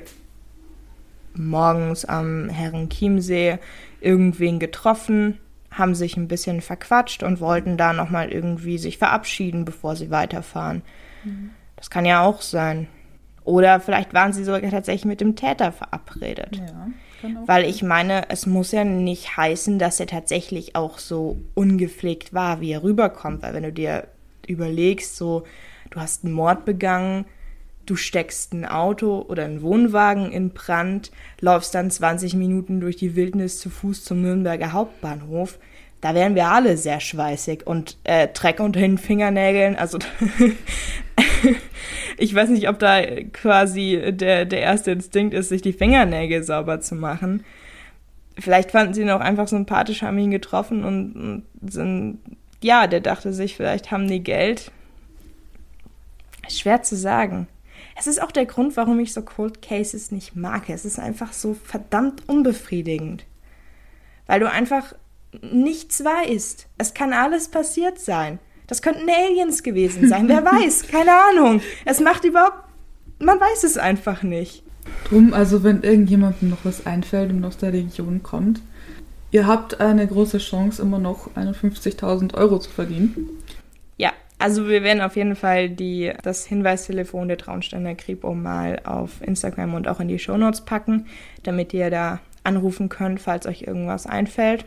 morgens 1.34 2.04
am 2.04 2.48
Herrenchiemsee 2.48 3.58
irgendwen 4.00 4.58
getroffen, 4.58 5.38
haben 5.70 5.94
sich 5.94 6.16
ein 6.16 6.28
bisschen 6.28 6.60
verquatscht 6.60 7.22
und 7.22 7.40
wollten 7.40 7.76
da 7.76 7.92
nochmal 7.92 8.30
irgendwie 8.30 8.78
sich 8.78 8.98
verabschieden, 8.98 9.64
bevor 9.64 9.96
sie 9.96 10.10
weiterfahren. 10.10 10.82
Mhm. 11.24 11.50
Das 11.76 11.90
kann 11.90 12.04
ja 12.04 12.22
auch 12.22 12.42
sein. 12.42 12.88
Oder 13.44 13.80
vielleicht 13.80 14.12
waren 14.12 14.32
sie 14.32 14.44
sogar 14.44 14.70
tatsächlich 14.70 15.06
mit 15.06 15.20
dem 15.20 15.36
Täter 15.36 15.72
verabredet. 15.72 16.56
Ja, 16.56 16.88
Weil 17.46 17.64
ich 17.64 17.82
meine, 17.82 18.28
es 18.28 18.46
muss 18.46 18.72
ja 18.72 18.84
nicht 18.84 19.36
heißen, 19.36 19.78
dass 19.78 19.98
er 19.98 20.06
tatsächlich 20.06 20.76
auch 20.76 20.98
so 20.98 21.38
ungepflegt 21.54 22.34
war, 22.34 22.60
wie 22.60 22.72
er 22.72 22.82
rüberkommt. 22.82 23.42
Weil 23.42 23.54
wenn 23.54 23.62
du 23.62 23.72
dir 23.72 24.08
überlegst, 24.46 25.16
so, 25.16 25.44
du 25.90 26.00
hast 26.00 26.24
einen 26.24 26.34
Mord 26.34 26.64
begangen, 26.64 27.24
du 27.86 27.96
steckst 27.96 28.52
ein 28.52 28.66
Auto 28.66 29.24
oder 29.28 29.44
einen 29.44 29.62
Wohnwagen 29.62 30.30
in 30.30 30.50
Brand, 30.50 31.10
läufst 31.40 31.74
dann 31.74 31.90
20 31.90 32.34
Minuten 32.34 32.80
durch 32.80 32.96
die 32.96 33.16
Wildnis 33.16 33.58
zu 33.58 33.70
Fuß 33.70 34.04
zum 34.04 34.22
Nürnberger 34.22 34.72
Hauptbahnhof. 34.72 35.58
Da 36.00 36.14
wären 36.14 36.34
wir 36.34 36.48
alle 36.48 36.76
sehr 36.76 37.00
schweißig 37.00 37.66
und 37.66 37.98
äh, 38.04 38.28
Dreck 38.28 38.60
unter 38.60 38.80
den 38.80 38.96
Fingernägeln. 38.96 39.76
Also 39.76 39.98
ich 42.16 42.34
weiß 42.34 42.48
nicht, 42.50 42.68
ob 42.68 42.78
da 42.78 43.02
quasi 43.32 44.12
der, 44.12 44.46
der 44.46 44.60
erste 44.60 44.92
Instinkt 44.92 45.34
ist, 45.34 45.50
sich 45.50 45.60
die 45.60 45.74
Fingernägel 45.74 46.42
sauber 46.42 46.80
zu 46.80 46.94
machen. 46.94 47.44
Vielleicht 48.38 48.70
fanden 48.70 48.94
sie 48.94 49.02
ihn 49.02 49.10
auch 49.10 49.20
einfach 49.20 49.48
sympathisch, 49.48 50.02
haben 50.02 50.18
ihn 50.18 50.30
getroffen 50.30 50.84
und, 50.84 51.44
und 51.60 51.70
sind, 51.70 52.18
ja, 52.62 52.86
der 52.86 53.00
dachte 53.00 53.34
sich, 53.34 53.56
vielleicht 53.56 53.90
haben 53.90 54.08
die 54.08 54.22
Geld. 54.22 54.70
Schwer 56.48 56.82
zu 56.82 56.96
sagen. 56.96 57.46
Es 58.00 58.06
ist 58.06 58.22
auch 58.22 58.32
der 58.32 58.46
Grund, 58.46 58.78
warum 58.78 58.98
ich 58.98 59.12
so 59.12 59.20
Cold 59.20 59.60
Cases 59.60 60.10
nicht 60.10 60.34
mag. 60.34 60.70
Es 60.70 60.86
ist 60.86 60.98
einfach 60.98 61.34
so 61.34 61.52
verdammt 61.52 62.26
unbefriedigend. 62.30 63.26
Weil 64.26 64.40
du 64.40 64.50
einfach 64.50 64.94
nichts 65.42 66.02
weißt. 66.02 66.66
Es 66.78 66.94
kann 66.94 67.12
alles 67.12 67.48
passiert 67.48 67.98
sein. 67.98 68.38
Das 68.68 68.80
könnten 68.80 69.06
Aliens 69.06 69.62
gewesen 69.62 70.08
sein. 70.08 70.28
Wer 70.28 70.42
weiß? 70.46 70.88
Keine 70.88 71.10
Ahnung. 71.12 71.60
Es 71.84 72.00
macht 72.00 72.24
überhaupt. 72.24 72.64
Man 73.18 73.38
weiß 73.38 73.64
es 73.64 73.76
einfach 73.76 74.22
nicht. 74.22 74.62
Drum, 75.04 75.34
also 75.34 75.62
wenn 75.62 75.82
irgendjemandem 75.82 76.48
noch 76.48 76.64
was 76.64 76.86
einfällt 76.86 77.30
und 77.30 77.44
aus 77.44 77.58
der 77.58 77.74
Region 77.74 78.22
kommt, 78.22 78.62
ihr 79.30 79.46
habt 79.46 79.78
eine 79.78 80.06
große 80.06 80.38
Chance, 80.38 80.80
immer 80.80 80.98
noch 80.98 81.36
51.000 81.36 82.32
Euro 82.32 82.60
zu 82.60 82.70
verdienen. 82.70 83.28
Also 84.40 84.68
wir 84.68 84.82
werden 84.82 85.02
auf 85.02 85.16
jeden 85.16 85.36
Fall 85.36 85.68
die, 85.68 86.12
das 86.22 86.46
Hinweistelefon 86.46 87.28
der 87.28 87.38
Traunsteiner 87.38 87.94
Kripo 87.94 88.34
mal 88.34 88.80
auf 88.84 89.20
Instagram 89.20 89.74
und 89.74 89.86
auch 89.86 90.00
in 90.00 90.08
die 90.08 90.18
Shownotes 90.18 90.62
packen, 90.62 91.06
damit 91.42 91.72
ihr 91.74 91.90
da 91.90 92.20
anrufen 92.42 92.88
könnt, 92.88 93.20
falls 93.20 93.46
euch 93.46 93.62
irgendwas 93.62 94.06
einfällt 94.06 94.64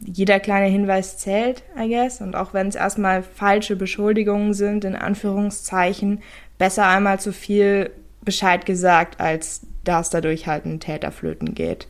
jeder 0.00 0.40
kleine 0.40 0.66
Hinweis 0.66 1.18
zählt, 1.18 1.62
I 1.78 1.88
guess. 1.88 2.20
Und 2.20 2.36
auch 2.36 2.54
wenn 2.54 2.68
es 2.68 2.74
erstmal 2.74 3.22
falsche 3.22 3.76
Beschuldigungen 3.76 4.54
sind, 4.54 4.84
in 4.84 4.94
Anführungszeichen, 4.94 6.22
besser 6.58 6.86
einmal 6.86 7.20
zu 7.20 7.32
viel 7.32 7.90
Bescheid 8.22 8.66
gesagt, 8.66 9.20
als 9.20 9.62
dass 9.84 10.10
dadurch 10.10 10.46
halt 10.46 10.66
ein 10.66 10.80
Täter 10.80 11.12
flöten 11.12 11.54
geht. 11.54 11.86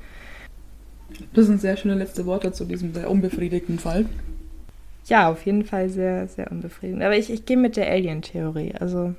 Das 1.32 1.46
sind 1.46 1.60
sehr 1.60 1.76
schöne 1.76 1.94
letzte 1.94 2.26
Worte 2.26 2.52
zu 2.52 2.64
diesem 2.64 2.92
sehr 2.92 3.10
unbefriedigten 3.10 3.78
Fall. 3.78 4.06
Ja, 5.06 5.30
auf 5.30 5.46
jeden 5.46 5.64
Fall 5.64 5.88
sehr, 5.88 6.28
sehr 6.28 6.50
unbefriedigend. 6.50 7.02
Aber 7.02 7.16
ich, 7.16 7.32
ich 7.32 7.46
gehe 7.46 7.56
mit 7.56 7.76
der 7.76 7.90
Alien-Theorie. 7.90 8.74
Also. 8.78 9.14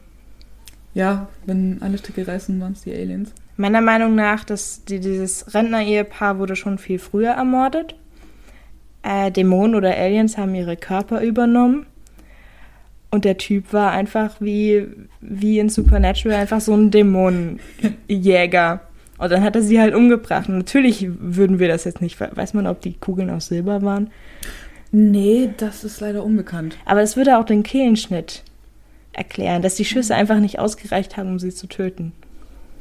Ja, 0.94 1.28
wenn 1.46 1.82
alle 1.82 1.98
Stücke 1.98 2.28
reißen, 2.28 2.60
waren 2.60 2.74
es 2.74 2.82
die 2.82 2.94
Aliens. 2.94 3.32
Meiner 3.56 3.82
Meinung 3.82 4.16
nach, 4.16 4.44
dass 4.44 4.84
die, 4.86 5.00
dieses 5.00 5.54
Rentner-Ehepaar 5.54 6.40
wurde 6.40 6.56
schon 6.56 6.78
viel 6.78 7.00
früher 7.00 7.32
ermordet 7.32 7.96
äh, 9.08 9.32
Dämonen 9.32 9.76
oder 9.76 9.96
Aliens 9.96 10.38
haben 10.38 10.54
ihre 10.54 10.76
Körper 10.76 11.22
übernommen. 11.22 11.86
Und 13.10 13.24
der 13.24 13.38
Typ 13.38 13.72
war 13.72 13.92
einfach 13.92 14.42
wie, 14.42 14.86
wie 15.22 15.60
in 15.60 15.70
Supernatural 15.70 16.38
einfach 16.38 16.60
so 16.60 16.74
ein 16.74 16.92
Dämonenjäger. 16.92 18.82
Und 19.18 19.32
dann 19.32 19.44
hat 19.44 19.56
er 19.56 19.64
sie 19.64 19.80
halt 19.80 19.96
umgebracht. 19.96 20.50
Und 20.50 20.58
natürlich 20.58 21.08
würden 21.20 21.58
wir 21.58 21.70
das 21.70 21.86
jetzt 21.86 22.02
nicht. 22.02 22.20
Weiß 22.20 22.54
man, 22.54 22.68
ob 22.68 22.82
die 22.82 22.94
Kugeln 22.94 23.30
aus 23.30 23.48
Silber 23.48 23.82
waren? 23.82 24.12
Nee, 24.92 25.50
das 25.58 25.84
ist 25.84 26.00
leider 26.00 26.24
unbekannt. 26.24 26.78
Aber 26.86 27.02
das 27.02 27.18
würde 27.18 27.38
auch 27.38 27.46
den 27.46 27.64
Kehlenschnitt 27.64 28.44
erklären, 29.14 29.62
dass 29.62 29.76
die 29.76 29.86
Schüsse 29.86 30.16
einfach 30.16 30.40
nicht 30.40 30.60
ausgereicht 30.60 31.18
haben, 31.18 31.32
um 31.32 31.40
sie 31.40 31.54
zu 31.54 31.68
töten. 31.68 32.14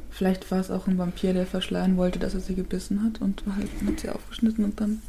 Vielleicht 0.09 0.49
war 0.49 0.59
es 0.59 0.71
auch 0.71 0.87
ein 0.87 0.97
Vampir, 0.97 1.33
der 1.33 1.45
verschleiern 1.45 1.97
wollte, 1.97 2.19
dass 2.19 2.33
er 2.33 2.39
sie 2.39 2.55
gebissen 2.55 3.03
hat 3.03 3.21
und 3.21 3.43
halt 3.55 3.69
hat 3.85 3.99
sie 3.99 4.09
aufgeschnitten 4.09 4.63
und 4.63 4.79
dann 4.79 5.01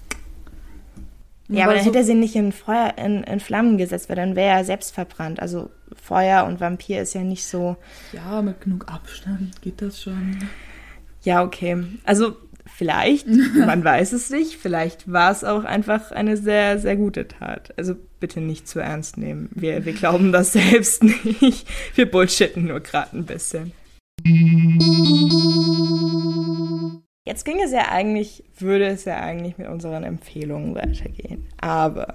ja, 1.49 1.65
aber 1.65 1.75
dann 1.75 1.83
so 1.83 1.89
hätte 1.89 1.99
er 1.99 2.05
sie 2.05 2.15
nicht 2.15 2.37
in 2.37 2.53
Feuer, 2.53 2.93
in, 2.99 3.23
in 3.23 3.41
Flammen 3.41 3.79
gesetzt, 3.79 4.09
weil 4.09 4.17
dann 4.17 4.37
wäre 4.37 4.59
er 4.59 4.65
selbst 4.65 4.93
verbrannt. 4.93 5.41
Also 5.41 5.71
Feuer 5.97 6.45
und 6.45 6.61
Vampir 6.61 7.01
ist 7.01 7.15
ja 7.15 7.23
nicht 7.23 7.47
so. 7.47 7.77
Ja, 8.13 8.43
mit 8.43 8.61
genug 8.61 8.87
Abstand 8.89 9.61
geht 9.63 9.81
das 9.81 10.03
schon. 10.03 10.39
Ja, 11.23 11.43
okay. 11.43 11.85
Also 12.05 12.37
vielleicht, 12.79 13.27
man 13.67 13.83
weiß 13.83 14.13
es 14.13 14.31
nicht, 14.31 14.55
vielleicht 14.55 15.11
war 15.11 15.33
es 15.33 15.43
auch 15.43 15.65
einfach 15.65 16.13
eine 16.13 16.37
sehr, 16.37 16.79
sehr 16.79 16.97
gute 16.97 17.27
Tat. 17.27 17.75
Also 17.77 17.97
bitte 18.21 18.41
nicht 18.41 18.69
zu 18.69 18.79
ernst 18.79 19.19
nehmen. 19.19 19.51
Wir, 19.53 19.85
wir 19.85 19.93
glauben 19.95 20.31
das 20.31 20.53
selbst 20.53 21.03
nicht. 21.41 21.67
Wir 21.97 22.09
bullshitten 22.09 22.67
nur 22.67 22.81
gerade 22.81 23.17
ein 23.17 23.27
bisschen. 23.27 23.73
Jetzt 27.27 27.45
ging 27.45 27.61
es 27.63 27.73
ja 27.73 27.89
eigentlich, 27.91 28.45
würde 28.57 28.87
es 28.87 29.05
ja 29.05 29.21
eigentlich 29.21 29.59
mit 29.59 29.69
unseren 29.69 30.05
Empfehlungen 30.05 30.77
weitergehen. 30.77 31.49
Aber 31.61 32.15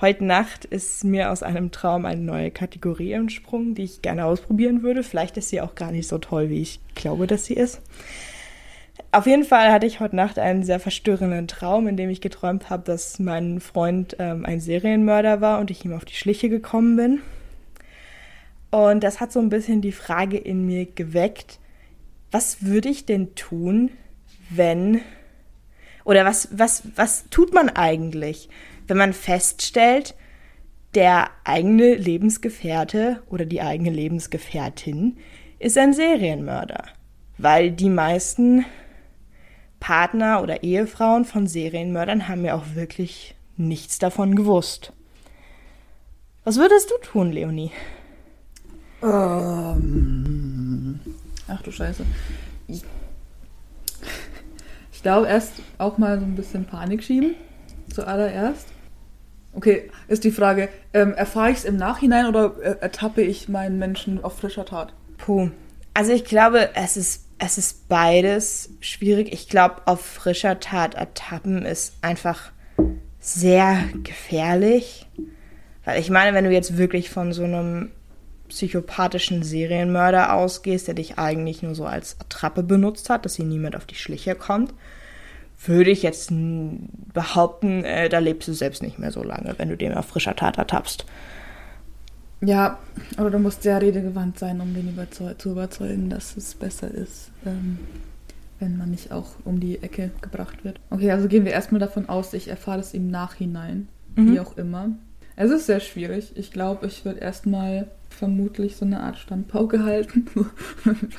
heute 0.00 0.24
Nacht 0.24 0.66
ist 0.66 1.04
mir 1.04 1.32
aus 1.32 1.42
einem 1.42 1.70
Traum 1.70 2.04
eine 2.04 2.20
neue 2.20 2.50
Kategorie 2.50 3.12
entsprungen, 3.12 3.74
die 3.74 3.84
ich 3.84 4.02
gerne 4.02 4.26
ausprobieren 4.26 4.82
würde. 4.82 5.02
Vielleicht 5.02 5.38
ist 5.38 5.48
sie 5.48 5.62
auch 5.62 5.74
gar 5.74 5.90
nicht 5.90 6.06
so 6.06 6.18
toll, 6.18 6.50
wie 6.50 6.60
ich 6.60 6.80
glaube, 6.94 7.26
dass 7.26 7.46
sie 7.46 7.54
ist. 7.54 7.80
Auf 9.14 9.28
jeden 9.28 9.44
Fall 9.44 9.70
hatte 9.70 9.86
ich 9.86 10.00
heute 10.00 10.16
Nacht 10.16 10.40
einen 10.40 10.64
sehr 10.64 10.80
verstörenden 10.80 11.46
Traum, 11.46 11.86
in 11.86 11.96
dem 11.96 12.10
ich 12.10 12.20
geträumt 12.20 12.68
habe, 12.68 12.82
dass 12.82 13.20
mein 13.20 13.60
Freund 13.60 14.16
ähm, 14.18 14.44
ein 14.44 14.58
Serienmörder 14.58 15.40
war 15.40 15.60
und 15.60 15.70
ich 15.70 15.84
ihm 15.84 15.92
auf 15.92 16.04
die 16.04 16.16
Schliche 16.16 16.48
gekommen 16.48 16.96
bin. 16.96 17.20
Und 18.72 19.04
das 19.04 19.20
hat 19.20 19.30
so 19.30 19.38
ein 19.38 19.50
bisschen 19.50 19.82
die 19.82 19.92
Frage 19.92 20.36
in 20.36 20.66
mir 20.66 20.84
geweckt, 20.84 21.60
was 22.32 22.64
würde 22.64 22.88
ich 22.88 23.06
denn 23.06 23.36
tun, 23.36 23.92
wenn 24.50 25.00
oder 26.04 26.24
was, 26.24 26.48
was, 26.50 26.82
was 26.96 27.30
tut 27.30 27.54
man 27.54 27.68
eigentlich, 27.68 28.48
wenn 28.88 28.96
man 28.96 29.12
feststellt, 29.12 30.16
der 30.96 31.30
eigene 31.44 31.94
Lebensgefährte 31.94 33.22
oder 33.30 33.44
die 33.44 33.62
eigene 33.62 33.90
Lebensgefährtin 33.90 35.18
ist 35.60 35.78
ein 35.78 35.92
Serienmörder? 35.92 36.82
Weil 37.38 37.70
die 37.70 37.90
meisten 37.90 38.64
Partner 39.84 40.42
oder 40.42 40.62
Ehefrauen 40.62 41.26
von 41.26 41.46
Serienmördern 41.46 42.26
haben 42.26 42.42
ja 42.42 42.54
auch 42.54 42.74
wirklich 42.74 43.34
nichts 43.58 43.98
davon 43.98 44.34
gewusst. 44.34 44.94
Was 46.44 46.56
würdest 46.56 46.90
du 46.90 46.94
tun, 47.02 47.30
Leonie? 47.30 47.70
Um, 49.02 49.10
ähm, 49.10 51.00
ach 51.48 51.60
du 51.60 51.70
Scheiße. 51.70 52.06
Ich 52.66 52.82
glaube, 55.02 55.26
erst 55.26 55.52
auch 55.76 55.98
mal 55.98 56.18
so 56.18 56.24
ein 56.24 56.34
bisschen 56.34 56.64
Panik 56.64 57.04
schieben, 57.04 57.34
zuallererst. 57.92 58.68
Okay, 59.52 59.90
ist 60.08 60.24
die 60.24 60.30
Frage, 60.30 60.70
ähm, 60.94 61.12
erfahre 61.12 61.50
ich 61.50 61.58
es 61.58 61.64
im 61.66 61.76
Nachhinein 61.76 62.24
oder 62.24 62.54
äh, 62.62 62.76
ertappe 62.80 63.20
ich 63.20 63.50
meinen 63.50 63.78
Menschen 63.78 64.24
auf 64.24 64.38
frischer 64.38 64.64
Tat? 64.64 64.94
Puh. 65.18 65.50
Also 65.92 66.12
ich 66.12 66.24
glaube, 66.24 66.70
es 66.74 66.96
ist, 66.96 67.23
es 67.38 67.58
ist 67.58 67.88
beides 67.88 68.70
schwierig. 68.80 69.32
Ich 69.32 69.48
glaube, 69.48 69.82
auf 69.86 70.00
frischer 70.00 70.60
Tat 70.60 70.94
ertappen 70.94 71.64
ist 71.64 71.94
einfach 72.02 72.52
sehr 73.20 73.78
gefährlich. 74.02 75.06
Weil 75.84 76.00
ich 76.00 76.10
meine, 76.10 76.34
wenn 76.34 76.44
du 76.44 76.50
jetzt 76.50 76.76
wirklich 76.76 77.10
von 77.10 77.32
so 77.32 77.44
einem 77.44 77.90
psychopathischen 78.48 79.42
Serienmörder 79.42 80.34
ausgehst, 80.34 80.86
der 80.86 80.94
dich 80.94 81.18
eigentlich 81.18 81.62
nur 81.62 81.74
so 81.74 81.86
als 81.86 82.20
Attrappe 82.20 82.62
benutzt 82.62 83.10
hat, 83.10 83.24
dass 83.24 83.36
hier 83.36 83.46
niemand 83.46 83.76
auf 83.76 83.86
die 83.86 83.94
Schliche 83.94 84.34
kommt, 84.34 84.74
würde 85.66 85.90
ich 85.90 86.02
jetzt 86.02 86.30
behaupten, 87.12 87.84
äh, 87.84 88.08
da 88.08 88.18
lebst 88.18 88.48
du 88.48 88.52
selbst 88.52 88.82
nicht 88.82 88.98
mehr 88.98 89.12
so 89.12 89.22
lange, 89.22 89.54
wenn 89.56 89.70
du 89.70 89.76
dem 89.76 89.94
auf 89.94 90.06
frischer 90.06 90.36
Tat 90.36 90.58
ertappst. 90.58 91.06
Ja, 92.44 92.78
aber 93.16 93.30
du 93.30 93.38
musst 93.38 93.62
sehr 93.62 93.80
redegewandt 93.80 94.38
sein, 94.38 94.60
um 94.60 94.74
den 94.74 94.88
überzeug 94.88 95.40
zu 95.40 95.50
überzeugen, 95.50 96.10
dass 96.10 96.36
es 96.36 96.54
besser 96.54 96.90
ist, 96.90 97.30
ähm, 97.46 97.78
wenn 98.58 98.76
man 98.76 98.90
nicht 98.90 99.12
auch 99.12 99.32
um 99.44 99.60
die 99.60 99.82
Ecke 99.82 100.10
gebracht 100.20 100.64
wird. 100.64 100.80
Okay, 100.90 101.10
also 101.10 101.28
gehen 101.28 101.44
wir 101.44 101.52
erstmal 101.52 101.80
davon 101.80 102.08
aus, 102.08 102.34
ich 102.34 102.48
erfahre 102.48 102.80
es 102.80 102.92
im 102.92 103.10
Nachhinein, 103.10 103.88
mhm. 104.16 104.32
wie 104.32 104.40
auch 104.40 104.56
immer. 104.56 104.90
Es 105.36 105.50
ist 105.50 105.66
sehr 105.66 105.80
schwierig. 105.80 106.32
Ich 106.36 106.52
glaube, 106.52 106.86
ich 106.86 107.04
würde 107.04 107.20
erstmal 107.20 107.88
vermutlich 108.08 108.76
so 108.76 108.84
eine 108.84 109.00
Art 109.00 109.18
Standpauke 109.18 109.82
halten. 109.84 110.26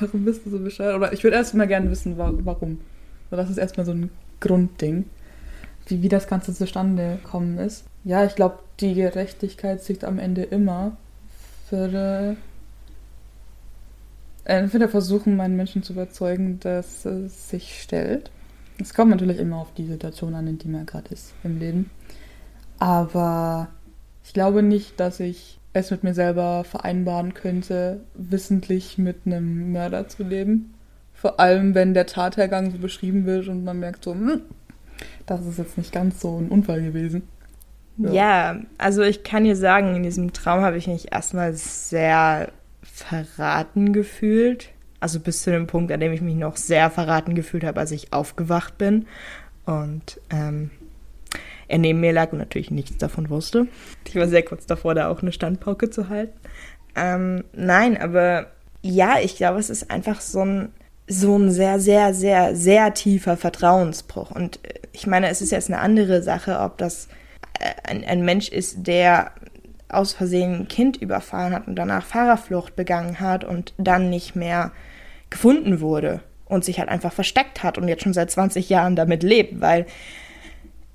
warum 0.00 0.24
bist 0.24 0.46
du 0.46 0.50
so 0.50 0.58
bescheuert? 0.58 0.96
Oder 0.96 1.12
ich 1.12 1.24
würde 1.24 1.36
erstmal 1.36 1.66
gerne 1.66 1.90
wissen, 1.90 2.16
warum. 2.16 2.78
So, 3.30 3.36
das 3.36 3.50
ist 3.50 3.58
erstmal 3.58 3.84
so 3.84 3.92
ein 3.92 4.10
Grundding, 4.40 5.06
wie, 5.86 6.02
wie 6.02 6.08
das 6.08 6.28
Ganze 6.28 6.54
zustande 6.54 7.18
gekommen 7.22 7.58
ist. 7.58 7.84
Ja, 8.04 8.24
ich 8.24 8.36
glaube, 8.36 8.60
die 8.80 8.94
Gerechtigkeit 8.94 9.82
siegt 9.82 10.04
am 10.04 10.18
Ende 10.18 10.42
immer 10.42 10.96
würde 11.70 12.36
entweder 14.44 14.88
versuchen, 14.88 15.36
meinen 15.36 15.56
Menschen 15.56 15.82
zu 15.82 15.92
überzeugen, 15.92 16.60
dass 16.60 17.04
es 17.04 17.50
sich 17.50 17.80
stellt. 17.82 18.30
Es 18.78 18.94
kommt 18.94 19.10
natürlich 19.10 19.38
immer 19.38 19.56
auf 19.56 19.72
die 19.74 19.86
Situation 19.86 20.34
an, 20.34 20.46
in 20.46 20.58
die 20.58 20.68
man 20.68 20.86
gerade 20.86 21.12
ist 21.12 21.32
im 21.42 21.58
Leben. 21.58 21.90
Aber 22.78 23.68
ich 24.24 24.32
glaube 24.32 24.62
nicht, 24.62 25.00
dass 25.00 25.20
ich 25.20 25.58
es 25.72 25.90
mit 25.90 26.04
mir 26.04 26.14
selber 26.14 26.64
vereinbaren 26.64 27.34
könnte, 27.34 28.00
wissentlich 28.14 28.98
mit 28.98 29.18
einem 29.24 29.72
Mörder 29.72 30.08
zu 30.08 30.22
leben. 30.22 30.74
Vor 31.12 31.40
allem, 31.40 31.74
wenn 31.74 31.94
der 31.94 32.06
Tathergang 32.06 32.70
so 32.70 32.78
beschrieben 32.78 33.26
wird 33.26 33.48
und 33.48 33.64
man 33.64 33.80
merkt 33.80 34.04
so, 34.04 34.12
hm, 34.12 34.42
das 35.26 35.46
ist 35.46 35.58
jetzt 35.58 35.78
nicht 35.78 35.92
ganz 35.92 36.20
so 36.20 36.38
ein 36.38 36.48
Unfall 36.48 36.82
gewesen. 36.82 37.22
Ja. 37.98 38.12
ja, 38.12 38.56
also 38.78 39.02
ich 39.02 39.22
kann 39.22 39.44
dir 39.44 39.56
sagen, 39.56 39.94
in 39.96 40.02
diesem 40.02 40.32
Traum 40.32 40.60
habe 40.60 40.76
ich 40.76 40.86
mich 40.86 41.12
erstmal 41.12 41.54
sehr 41.54 42.50
verraten 42.82 43.92
gefühlt. 43.92 44.70
Also 45.00 45.20
bis 45.20 45.42
zu 45.42 45.50
dem 45.50 45.66
Punkt, 45.66 45.92
an 45.92 46.00
dem 46.00 46.12
ich 46.12 46.20
mich 46.20 46.34
noch 46.34 46.56
sehr 46.56 46.90
verraten 46.90 47.34
gefühlt 47.34 47.64
habe, 47.64 47.80
als 47.80 47.90
ich 47.90 48.12
aufgewacht 48.12 48.78
bin. 48.78 49.06
Und 49.64 50.20
ähm, 50.30 50.70
er 51.68 51.78
neben 51.78 52.00
mir 52.00 52.12
lag 52.12 52.32
und 52.32 52.38
natürlich 52.38 52.70
nichts 52.70 52.96
davon 52.98 53.28
wusste. 53.28 53.66
Ich 54.06 54.14
war 54.14 54.28
sehr 54.28 54.42
kurz 54.42 54.66
davor, 54.66 54.94
da 54.94 55.08
auch 55.08 55.22
eine 55.22 55.32
Standpauke 55.32 55.90
zu 55.90 56.08
halten. 56.08 56.38
Ähm, 56.94 57.44
nein, 57.52 58.00
aber 58.00 58.46
ja, 58.82 59.18
ich 59.20 59.36
glaube, 59.36 59.58
es 59.58 59.68
ist 59.68 59.90
einfach 59.90 60.20
so 60.20 60.44
ein, 60.44 60.68
so 61.08 61.36
ein 61.36 61.50
sehr, 61.50 61.80
sehr, 61.80 62.14
sehr, 62.14 62.56
sehr 62.56 62.94
tiefer 62.94 63.36
Vertrauensbruch. 63.36 64.30
Und 64.30 64.64
äh, 64.64 64.80
ich 64.92 65.06
meine, 65.06 65.28
es 65.28 65.42
ist 65.42 65.50
jetzt 65.50 65.70
eine 65.70 65.80
andere 65.80 66.22
Sache, 66.22 66.58
ob 66.60 66.78
das 66.78 67.08
ein, 67.84 68.04
ein 68.04 68.24
Mensch 68.24 68.48
ist, 68.48 68.86
der 68.86 69.32
aus 69.88 70.12
Versehen 70.12 70.54
ein 70.54 70.68
Kind 70.68 70.96
überfahren 70.96 71.54
hat 71.54 71.68
und 71.68 71.76
danach 71.76 72.04
Fahrerflucht 72.04 72.76
begangen 72.76 73.20
hat 73.20 73.44
und 73.44 73.72
dann 73.78 74.10
nicht 74.10 74.34
mehr 74.34 74.72
gefunden 75.30 75.80
wurde 75.80 76.20
und 76.46 76.64
sich 76.64 76.78
halt 76.78 76.88
einfach 76.88 77.12
versteckt 77.12 77.62
hat 77.62 77.78
und 77.78 77.88
jetzt 77.88 78.02
schon 78.02 78.12
seit 78.12 78.30
20 78.30 78.68
Jahren 78.68 78.96
damit 78.96 79.22
lebt, 79.22 79.60
weil 79.60 79.86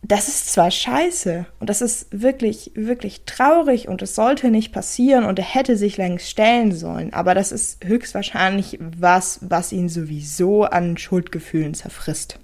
das 0.04 0.28
ist 0.28 0.52
zwar 0.52 0.72
scheiße 0.72 1.46
und 1.60 1.70
das 1.70 1.82
ist 1.82 2.08
wirklich, 2.12 2.72
wirklich 2.74 3.24
traurig 3.26 3.88
und 3.88 4.02
es 4.02 4.16
sollte 4.16 4.50
nicht 4.50 4.74
passieren 4.74 5.26
und 5.26 5.38
er 5.38 5.46
hätte 5.46 5.78
sich 5.78 5.98
längst 5.98 6.30
stellen 6.30 6.72
sollen, 6.72 7.14
aber 7.14 7.36
das 7.36 7.52
ist 7.52 7.86
höchstwahrscheinlich 7.86 8.80
was, 8.82 9.40
was 9.42 9.72
ihn 9.72 9.90
sowieso 9.90 10.64
an 10.64 10.98
Schuldgefühlen 10.98 11.76
zerfrisst. 11.76 12.40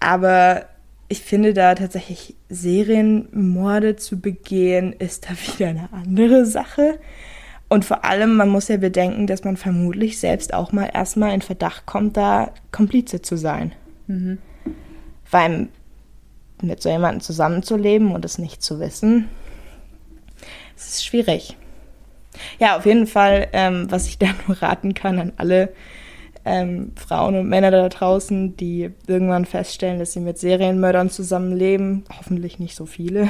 Aber 0.00 0.66
ich 1.08 1.20
finde 1.20 1.54
da 1.54 1.74
tatsächlich 1.74 2.34
Serienmorde 2.48 3.96
zu 3.96 4.20
begehen, 4.20 4.92
ist 4.92 5.26
da 5.28 5.30
wieder 5.56 5.68
eine 5.68 5.88
andere 5.92 6.46
Sache. 6.46 6.98
Und 7.68 7.84
vor 7.84 8.04
allem, 8.04 8.36
man 8.36 8.48
muss 8.48 8.68
ja 8.68 8.78
bedenken, 8.78 9.26
dass 9.26 9.44
man 9.44 9.56
vermutlich 9.56 10.18
selbst 10.18 10.54
auch 10.54 10.72
mal 10.72 10.90
erstmal 10.92 11.34
in 11.34 11.42
Verdacht 11.42 11.84
kommt, 11.84 12.16
da 12.16 12.52
Komplize 12.72 13.20
zu 13.20 13.36
sein. 13.36 13.72
Mhm. 14.06 14.38
Weil 15.30 15.68
mit 16.62 16.82
so 16.82 16.88
jemandem 16.88 17.20
zusammenzuleben 17.20 18.12
und 18.12 18.24
es 18.24 18.38
nicht 18.38 18.62
zu 18.62 18.80
wissen, 18.80 19.28
es 20.76 20.88
ist 20.88 21.04
schwierig. 21.04 21.56
Ja, 22.58 22.76
auf 22.76 22.86
jeden 22.86 23.06
Fall, 23.06 23.48
ähm, 23.52 23.90
was 23.90 24.06
ich 24.06 24.18
da 24.18 24.28
nur 24.46 24.62
raten 24.62 24.94
kann 24.94 25.18
an 25.18 25.32
alle, 25.36 25.72
ähm, 26.48 26.92
Frauen 26.96 27.36
und 27.36 27.48
Männer 27.48 27.70
da 27.70 27.88
draußen, 27.88 28.56
die 28.56 28.90
irgendwann 29.06 29.44
feststellen, 29.44 29.98
dass 29.98 30.14
sie 30.14 30.20
mit 30.20 30.38
Serienmördern 30.38 31.10
zusammenleben. 31.10 32.04
Hoffentlich 32.16 32.58
nicht 32.58 32.74
so 32.74 32.86
viele. 32.86 33.28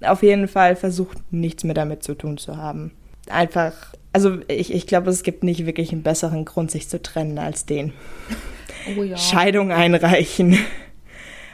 Auf 0.00 0.22
jeden 0.24 0.48
Fall 0.48 0.74
versucht 0.74 1.18
nichts 1.30 1.62
mehr 1.62 1.74
damit 1.74 2.02
zu 2.02 2.14
tun 2.14 2.36
zu 2.36 2.56
haben. 2.56 2.90
Einfach, 3.30 3.94
also 4.12 4.38
ich, 4.48 4.74
ich 4.74 4.88
glaube, 4.88 5.10
es 5.10 5.22
gibt 5.22 5.44
nicht 5.44 5.64
wirklich 5.64 5.92
einen 5.92 6.02
besseren 6.02 6.44
Grund, 6.44 6.72
sich 6.72 6.88
zu 6.88 7.00
trennen 7.00 7.38
als 7.38 7.66
den. 7.66 7.92
Oh 8.98 9.02
ja. 9.02 9.16
Scheidung 9.16 9.70
einreichen 9.70 10.58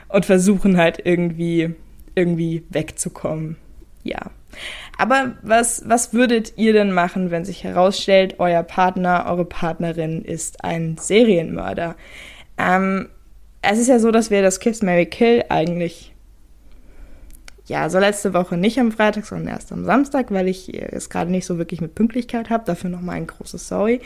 und 0.08 0.24
versuchen 0.24 0.78
halt 0.78 1.02
irgendwie, 1.04 1.74
irgendwie 2.14 2.64
wegzukommen. 2.70 3.56
Ja. 4.02 4.30
Aber 5.00 5.32
was, 5.40 5.82
was 5.88 6.12
würdet 6.12 6.58
ihr 6.58 6.74
denn 6.74 6.92
machen, 6.92 7.30
wenn 7.30 7.46
sich 7.46 7.64
herausstellt, 7.64 8.34
euer 8.36 8.62
Partner, 8.62 9.24
eure 9.30 9.46
Partnerin 9.46 10.22
ist 10.22 10.62
ein 10.62 10.98
Serienmörder? 10.98 11.96
Ähm, 12.58 13.08
es 13.62 13.78
ist 13.78 13.88
ja 13.88 13.98
so, 13.98 14.10
dass 14.10 14.30
wir 14.30 14.42
das 14.42 14.60
Kiss 14.60 14.82
Mary 14.82 15.06
Kill 15.06 15.42
eigentlich 15.48 16.14
ja, 17.64 17.88
so 17.88 17.98
letzte 17.98 18.34
Woche 18.34 18.58
nicht 18.58 18.78
am 18.78 18.92
Freitag, 18.92 19.24
sondern 19.24 19.54
erst 19.54 19.72
am 19.72 19.86
Samstag, 19.86 20.32
weil 20.32 20.48
ich 20.48 20.74
es 20.74 21.08
gerade 21.08 21.30
nicht 21.30 21.46
so 21.46 21.56
wirklich 21.56 21.80
mit 21.80 21.94
Pünktlichkeit 21.94 22.50
habe. 22.50 22.64
Dafür 22.66 22.90
nochmal 22.90 23.16
ein 23.16 23.26
großes 23.26 23.68
Sorry 23.68 24.02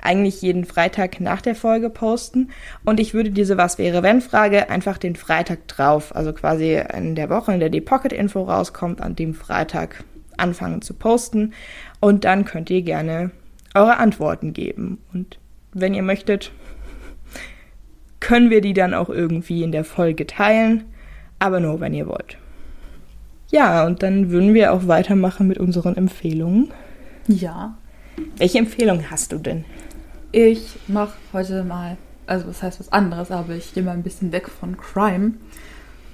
eigentlich 0.00 0.42
jeden 0.42 0.64
Freitag 0.64 1.20
nach 1.20 1.40
der 1.42 1.54
Folge 1.54 1.90
posten. 1.90 2.50
Und 2.84 3.00
ich 3.00 3.14
würde 3.14 3.30
diese 3.30 3.56
Was 3.56 3.78
wäre 3.78 4.02
wenn 4.02 4.20
Frage 4.20 4.70
einfach 4.70 4.98
den 4.98 5.16
Freitag 5.16 5.66
drauf, 5.68 6.14
also 6.14 6.32
quasi 6.32 6.80
in 6.94 7.14
der 7.14 7.30
Woche, 7.30 7.52
in 7.52 7.60
der 7.60 7.70
die 7.70 7.80
Pocket 7.80 8.12
Info 8.12 8.42
rauskommt, 8.42 9.00
an 9.00 9.16
dem 9.16 9.34
Freitag 9.34 10.04
anfangen 10.36 10.82
zu 10.82 10.94
posten. 10.94 11.52
Und 12.00 12.24
dann 12.24 12.44
könnt 12.44 12.70
ihr 12.70 12.82
gerne 12.82 13.30
eure 13.74 13.98
Antworten 13.98 14.52
geben. 14.52 14.98
Und 15.12 15.38
wenn 15.72 15.94
ihr 15.94 16.02
möchtet, 16.02 16.52
können 18.20 18.50
wir 18.50 18.60
die 18.60 18.74
dann 18.74 18.94
auch 18.94 19.08
irgendwie 19.08 19.62
in 19.62 19.72
der 19.72 19.84
Folge 19.84 20.26
teilen, 20.26 20.84
aber 21.38 21.60
nur 21.60 21.80
wenn 21.80 21.94
ihr 21.94 22.06
wollt. 22.06 22.36
Ja, 23.50 23.86
und 23.86 24.02
dann 24.02 24.30
würden 24.30 24.54
wir 24.54 24.72
auch 24.72 24.86
weitermachen 24.86 25.48
mit 25.48 25.58
unseren 25.58 25.96
Empfehlungen. 25.96 26.70
Ja. 27.28 27.78
Welche 28.36 28.58
Empfehlung 28.58 29.10
hast 29.10 29.32
du 29.32 29.38
denn? 29.38 29.64
Ich 30.30 30.76
mache 30.88 31.16
heute 31.32 31.64
mal, 31.64 31.96
also 32.26 32.46
das 32.46 32.62
heißt 32.62 32.80
was 32.80 32.92
anderes, 32.92 33.30
aber 33.30 33.54
ich 33.54 33.72
gehe 33.72 33.82
mal 33.82 33.92
ein 33.92 34.02
bisschen 34.02 34.30
weg 34.30 34.48
von 34.48 34.76
Crime. 34.76 35.32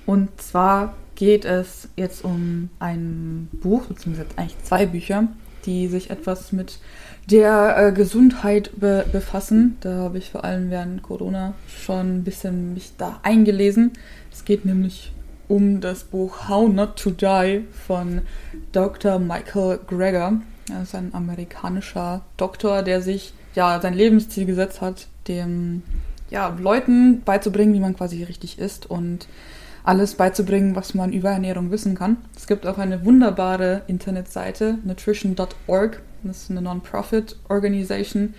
Und 0.06 0.40
zwar 0.40 0.94
geht 1.16 1.44
es 1.44 1.88
jetzt 1.96 2.24
um 2.24 2.70
ein 2.78 3.48
Buch, 3.52 3.86
beziehungsweise 3.86 4.28
eigentlich 4.36 4.62
zwei 4.62 4.86
Bücher, 4.86 5.26
die 5.66 5.88
sich 5.88 6.10
etwas 6.10 6.52
mit 6.52 6.78
der 7.28 7.76
äh, 7.76 7.92
Gesundheit 7.92 8.70
be 8.78 9.04
befassen. 9.10 9.78
Da 9.80 9.94
habe 9.94 10.18
ich 10.18 10.30
vor 10.30 10.44
allem 10.44 10.70
während 10.70 11.02
Corona 11.02 11.54
schon 11.66 12.18
ein 12.18 12.24
bisschen 12.24 12.74
mich 12.74 12.92
da 12.96 13.18
eingelesen. 13.24 13.94
Es 14.32 14.44
geht 14.44 14.64
nämlich 14.64 15.12
um 15.48 15.80
das 15.80 16.04
Buch 16.04 16.48
How 16.48 16.68
Not 16.68 16.96
to 16.96 17.10
Die 17.10 17.64
von 17.86 18.22
Dr. 18.70 19.18
Michael 19.18 19.80
Greger. 19.88 20.40
Er 20.70 20.82
ist 20.82 20.94
ein 20.94 21.12
amerikanischer 21.12 22.22
Doktor, 22.36 22.82
der 22.82 23.02
sich 23.02 23.34
ja 23.54 23.80
sein 23.80 23.94
Lebensziel 23.94 24.46
gesetzt 24.46 24.80
hat, 24.80 25.08
dem 25.28 25.82
ja, 26.30 26.56
Leuten 26.60 27.22
beizubringen, 27.24 27.74
wie 27.74 27.80
man 27.80 27.96
quasi 27.96 28.22
richtig 28.24 28.58
isst 28.58 28.86
und 28.90 29.28
alles 29.84 30.14
beizubringen, 30.14 30.74
was 30.74 30.94
man 30.94 31.12
über 31.12 31.30
Ernährung 31.30 31.70
wissen 31.70 31.94
kann. 31.94 32.16
Es 32.34 32.46
gibt 32.46 32.66
auch 32.66 32.78
eine 32.78 33.04
wunderbare 33.04 33.82
Internetseite, 33.86 34.78
nutrition.org. 34.84 36.00
Das 36.22 36.44
ist 36.44 36.50
eine 36.50 36.62
Non-Profit-Organisation, 36.62 38.34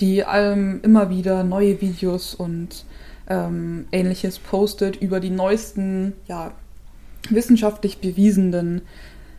die 0.00 0.22
ähm, 0.30 0.80
immer 0.82 1.08
wieder 1.08 1.42
neue 1.42 1.80
Videos 1.80 2.34
und 2.34 2.84
ähm, 3.28 3.86
ähnliches 3.92 4.38
postet 4.38 4.96
über 4.96 5.20
die 5.20 5.30
neuesten, 5.30 6.12
ja, 6.28 6.52
wissenschaftlich 7.30 7.98
bewiesenen 7.98 8.82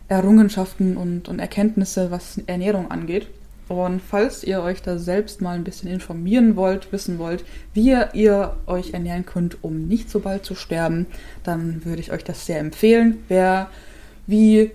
Errungenschaften 0.07 0.97
und, 0.97 1.29
und 1.29 1.39
Erkenntnisse, 1.39 2.09
was 2.09 2.39
Ernährung 2.47 2.89
angeht. 2.89 3.27
Und 3.71 4.01
falls 4.01 4.43
ihr 4.43 4.61
euch 4.61 4.81
da 4.81 4.97
selbst 4.97 5.41
mal 5.41 5.55
ein 5.55 5.63
bisschen 5.63 5.89
informieren 5.89 6.57
wollt, 6.57 6.91
wissen 6.91 7.19
wollt, 7.19 7.45
wie 7.73 7.95
ihr 8.13 8.57
euch 8.67 8.93
ernähren 8.93 9.25
könnt, 9.25 9.63
um 9.63 9.87
nicht 9.87 10.09
so 10.09 10.19
bald 10.19 10.43
zu 10.43 10.55
sterben, 10.55 11.05
dann 11.43 11.85
würde 11.85 12.01
ich 12.01 12.11
euch 12.11 12.25
das 12.25 12.45
sehr 12.45 12.59
empfehlen. 12.59 13.23
Wer 13.29 13.69
wie 14.27 14.71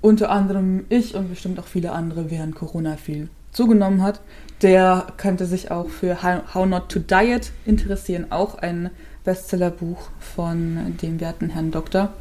unter 0.00 0.30
anderem 0.30 0.84
ich 0.88 1.14
und 1.14 1.28
bestimmt 1.30 1.60
auch 1.60 1.66
viele 1.66 1.92
andere 1.92 2.28
während 2.30 2.56
Corona 2.56 2.96
viel 2.96 3.28
zugenommen 3.52 4.02
hat. 4.02 4.20
Der 4.62 5.06
könnte 5.16 5.46
sich 5.46 5.70
auch 5.70 5.88
für 5.88 6.24
How 6.24 6.66
Not 6.66 6.88
to 6.88 6.98
Diet 6.98 7.52
interessieren, 7.64 8.26
auch 8.30 8.56
ein 8.56 8.90
Bestsellerbuch 9.22 10.08
von 10.18 10.96
dem 11.00 11.20
werten 11.20 11.50
Herrn 11.50 11.70
Doktor. 11.70 12.12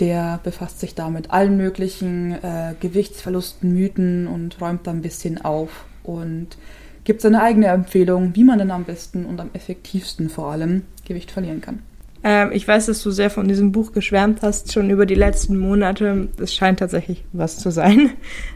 Der 0.00 0.40
befasst 0.42 0.80
sich 0.80 0.94
da 0.94 1.10
mit 1.10 1.30
allen 1.30 1.56
möglichen 1.56 2.32
äh, 2.32 2.74
Gewichtsverlusten, 2.80 3.72
Mythen 3.72 4.26
und 4.26 4.60
räumt 4.60 4.86
da 4.86 4.90
ein 4.90 5.02
bisschen 5.02 5.44
auf 5.44 5.84
und 6.02 6.56
gibt 7.04 7.20
seine 7.20 7.42
eigene 7.42 7.66
Empfehlung, 7.66 8.34
wie 8.34 8.44
man 8.44 8.58
denn 8.58 8.70
am 8.70 8.84
besten 8.84 9.26
und 9.26 9.40
am 9.40 9.50
effektivsten 9.52 10.30
vor 10.30 10.50
allem 10.50 10.82
Gewicht 11.06 11.30
verlieren 11.30 11.60
kann. 11.60 11.80
Ähm, 12.22 12.50
ich 12.52 12.66
weiß, 12.66 12.86
dass 12.86 13.02
du 13.02 13.10
sehr 13.10 13.30
von 13.30 13.48
diesem 13.48 13.72
Buch 13.72 13.92
geschwärmt 13.92 14.40
hast, 14.42 14.72
schon 14.72 14.90
über 14.90 15.06
die 15.06 15.14
letzten 15.14 15.58
Monate. 15.58 16.28
Es 16.38 16.54
scheint 16.54 16.78
tatsächlich 16.78 17.24
was 17.32 17.58
zu 17.58 17.70
sein. 17.70 18.10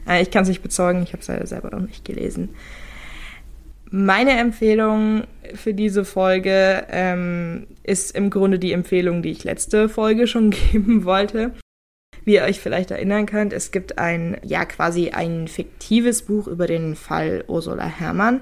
Äh, 0.09 0.23
ich 0.23 0.31
kann 0.31 0.43
es 0.43 0.49
nicht 0.49 0.63
bezeugen, 0.63 1.03
ich 1.03 1.13
habe 1.13 1.23
es 1.23 1.29
leider 1.29 1.47
selber 1.47 1.71
noch 1.71 1.87
nicht 1.87 2.05
gelesen. 2.05 2.51
Meine 3.97 4.33
Empfehlung 4.33 5.23
für 5.55 5.73
diese 5.73 6.05
Folge 6.05 6.85
ähm, 6.91 7.69
ist 7.85 8.17
im 8.17 8.29
Grunde 8.29 8.59
die 8.59 8.73
Empfehlung, 8.73 9.23
die 9.23 9.31
ich 9.31 9.45
letzte 9.45 9.89
Folge 9.89 10.27
schon 10.27 10.51
geben 10.73 11.05
wollte. 11.05 11.53
Wie 12.25 12.35
ihr 12.35 12.43
euch 12.43 12.59
vielleicht 12.59 12.91
erinnern 12.91 13.27
könnt, 13.27 13.53
es 13.53 13.71
gibt 13.71 13.99
ein, 13.99 14.37
ja, 14.43 14.65
quasi 14.65 15.11
ein 15.11 15.47
fiktives 15.47 16.23
Buch 16.23 16.49
über 16.49 16.67
den 16.67 16.97
Fall 16.97 17.45
Ursula 17.47 17.87
Herrmann, 17.87 18.41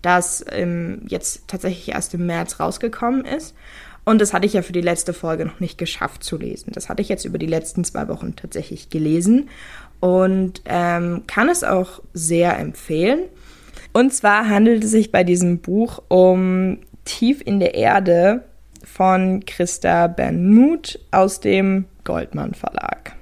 das 0.00 0.42
ähm, 0.50 1.02
jetzt 1.06 1.48
tatsächlich 1.48 1.94
erst 1.94 2.14
im 2.14 2.24
März 2.24 2.58
rausgekommen 2.58 3.26
ist. 3.26 3.54
Und 4.06 4.22
das 4.22 4.32
hatte 4.32 4.46
ich 4.46 4.54
ja 4.54 4.62
für 4.62 4.72
die 4.72 4.80
letzte 4.80 5.12
Folge 5.12 5.44
noch 5.44 5.60
nicht 5.60 5.76
geschafft 5.76 6.24
zu 6.24 6.38
lesen. 6.38 6.72
Das 6.72 6.88
hatte 6.88 7.02
ich 7.02 7.10
jetzt 7.10 7.26
über 7.26 7.36
die 7.36 7.44
letzten 7.44 7.84
zwei 7.84 8.08
Wochen 8.08 8.36
tatsächlich 8.36 8.88
gelesen 8.88 9.50
und 10.00 10.62
ähm, 10.64 11.24
kann 11.26 11.50
es 11.50 11.62
auch 11.62 12.00
sehr 12.14 12.58
empfehlen. 12.58 13.24
Und 13.96 14.12
zwar 14.12 14.48
handelt 14.48 14.82
es 14.82 14.90
sich 14.90 15.12
bei 15.12 15.22
diesem 15.22 15.60
Buch 15.60 16.02
um 16.08 16.78
Tief 17.04 17.40
in 17.44 17.60
der 17.60 17.74
Erde 17.74 18.44
von 18.82 19.44
Christa 19.46 20.08
Bernmuth 20.08 20.98
aus 21.12 21.38
dem 21.38 21.84
Goldmann 22.02 22.54
Verlag. 22.54 23.14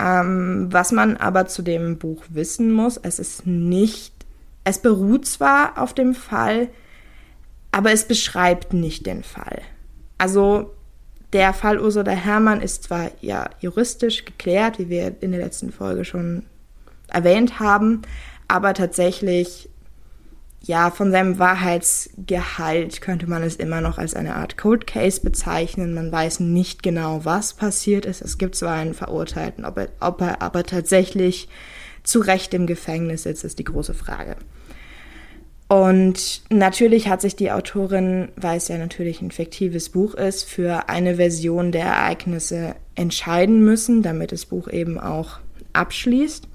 Ähm, 0.00 0.68
was 0.70 0.92
man 0.92 1.18
aber 1.18 1.46
zu 1.46 1.60
dem 1.60 1.98
Buch 1.98 2.24
wissen 2.30 2.72
muss, 2.72 2.96
es 2.96 3.18
ist 3.18 3.46
nicht, 3.46 4.14
es 4.64 4.78
beruht 4.78 5.26
zwar 5.26 5.78
auf 5.78 5.92
dem 5.92 6.14
Fall, 6.14 6.68
aber 7.70 7.92
es 7.92 8.04
beschreibt 8.08 8.72
nicht 8.72 9.04
den 9.04 9.22
Fall. 9.22 9.60
Also 10.16 10.72
der 11.34 11.52
Fall 11.52 11.80
Ursula 11.80 12.12
Herrmann 12.12 12.62
ist 12.62 12.84
zwar 12.84 13.10
ja 13.20 13.50
juristisch 13.60 14.24
geklärt, 14.24 14.78
wie 14.78 14.88
wir 14.88 15.16
in 15.20 15.32
der 15.32 15.40
letzten 15.40 15.70
Folge 15.70 16.06
schon 16.06 16.44
erwähnt 17.08 17.60
haben, 17.60 18.02
aber 18.48 18.74
tatsächlich 18.74 19.68
ja 20.62 20.90
von 20.90 21.10
seinem 21.10 21.38
Wahrheitsgehalt 21.38 23.00
könnte 23.00 23.28
man 23.28 23.42
es 23.42 23.56
immer 23.56 23.80
noch 23.80 23.98
als 23.98 24.14
eine 24.14 24.34
Art 24.36 24.56
Cold 24.56 24.86
Case 24.86 25.20
bezeichnen. 25.20 25.94
Man 25.94 26.10
weiß 26.10 26.40
nicht 26.40 26.82
genau, 26.82 27.24
was 27.24 27.54
passiert 27.54 28.06
ist. 28.06 28.22
Es 28.22 28.38
gibt 28.38 28.54
zwar 28.54 28.74
einen 28.74 28.94
Verurteilten, 28.94 29.64
ob 29.64 29.78
er, 29.78 29.88
ob 30.00 30.20
er 30.20 30.42
aber 30.42 30.64
tatsächlich 30.64 31.48
zu 32.02 32.20
Recht 32.20 32.54
im 32.54 32.66
Gefängnis 32.66 33.24
sitzt, 33.24 33.44
ist 33.44 33.58
die 33.58 33.64
große 33.64 33.94
Frage. 33.94 34.36
Und 35.66 36.42
natürlich 36.50 37.08
hat 37.08 37.22
sich 37.22 37.36
die 37.36 37.50
Autorin, 37.50 38.28
weil 38.36 38.58
es 38.58 38.68
ja 38.68 38.76
natürlich 38.76 39.22
ein 39.22 39.30
fiktives 39.30 39.88
Buch 39.88 40.14
ist, 40.14 40.44
für 40.44 40.88
eine 40.88 41.16
Version 41.16 41.72
der 41.72 41.86
Ereignisse 41.86 42.76
entscheiden 42.94 43.64
müssen, 43.64 44.02
damit 44.02 44.30
das 44.32 44.44
Buch 44.44 44.68
eben 44.68 45.00
auch 45.00 45.38
abschließt. 45.72 46.46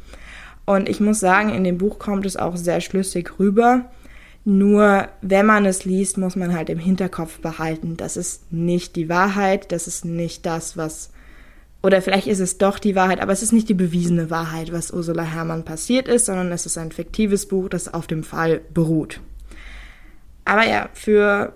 Und 0.70 0.88
ich 0.88 0.99
muss 0.99 1.20
sagen, 1.20 1.49
in 1.49 1.63
dem 1.63 1.80
Buch 1.80 1.97
kommt 1.97 2.28
es 2.28 2.38
auch 2.38 2.55
sehr 2.55 2.80
schlüssig 2.80 3.39
rüber. 3.39 3.86
Nur 4.45 5.07
wenn 5.24 5.47
man 5.47 5.65
es 5.65 5.84
liest, 5.84 6.20
muss 6.20 6.36
man 6.36 6.53
halt 6.53 6.70
im 6.70 6.78
Hinterkopf 6.78 7.39
behalten, 7.39 7.97
das 7.97 8.15
ist 8.15 8.53
nicht 8.53 8.95
die 8.95 9.09
Wahrheit, 9.09 9.72
das 9.72 9.88
ist 9.88 10.05
nicht 10.05 10.45
das, 10.45 10.78
was 10.78 11.09
oder 11.82 12.03
vielleicht 12.03 12.28
ist 12.28 12.39
es 12.39 12.59
doch 12.59 12.78
die 12.78 12.95
Wahrheit, 12.95 13.20
aber 13.20 13.32
es 13.32 13.41
ist 13.41 13.51
nicht 13.51 13.67
die 13.67 13.74
bewiesene 13.74 14.30
Wahrheit, 14.30 14.72
was 14.72 14.91
Ursula 14.91 15.24
Herrmann 15.24 15.65
passiert 15.65 16.07
ist, 16.07 16.28
sondern 16.28 16.51
es 16.51 16.67
ist 16.67 16.78
ein 16.78 16.91
fiktives 16.91 17.47
Buch, 17.47 17.67
das 17.67 17.91
auf 17.91 18.05
dem 18.05 18.24
Fall 18.24 18.61
beruht. 18.72 19.22
Aber 20.45 20.67
ja, 20.67 20.89
für, 20.93 21.53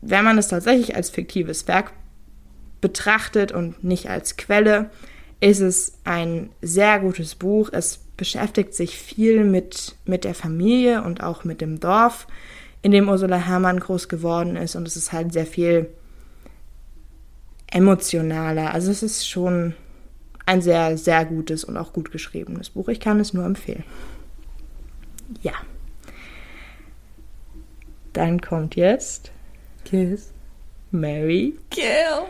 wenn 0.00 0.24
man 0.24 0.38
es 0.38 0.46
tatsächlich 0.46 0.94
als 0.94 1.10
fiktives 1.10 1.66
Werk 1.66 1.90
betrachtet 2.80 3.50
und 3.50 3.82
nicht 3.82 4.08
als 4.08 4.36
Quelle, 4.36 4.90
ist 5.40 5.58
es 5.58 5.94
ein 6.04 6.50
sehr 6.62 7.00
gutes 7.00 7.34
Buch. 7.34 7.70
Es 7.72 8.04
beschäftigt 8.18 8.74
sich 8.74 8.98
viel 8.98 9.44
mit, 9.44 9.94
mit 10.04 10.24
der 10.24 10.34
Familie 10.34 11.02
und 11.02 11.22
auch 11.22 11.44
mit 11.44 11.62
dem 11.62 11.80
Dorf, 11.80 12.26
in 12.82 12.92
dem 12.92 13.08
Ursula 13.08 13.36
Herrmann 13.36 13.80
groß 13.80 14.10
geworden 14.10 14.56
ist. 14.56 14.76
Und 14.76 14.86
es 14.86 14.96
ist 14.96 15.12
halt 15.12 15.32
sehr 15.32 15.46
viel 15.46 15.88
emotionaler. 17.70 18.74
Also 18.74 18.90
es 18.90 19.02
ist 19.02 19.26
schon 19.26 19.74
ein 20.44 20.60
sehr, 20.60 20.98
sehr 20.98 21.24
gutes 21.24 21.64
und 21.64 21.76
auch 21.76 21.92
gut 21.92 22.10
geschriebenes 22.10 22.70
Buch. 22.70 22.88
Ich 22.88 23.00
kann 23.00 23.20
es 23.20 23.32
nur 23.32 23.44
empfehlen. 23.44 23.84
Ja. 25.40 25.52
Dann 28.12 28.40
kommt 28.40 28.74
jetzt 28.76 29.30
Kiss. 29.84 30.32
Mary. 30.90 31.54
Kill. 31.70 32.26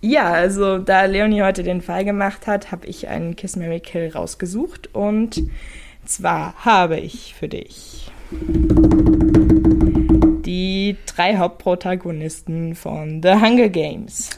Ja, 0.00 0.32
also 0.32 0.78
da 0.78 1.04
Leonie 1.04 1.42
heute 1.42 1.62
den 1.62 1.82
Fall 1.82 2.04
gemacht 2.04 2.46
hat, 2.46 2.72
habe 2.72 2.86
ich 2.86 3.08
einen 3.08 3.36
Kiss 3.36 3.56
Mary 3.56 3.80
Kill 3.80 4.10
rausgesucht 4.10 4.94
und 4.94 5.42
zwar 6.06 6.54
habe 6.64 6.98
ich 6.98 7.34
für 7.34 7.48
dich 7.48 8.10
die 10.50 10.96
drei 11.06 11.36
Hauptprotagonisten 11.36 12.74
von 12.74 13.22
The 13.22 13.34
Hunger 13.34 13.68
Games. 13.68 14.30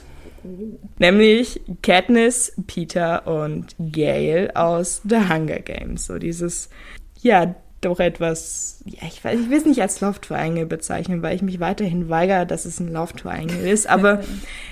Nämlich 0.98 1.60
Katniss, 1.82 2.52
Peter 2.66 3.26
und 3.26 3.74
Gale 3.78 4.54
aus 4.56 5.00
The 5.08 5.28
Hunger 5.28 5.60
Games. 5.60 6.06
So 6.06 6.18
dieses, 6.18 6.68
ja, 7.20 7.54
doch 7.80 8.00
etwas, 8.00 8.82
ja, 8.84 9.06
ich 9.06 9.24
weiß, 9.24 9.40
ich 9.40 9.50
will 9.50 9.58
es 9.58 9.64
nicht 9.64 9.80
als 9.82 10.00
Love 10.00 10.20
Triangle 10.20 10.66
bezeichnen, 10.66 11.22
weil 11.22 11.34
ich 11.34 11.42
mich 11.42 11.60
weiterhin 11.60 12.08
weigere, 12.08 12.46
dass 12.46 12.64
es 12.64 12.78
ein 12.80 12.92
Love 12.92 13.14
Triangle 13.14 13.68
ist, 13.68 13.88
aber 13.88 14.20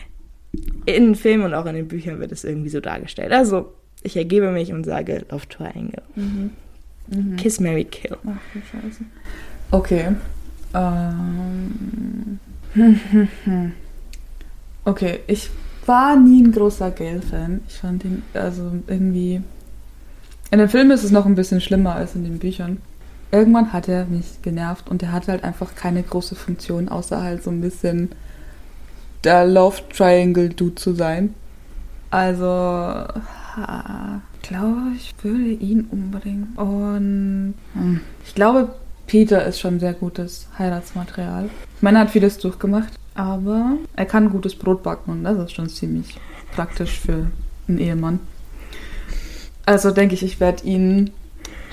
in 0.86 1.04
den 1.04 1.14
Filmen 1.14 1.44
und 1.44 1.54
auch 1.54 1.66
in 1.66 1.74
den 1.74 1.88
Büchern 1.88 2.18
wird 2.20 2.32
es 2.32 2.44
irgendwie 2.44 2.70
so 2.70 2.80
dargestellt. 2.80 3.32
Also, 3.32 3.72
ich 4.02 4.16
ergebe 4.16 4.50
mich 4.50 4.72
und 4.72 4.84
sage 4.84 5.24
Love 5.30 5.48
Triangle. 5.48 6.02
Mhm. 6.16 6.50
Mhm. 7.08 7.36
Kiss, 7.36 7.60
Mary, 7.60 7.84
Kill. 7.84 8.16
Ach 8.26 8.38
du 8.52 8.60
Scheiße. 8.60 9.04
Okay. 9.70 10.08
Ähm. 10.74 12.38
Okay, 14.82 15.20
ich 15.26 15.50
war 15.84 16.16
nie 16.16 16.42
ein 16.42 16.52
großer 16.52 16.90
Gale-Fan. 16.90 17.60
Ich 17.68 17.74
fand 17.74 18.04
ihn, 18.04 18.22
also 18.32 18.72
irgendwie. 18.86 19.42
In 20.50 20.58
den 20.58 20.68
Filmen 20.68 20.90
ist 20.90 21.04
es 21.04 21.10
noch 21.10 21.26
ein 21.26 21.34
bisschen 21.34 21.60
schlimmer 21.60 21.94
als 21.94 22.14
in 22.14 22.24
den 22.24 22.38
Büchern. 22.38 22.78
Irgendwann 23.30 23.72
hat 23.72 23.88
er 23.88 24.06
mich 24.06 24.42
genervt 24.42 24.88
und 24.88 25.02
er 25.02 25.12
hatte 25.12 25.30
halt 25.32 25.44
einfach 25.44 25.74
keine 25.74 26.02
große 26.02 26.34
Funktion, 26.34 26.88
außer 26.88 27.22
halt 27.22 27.44
so 27.44 27.50
ein 27.50 27.60
bisschen 27.60 28.10
der 29.24 29.46
Love 29.46 29.78
Triangle 29.94 30.48
Dude 30.48 30.74
zu 30.74 30.94
sein. 30.94 31.34
Also, 32.10 33.04
ich 34.42 34.48
glaube, 34.48 34.80
ich 34.96 35.14
würde 35.22 35.50
ihn 35.50 35.86
umbringen. 35.90 36.54
Und 36.56 37.54
hm, 37.74 38.00
ich 38.24 38.34
glaube, 38.34 38.74
Peter 39.06 39.44
ist 39.44 39.60
schon 39.60 39.80
sehr 39.80 39.94
gutes 39.94 40.48
Heiratsmaterial. 40.58 41.50
Ich 41.76 41.82
meine, 41.82 41.98
er 41.98 42.02
hat 42.02 42.10
vieles 42.10 42.38
durchgemacht. 42.38 42.94
Aber 43.14 43.76
er 43.96 44.06
kann 44.06 44.30
gutes 44.30 44.54
Brot 44.54 44.82
backen 44.82 45.10
und 45.10 45.24
das 45.24 45.36
ist 45.36 45.52
schon 45.52 45.68
ziemlich 45.68 46.16
praktisch 46.52 47.00
für 47.00 47.26
einen 47.68 47.78
Ehemann. 47.78 48.20
Also 49.66 49.90
denke 49.90 50.14
ich, 50.14 50.22
ich 50.22 50.40
werde 50.40 50.64
ihn 50.64 51.10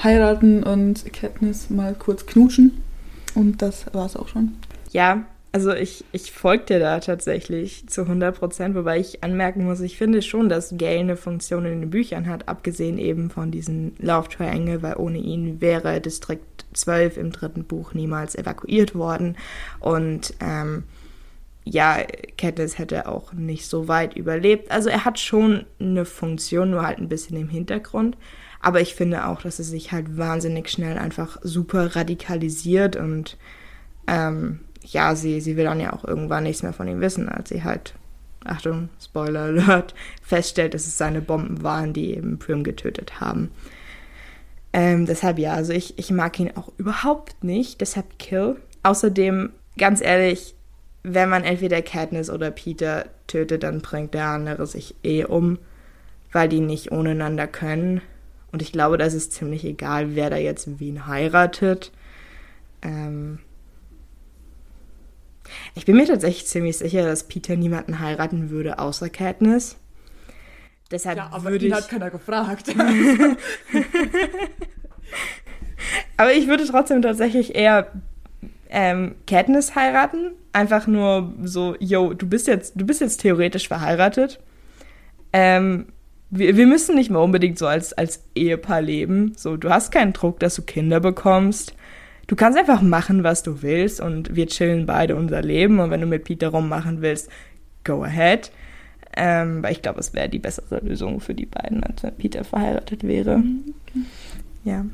heiraten 0.04 0.64
und 0.64 1.12
Katniss 1.14 1.70
mal 1.70 1.94
kurz 1.94 2.26
knutschen. 2.26 2.84
Und 3.36 3.62
das 3.62 3.86
war 3.94 4.06
es 4.06 4.16
auch 4.16 4.28
schon. 4.28 4.56
Ja, 4.92 5.24
also 5.52 5.74
ich, 5.74 6.04
ich 6.12 6.32
folge 6.32 6.66
dir 6.66 6.80
da 6.80 7.00
tatsächlich 7.00 7.88
zu 7.88 8.02
100 8.02 8.38
Prozent, 8.38 8.76
wobei 8.76 9.00
ich 9.00 9.24
anmerken 9.24 9.66
muss, 9.66 9.80
ich 9.80 9.98
finde 9.98 10.22
schon, 10.22 10.50
dass 10.50 10.76
Gale 10.78 11.00
eine 11.00 11.18
Funktion 11.18 11.66
in 11.66 11.82
den 11.82 11.90
Büchern 11.90 12.28
hat, 12.28 12.48
abgesehen 12.48 12.98
eben 12.98 13.30
von 13.30 13.52
diesen 13.52 13.96
Love 14.00 14.30
Triangle, 14.30 14.82
weil 14.82 14.98
ohne 14.98 15.18
ihn 15.18 15.62
wäre 15.62 16.02
Distrikt 16.02 16.66
12 16.74 17.18
im 17.18 17.32
dritten 17.32 17.64
Buch 17.64 17.94
niemals 17.94 18.36
evakuiert 18.36 18.94
worden. 18.94 19.38
Und 19.80 20.34
ähm, 20.42 20.84
ja, 21.64 21.98
Katniss 22.38 22.78
hätte 22.78 23.08
auch 23.08 23.34
nicht 23.34 23.68
so 23.68 23.88
weit 23.88 24.16
überlebt. 24.16 24.72
Also 24.72 24.90
er 24.90 25.06
hat 25.06 25.20
schon 25.20 25.66
eine 25.80 26.06
Funktion, 26.06 26.72
nur 26.72 26.86
halt 26.86 27.00
ein 27.00 27.10
bisschen 27.10 27.38
im 27.38 27.50
Hintergrund. 27.50 28.18
Aber 28.60 28.82
ich 28.82 28.96
finde 28.96 29.28
auch, 29.28 29.42
dass 29.42 29.60
er 29.60 29.66
sich 29.66 29.92
halt 29.92 30.18
wahnsinnig 30.18 30.70
schnell 30.70 30.98
einfach 30.98 31.38
super 31.42 31.96
radikalisiert 31.96 32.96
und 32.96 33.38
ähm, 34.08 34.62
ja, 34.94 35.16
sie, 35.16 35.42
sie 35.42 35.58
will 35.58 35.66
dann 35.66 35.80
ja 35.80 35.94
auch 35.94 36.04
irgendwann 36.04 36.44
nichts 36.44 36.64
mehr 36.64 36.74
von 36.74 36.88
ihm 36.88 37.02
wissen, 37.02 37.30
als 37.30 37.50
sie 37.50 37.64
halt 37.64 37.94
Achtung, 38.46 38.90
Spoiler 39.02 39.42
Alert, 39.42 39.94
feststellt, 40.22 40.74
dass 40.74 40.88
es 40.88 40.98
seine 40.98 41.22
Bomben 41.22 41.64
waren, 41.64 41.94
die 41.94 42.16
eben 42.16 42.40
Prim 42.40 42.64
getötet 42.64 43.20
haben. 43.20 43.52
Ähm, 44.74 45.06
deshalb 45.06 45.40
ja, 45.40 45.54
also 45.54 45.74
ich, 45.74 45.98
ich 45.98 46.12
mag 46.12 46.40
ihn 46.40 46.52
auch 46.56 46.72
überhaupt 46.78 47.44
nicht, 47.44 47.82
deshalb 47.82 48.20
Kill. 48.20 48.58
Außerdem, 48.84 49.52
ganz 49.78 50.02
ehrlich, 50.02 50.56
wenn 51.04 51.30
man 51.30 51.44
entweder 51.44 51.82
Katniss 51.82 52.30
oder 52.30 52.52
Peter 52.52 53.06
tötet, 53.28 53.64
dann 53.64 53.82
bringt 53.82 54.14
der 54.14 54.28
andere 54.28 54.68
sich 54.68 54.96
eh 55.04 55.26
um, 55.26 55.60
weil 56.32 56.50
die 56.50 56.60
nicht 56.60 56.92
ohneinander 56.92 57.48
können. 57.48 58.02
Und 58.52 58.62
ich 58.62 58.72
glaube, 58.72 58.98
das 58.98 59.14
ist 59.14 59.34
ziemlich 59.34 59.66
egal, 59.66 60.16
wer 60.16 60.30
da 60.30 60.38
jetzt 60.38 60.80
wen 60.80 61.08
heiratet. 61.08 61.92
Ähm 62.82 63.40
ich 65.76 65.86
bin 65.86 65.96
mir 65.96 66.06
tatsächlich 66.06 66.48
ziemlich 66.48 66.78
sicher, 66.78 67.04
dass 67.04 67.28
Peter 67.28 67.56
niemanden 67.56 68.00
heiraten 68.00 68.50
würde, 68.50 68.80
außer 68.80 69.10
Katniss. 69.10 69.78
Deshalb 70.92 71.18
ja, 71.18 71.30
aber 71.32 71.52
würde 71.52 71.66
ihn 71.66 71.72
ich... 71.72 71.78
hat 71.78 71.90
keiner 71.90 72.10
gefragt. 72.10 72.70
aber 76.18 76.34
ich 76.34 76.48
würde 76.48 76.66
trotzdem 76.66 77.02
tatsächlich 77.02 77.56
eher 77.56 77.92
ähm, 78.70 79.16
Katniss 79.26 79.76
heiraten. 79.76 80.32
Einfach 80.54 80.88
nur 80.88 81.34
so, 81.44 81.76
yo, 81.80 82.14
du 82.14 82.28
bist 82.28 82.48
jetzt, 82.48 82.74
du 82.76 82.86
bist 82.86 83.02
jetzt 83.02 83.22
theoretisch 83.22 83.68
verheiratet. 83.68 84.40
Ähm, 85.34 85.88
wir, 86.30 86.56
wir 86.58 86.68
müssen 86.68 86.96
nicht 86.96 87.10
mehr 87.10 87.22
unbedingt 87.22 87.58
so 87.60 87.68
als, 87.68 87.94
als 87.94 88.24
Ehepaar 88.36 88.82
leben. 88.82 89.34
So, 89.36 89.58
du 89.58 89.70
hast 89.70 89.92
keinen 89.92 90.14
Druck, 90.14 90.40
dass 90.40 90.56
du 90.56 90.62
Kinder 90.62 91.00
bekommst. 91.00 91.76
Du 92.28 92.36
kannst 92.36 92.60
einfach 92.60 92.82
machen, 92.82 93.24
was 93.24 93.42
du 93.42 93.62
willst 93.62 94.02
und 94.02 94.36
wir 94.36 94.48
chillen 94.48 94.86
beide 94.86 95.16
unser 95.16 95.42
Leben. 95.42 95.80
Und 95.80 95.92
wenn 95.92 96.02
du 96.02 96.08
mit 96.08 96.26
Peter 96.26 96.50
rummachen 96.50 97.02
willst, 97.02 97.30
go 97.84 98.04
ahead. 98.04 98.52
Ähm, 99.16 99.64
weil 99.64 99.72
ich 99.72 99.82
glaube, 99.82 100.00
es 100.00 100.14
wäre 100.14 100.30
die 100.30 100.38
bessere 100.38 100.80
Lösung 100.82 101.22
für 101.22 101.34
die 101.34 101.46
beiden, 101.46 101.84
als 101.84 102.04
wenn 102.04 102.16
Peter 102.16 102.44
verheiratet 102.44 103.04
wäre. 103.04 103.38
Mhm, 103.38 103.74
okay. 103.88 104.00
Ja. 104.64 104.86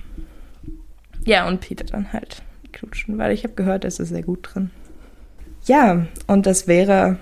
Ja, 1.25 1.47
und 1.47 1.61
Peter 1.61 1.83
dann 1.83 2.13
halt 2.13 2.41
knutschen, 2.71 3.17
weil 3.17 3.33
ich 3.33 3.43
habe 3.43 3.53
gehört, 3.55 3.83
er 3.83 3.89
ist 3.89 3.97
sehr 3.97 4.23
gut 4.23 4.49
drin. 4.53 4.69
Ja, 5.65 6.05
und 6.27 6.45
das 6.45 6.67
wäre 6.67 7.17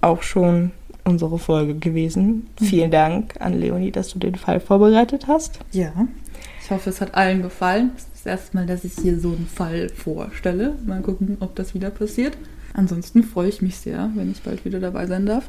auch 0.00 0.22
schon 0.22 0.70
unsere 1.04 1.38
Folge 1.38 1.74
gewesen. 1.74 2.48
Mhm. 2.58 2.64
Vielen 2.64 2.90
Dank 2.90 3.34
an 3.40 3.58
Leonie, 3.58 3.90
dass 3.90 4.08
du 4.08 4.18
den 4.18 4.36
Fall 4.36 4.60
vorbereitet 4.60 5.26
hast. 5.26 5.60
Ja. 5.72 5.92
Ich 6.62 6.70
hoffe, 6.70 6.90
es 6.90 7.00
hat 7.00 7.14
allen 7.14 7.42
gefallen. 7.42 7.92
Es 7.96 8.09
das 8.24 8.40
erste 8.40 8.56
Mal, 8.56 8.66
dass 8.66 8.84
ich 8.84 8.92
hier 8.94 9.18
so 9.18 9.28
einen 9.28 9.46
Fall 9.46 9.88
vorstelle. 9.88 10.76
Mal 10.84 11.00
gucken, 11.00 11.38
ob 11.40 11.54
das 11.54 11.74
wieder 11.74 11.90
passiert. 11.90 12.36
Ansonsten 12.74 13.22
freue 13.22 13.48
ich 13.48 13.62
mich 13.62 13.78
sehr, 13.78 14.10
wenn 14.14 14.30
ich 14.30 14.42
bald 14.42 14.64
wieder 14.64 14.78
dabei 14.78 15.06
sein 15.06 15.24
darf. 15.24 15.48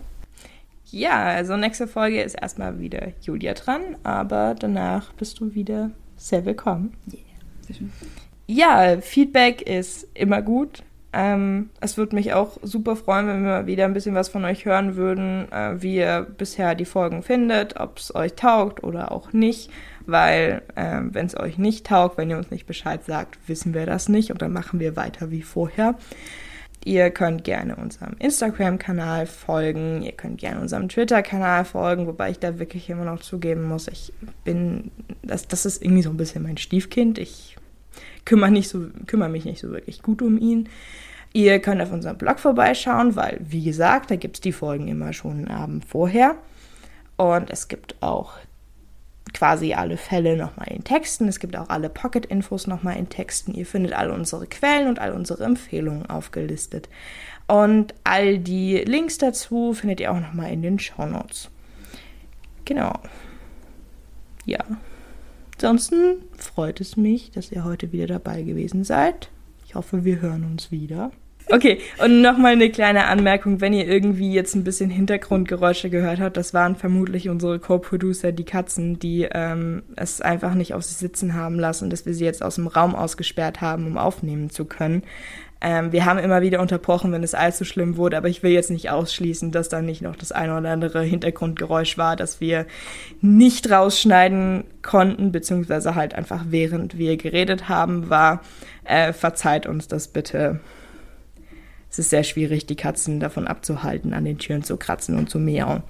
Ja, 0.85 1.21
also 1.23 1.57
nächste 1.57 1.87
Folge 1.87 2.21
ist 2.21 2.35
erstmal 2.35 2.79
wieder 2.79 3.09
Julia 3.21 3.53
dran, 3.53 3.81
aber 4.03 4.55
danach 4.57 5.11
bist 5.13 5.39
du 5.39 5.53
wieder 5.53 5.91
sehr 6.15 6.45
willkommen. 6.45 6.93
Yeah, 7.11 7.21
sehr 7.67 7.75
schön. 7.75 7.91
Ja, 8.47 9.01
Feedback 9.01 9.61
ist 9.61 10.07
immer 10.13 10.41
gut. 10.41 10.83
Ähm, 11.13 11.69
es 11.81 11.97
würde 11.97 12.15
mich 12.15 12.33
auch 12.33 12.57
super 12.61 12.95
freuen, 12.95 13.27
wenn 13.27 13.43
wir 13.43 13.67
wieder 13.67 13.83
ein 13.83 13.93
bisschen 13.93 14.15
was 14.15 14.29
von 14.29 14.45
euch 14.45 14.63
hören 14.63 14.95
würden, 14.95 15.51
äh, 15.51 15.81
wie 15.81 15.97
ihr 15.97 16.25
bisher 16.37 16.73
die 16.73 16.85
Folgen 16.85 17.21
findet, 17.21 17.77
ob 17.79 17.97
es 17.97 18.15
euch 18.15 18.33
taugt 18.33 18.83
oder 18.83 19.11
auch 19.11 19.33
nicht. 19.33 19.69
Weil, 20.05 20.61
äh, 20.75 21.01
wenn 21.03 21.25
es 21.25 21.37
euch 21.37 21.57
nicht 21.57 21.85
taugt, 21.85 22.17
wenn 22.17 22.29
ihr 22.29 22.37
uns 22.37 22.51
nicht 22.51 22.65
Bescheid 22.65 23.03
sagt, 23.05 23.37
wissen 23.47 23.73
wir 23.73 23.85
das 23.85 24.09
nicht 24.09 24.31
und 24.31 24.41
dann 24.41 24.53
machen 24.53 24.79
wir 24.79 24.95
weiter 24.95 25.31
wie 25.31 25.41
vorher. 25.41 25.95
Ihr 26.83 27.11
könnt 27.11 27.43
gerne 27.43 27.75
unserem 27.75 28.15
Instagram-Kanal 28.17 29.27
folgen, 29.27 30.01
ihr 30.01 30.13
könnt 30.13 30.39
gerne 30.39 30.59
unserem 30.59 30.89
Twitter-Kanal 30.89 31.63
folgen, 31.63 32.07
wobei 32.07 32.31
ich 32.31 32.39
da 32.39 32.57
wirklich 32.57 32.89
immer 32.89 33.05
noch 33.05 33.19
zugeben 33.19 33.63
muss, 33.67 33.87
ich 33.87 34.11
bin, 34.43 34.89
das, 35.21 35.47
das 35.47 35.67
ist 35.67 35.83
irgendwie 35.83 36.01
so 36.01 36.09
ein 36.09 36.17
bisschen 36.17 36.41
mein 36.41 36.57
Stiefkind. 36.57 37.19
Ich 37.19 37.55
kümmere, 38.25 38.49
nicht 38.49 38.67
so, 38.67 38.87
kümmere 39.05 39.29
mich 39.29 39.45
nicht 39.45 39.61
so 39.61 39.69
wirklich 39.69 40.01
gut 40.01 40.23
um 40.23 40.39
ihn. 40.39 40.69
Ihr 41.33 41.59
könnt 41.59 41.81
auf 41.81 41.91
unserem 41.91 42.17
Blog 42.17 42.39
vorbeischauen, 42.39 43.15
weil, 43.15 43.39
wie 43.41 43.63
gesagt, 43.63 44.09
da 44.09 44.15
gibt 44.15 44.37
es 44.37 44.41
die 44.41 44.51
Folgen 44.51 44.87
immer 44.87 45.13
schon 45.13 45.37
einen 45.37 45.47
Abend 45.49 45.85
vorher. 45.85 46.35
Und 47.15 47.51
es 47.51 47.67
gibt 47.67 48.01
auch 48.01 48.33
quasi 49.33 49.73
alle 49.73 49.97
Fälle 49.97 50.37
nochmal 50.37 50.67
in 50.69 50.83
Texten. 50.83 51.27
Es 51.27 51.39
gibt 51.39 51.55
auch 51.55 51.69
alle 51.69 51.89
Pocket-Infos 51.89 52.67
nochmal 52.67 52.97
in 52.97 53.09
Texten. 53.09 53.53
Ihr 53.53 53.65
findet 53.65 53.93
alle 53.93 54.13
unsere 54.13 54.47
Quellen 54.47 54.87
und 54.87 54.99
all 54.99 55.11
unsere 55.13 55.43
Empfehlungen 55.43 56.05
aufgelistet. 56.07 56.89
Und 57.47 57.93
all 58.03 58.39
die 58.39 58.77
Links 58.77 59.17
dazu 59.17 59.73
findet 59.73 59.99
ihr 59.99 60.11
auch 60.11 60.19
nochmal 60.19 60.51
in 60.51 60.61
den 60.61 60.79
Show 60.79 61.05
Notes. 61.05 61.49
Genau. 62.65 62.93
Ja. 64.45 64.63
Ansonsten 65.55 66.23
freut 66.37 66.81
es 66.81 66.97
mich, 66.97 67.31
dass 67.31 67.51
ihr 67.51 67.63
heute 67.63 67.91
wieder 67.91 68.07
dabei 68.07 68.41
gewesen 68.41 68.83
seid. 68.83 69.29
Ich 69.65 69.75
hoffe, 69.75 70.03
wir 70.03 70.21
hören 70.21 70.43
uns 70.43 70.71
wieder. 70.71 71.11
Okay, 71.51 71.79
und 72.01 72.21
nochmal 72.21 72.53
eine 72.53 72.69
kleine 72.69 73.07
Anmerkung, 73.07 73.59
wenn 73.59 73.73
ihr 73.73 73.85
irgendwie 73.85 74.31
jetzt 74.31 74.55
ein 74.55 74.63
bisschen 74.63 74.89
Hintergrundgeräusche 74.89 75.89
gehört 75.89 76.21
habt, 76.21 76.37
das 76.37 76.53
waren 76.53 76.77
vermutlich 76.77 77.27
unsere 77.27 77.59
Co-Producer, 77.59 78.31
die 78.31 78.45
Katzen, 78.45 78.99
die 78.99 79.27
ähm, 79.29 79.83
es 79.97 80.21
einfach 80.21 80.53
nicht 80.53 80.73
auf 80.73 80.83
sich 80.83 80.95
sitzen 80.95 81.33
haben 81.33 81.59
lassen, 81.59 81.89
dass 81.89 82.05
wir 82.05 82.13
sie 82.13 82.23
jetzt 82.23 82.41
aus 82.41 82.55
dem 82.55 82.67
Raum 82.67 82.95
ausgesperrt 82.95 83.59
haben, 83.59 83.85
um 83.85 83.97
aufnehmen 83.97 84.49
zu 84.49 84.63
können. 84.63 85.03
Ähm, 85.59 85.91
wir 85.91 86.05
haben 86.05 86.19
immer 86.19 86.41
wieder 86.41 86.61
unterbrochen, 86.61 87.11
wenn 87.11 87.21
es 87.21 87.35
allzu 87.35 87.65
schlimm 87.65 87.97
wurde, 87.97 88.17
aber 88.17 88.29
ich 88.29 88.43
will 88.43 88.51
jetzt 88.51 88.71
nicht 88.71 88.89
ausschließen, 88.89 89.51
dass 89.51 89.67
da 89.67 89.81
nicht 89.81 90.01
noch 90.01 90.15
das 90.15 90.31
eine 90.31 90.57
oder 90.57 90.71
andere 90.71 91.03
Hintergrundgeräusch 91.03 91.97
war, 91.97 92.15
das 92.15 92.39
wir 92.39 92.65
nicht 93.19 93.69
rausschneiden 93.69 94.63
konnten, 94.81 95.33
beziehungsweise 95.33 95.95
halt 95.95 96.15
einfach 96.15 96.45
während 96.47 96.97
wir 96.97 97.17
geredet 97.17 97.67
haben, 97.67 98.09
war. 98.09 98.41
Äh, 98.85 99.11
verzeiht 99.13 99.67
uns 99.67 99.87
das 99.87 100.07
bitte. 100.07 100.61
Es 101.91 101.99
ist 101.99 102.09
sehr 102.09 102.23
schwierig, 102.23 102.65
die 102.65 102.77
Katzen 102.77 103.19
davon 103.19 103.47
abzuhalten, 103.47 104.13
an 104.13 104.23
den 104.23 104.37
Türen 104.37 104.63
zu 104.63 104.77
kratzen 104.77 105.17
und 105.17 105.29
zu 105.29 105.39
miauen. 105.39 105.83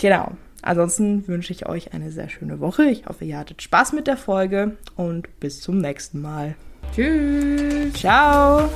Genau. 0.00 0.32
Ansonsten 0.62 1.26
wünsche 1.26 1.52
ich 1.52 1.66
euch 1.66 1.92
eine 1.92 2.12
sehr 2.12 2.28
schöne 2.28 2.60
Woche. 2.60 2.84
Ich 2.84 3.06
hoffe, 3.06 3.24
ihr 3.24 3.38
hattet 3.38 3.62
Spaß 3.62 3.94
mit 3.94 4.06
der 4.06 4.16
Folge 4.16 4.76
und 4.94 5.40
bis 5.40 5.60
zum 5.60 5.78
nächsten 5.78 6.20
Mal. 6.20 6.54
Tschüss. 6.94 7.94
Ciao. 7.94 8.68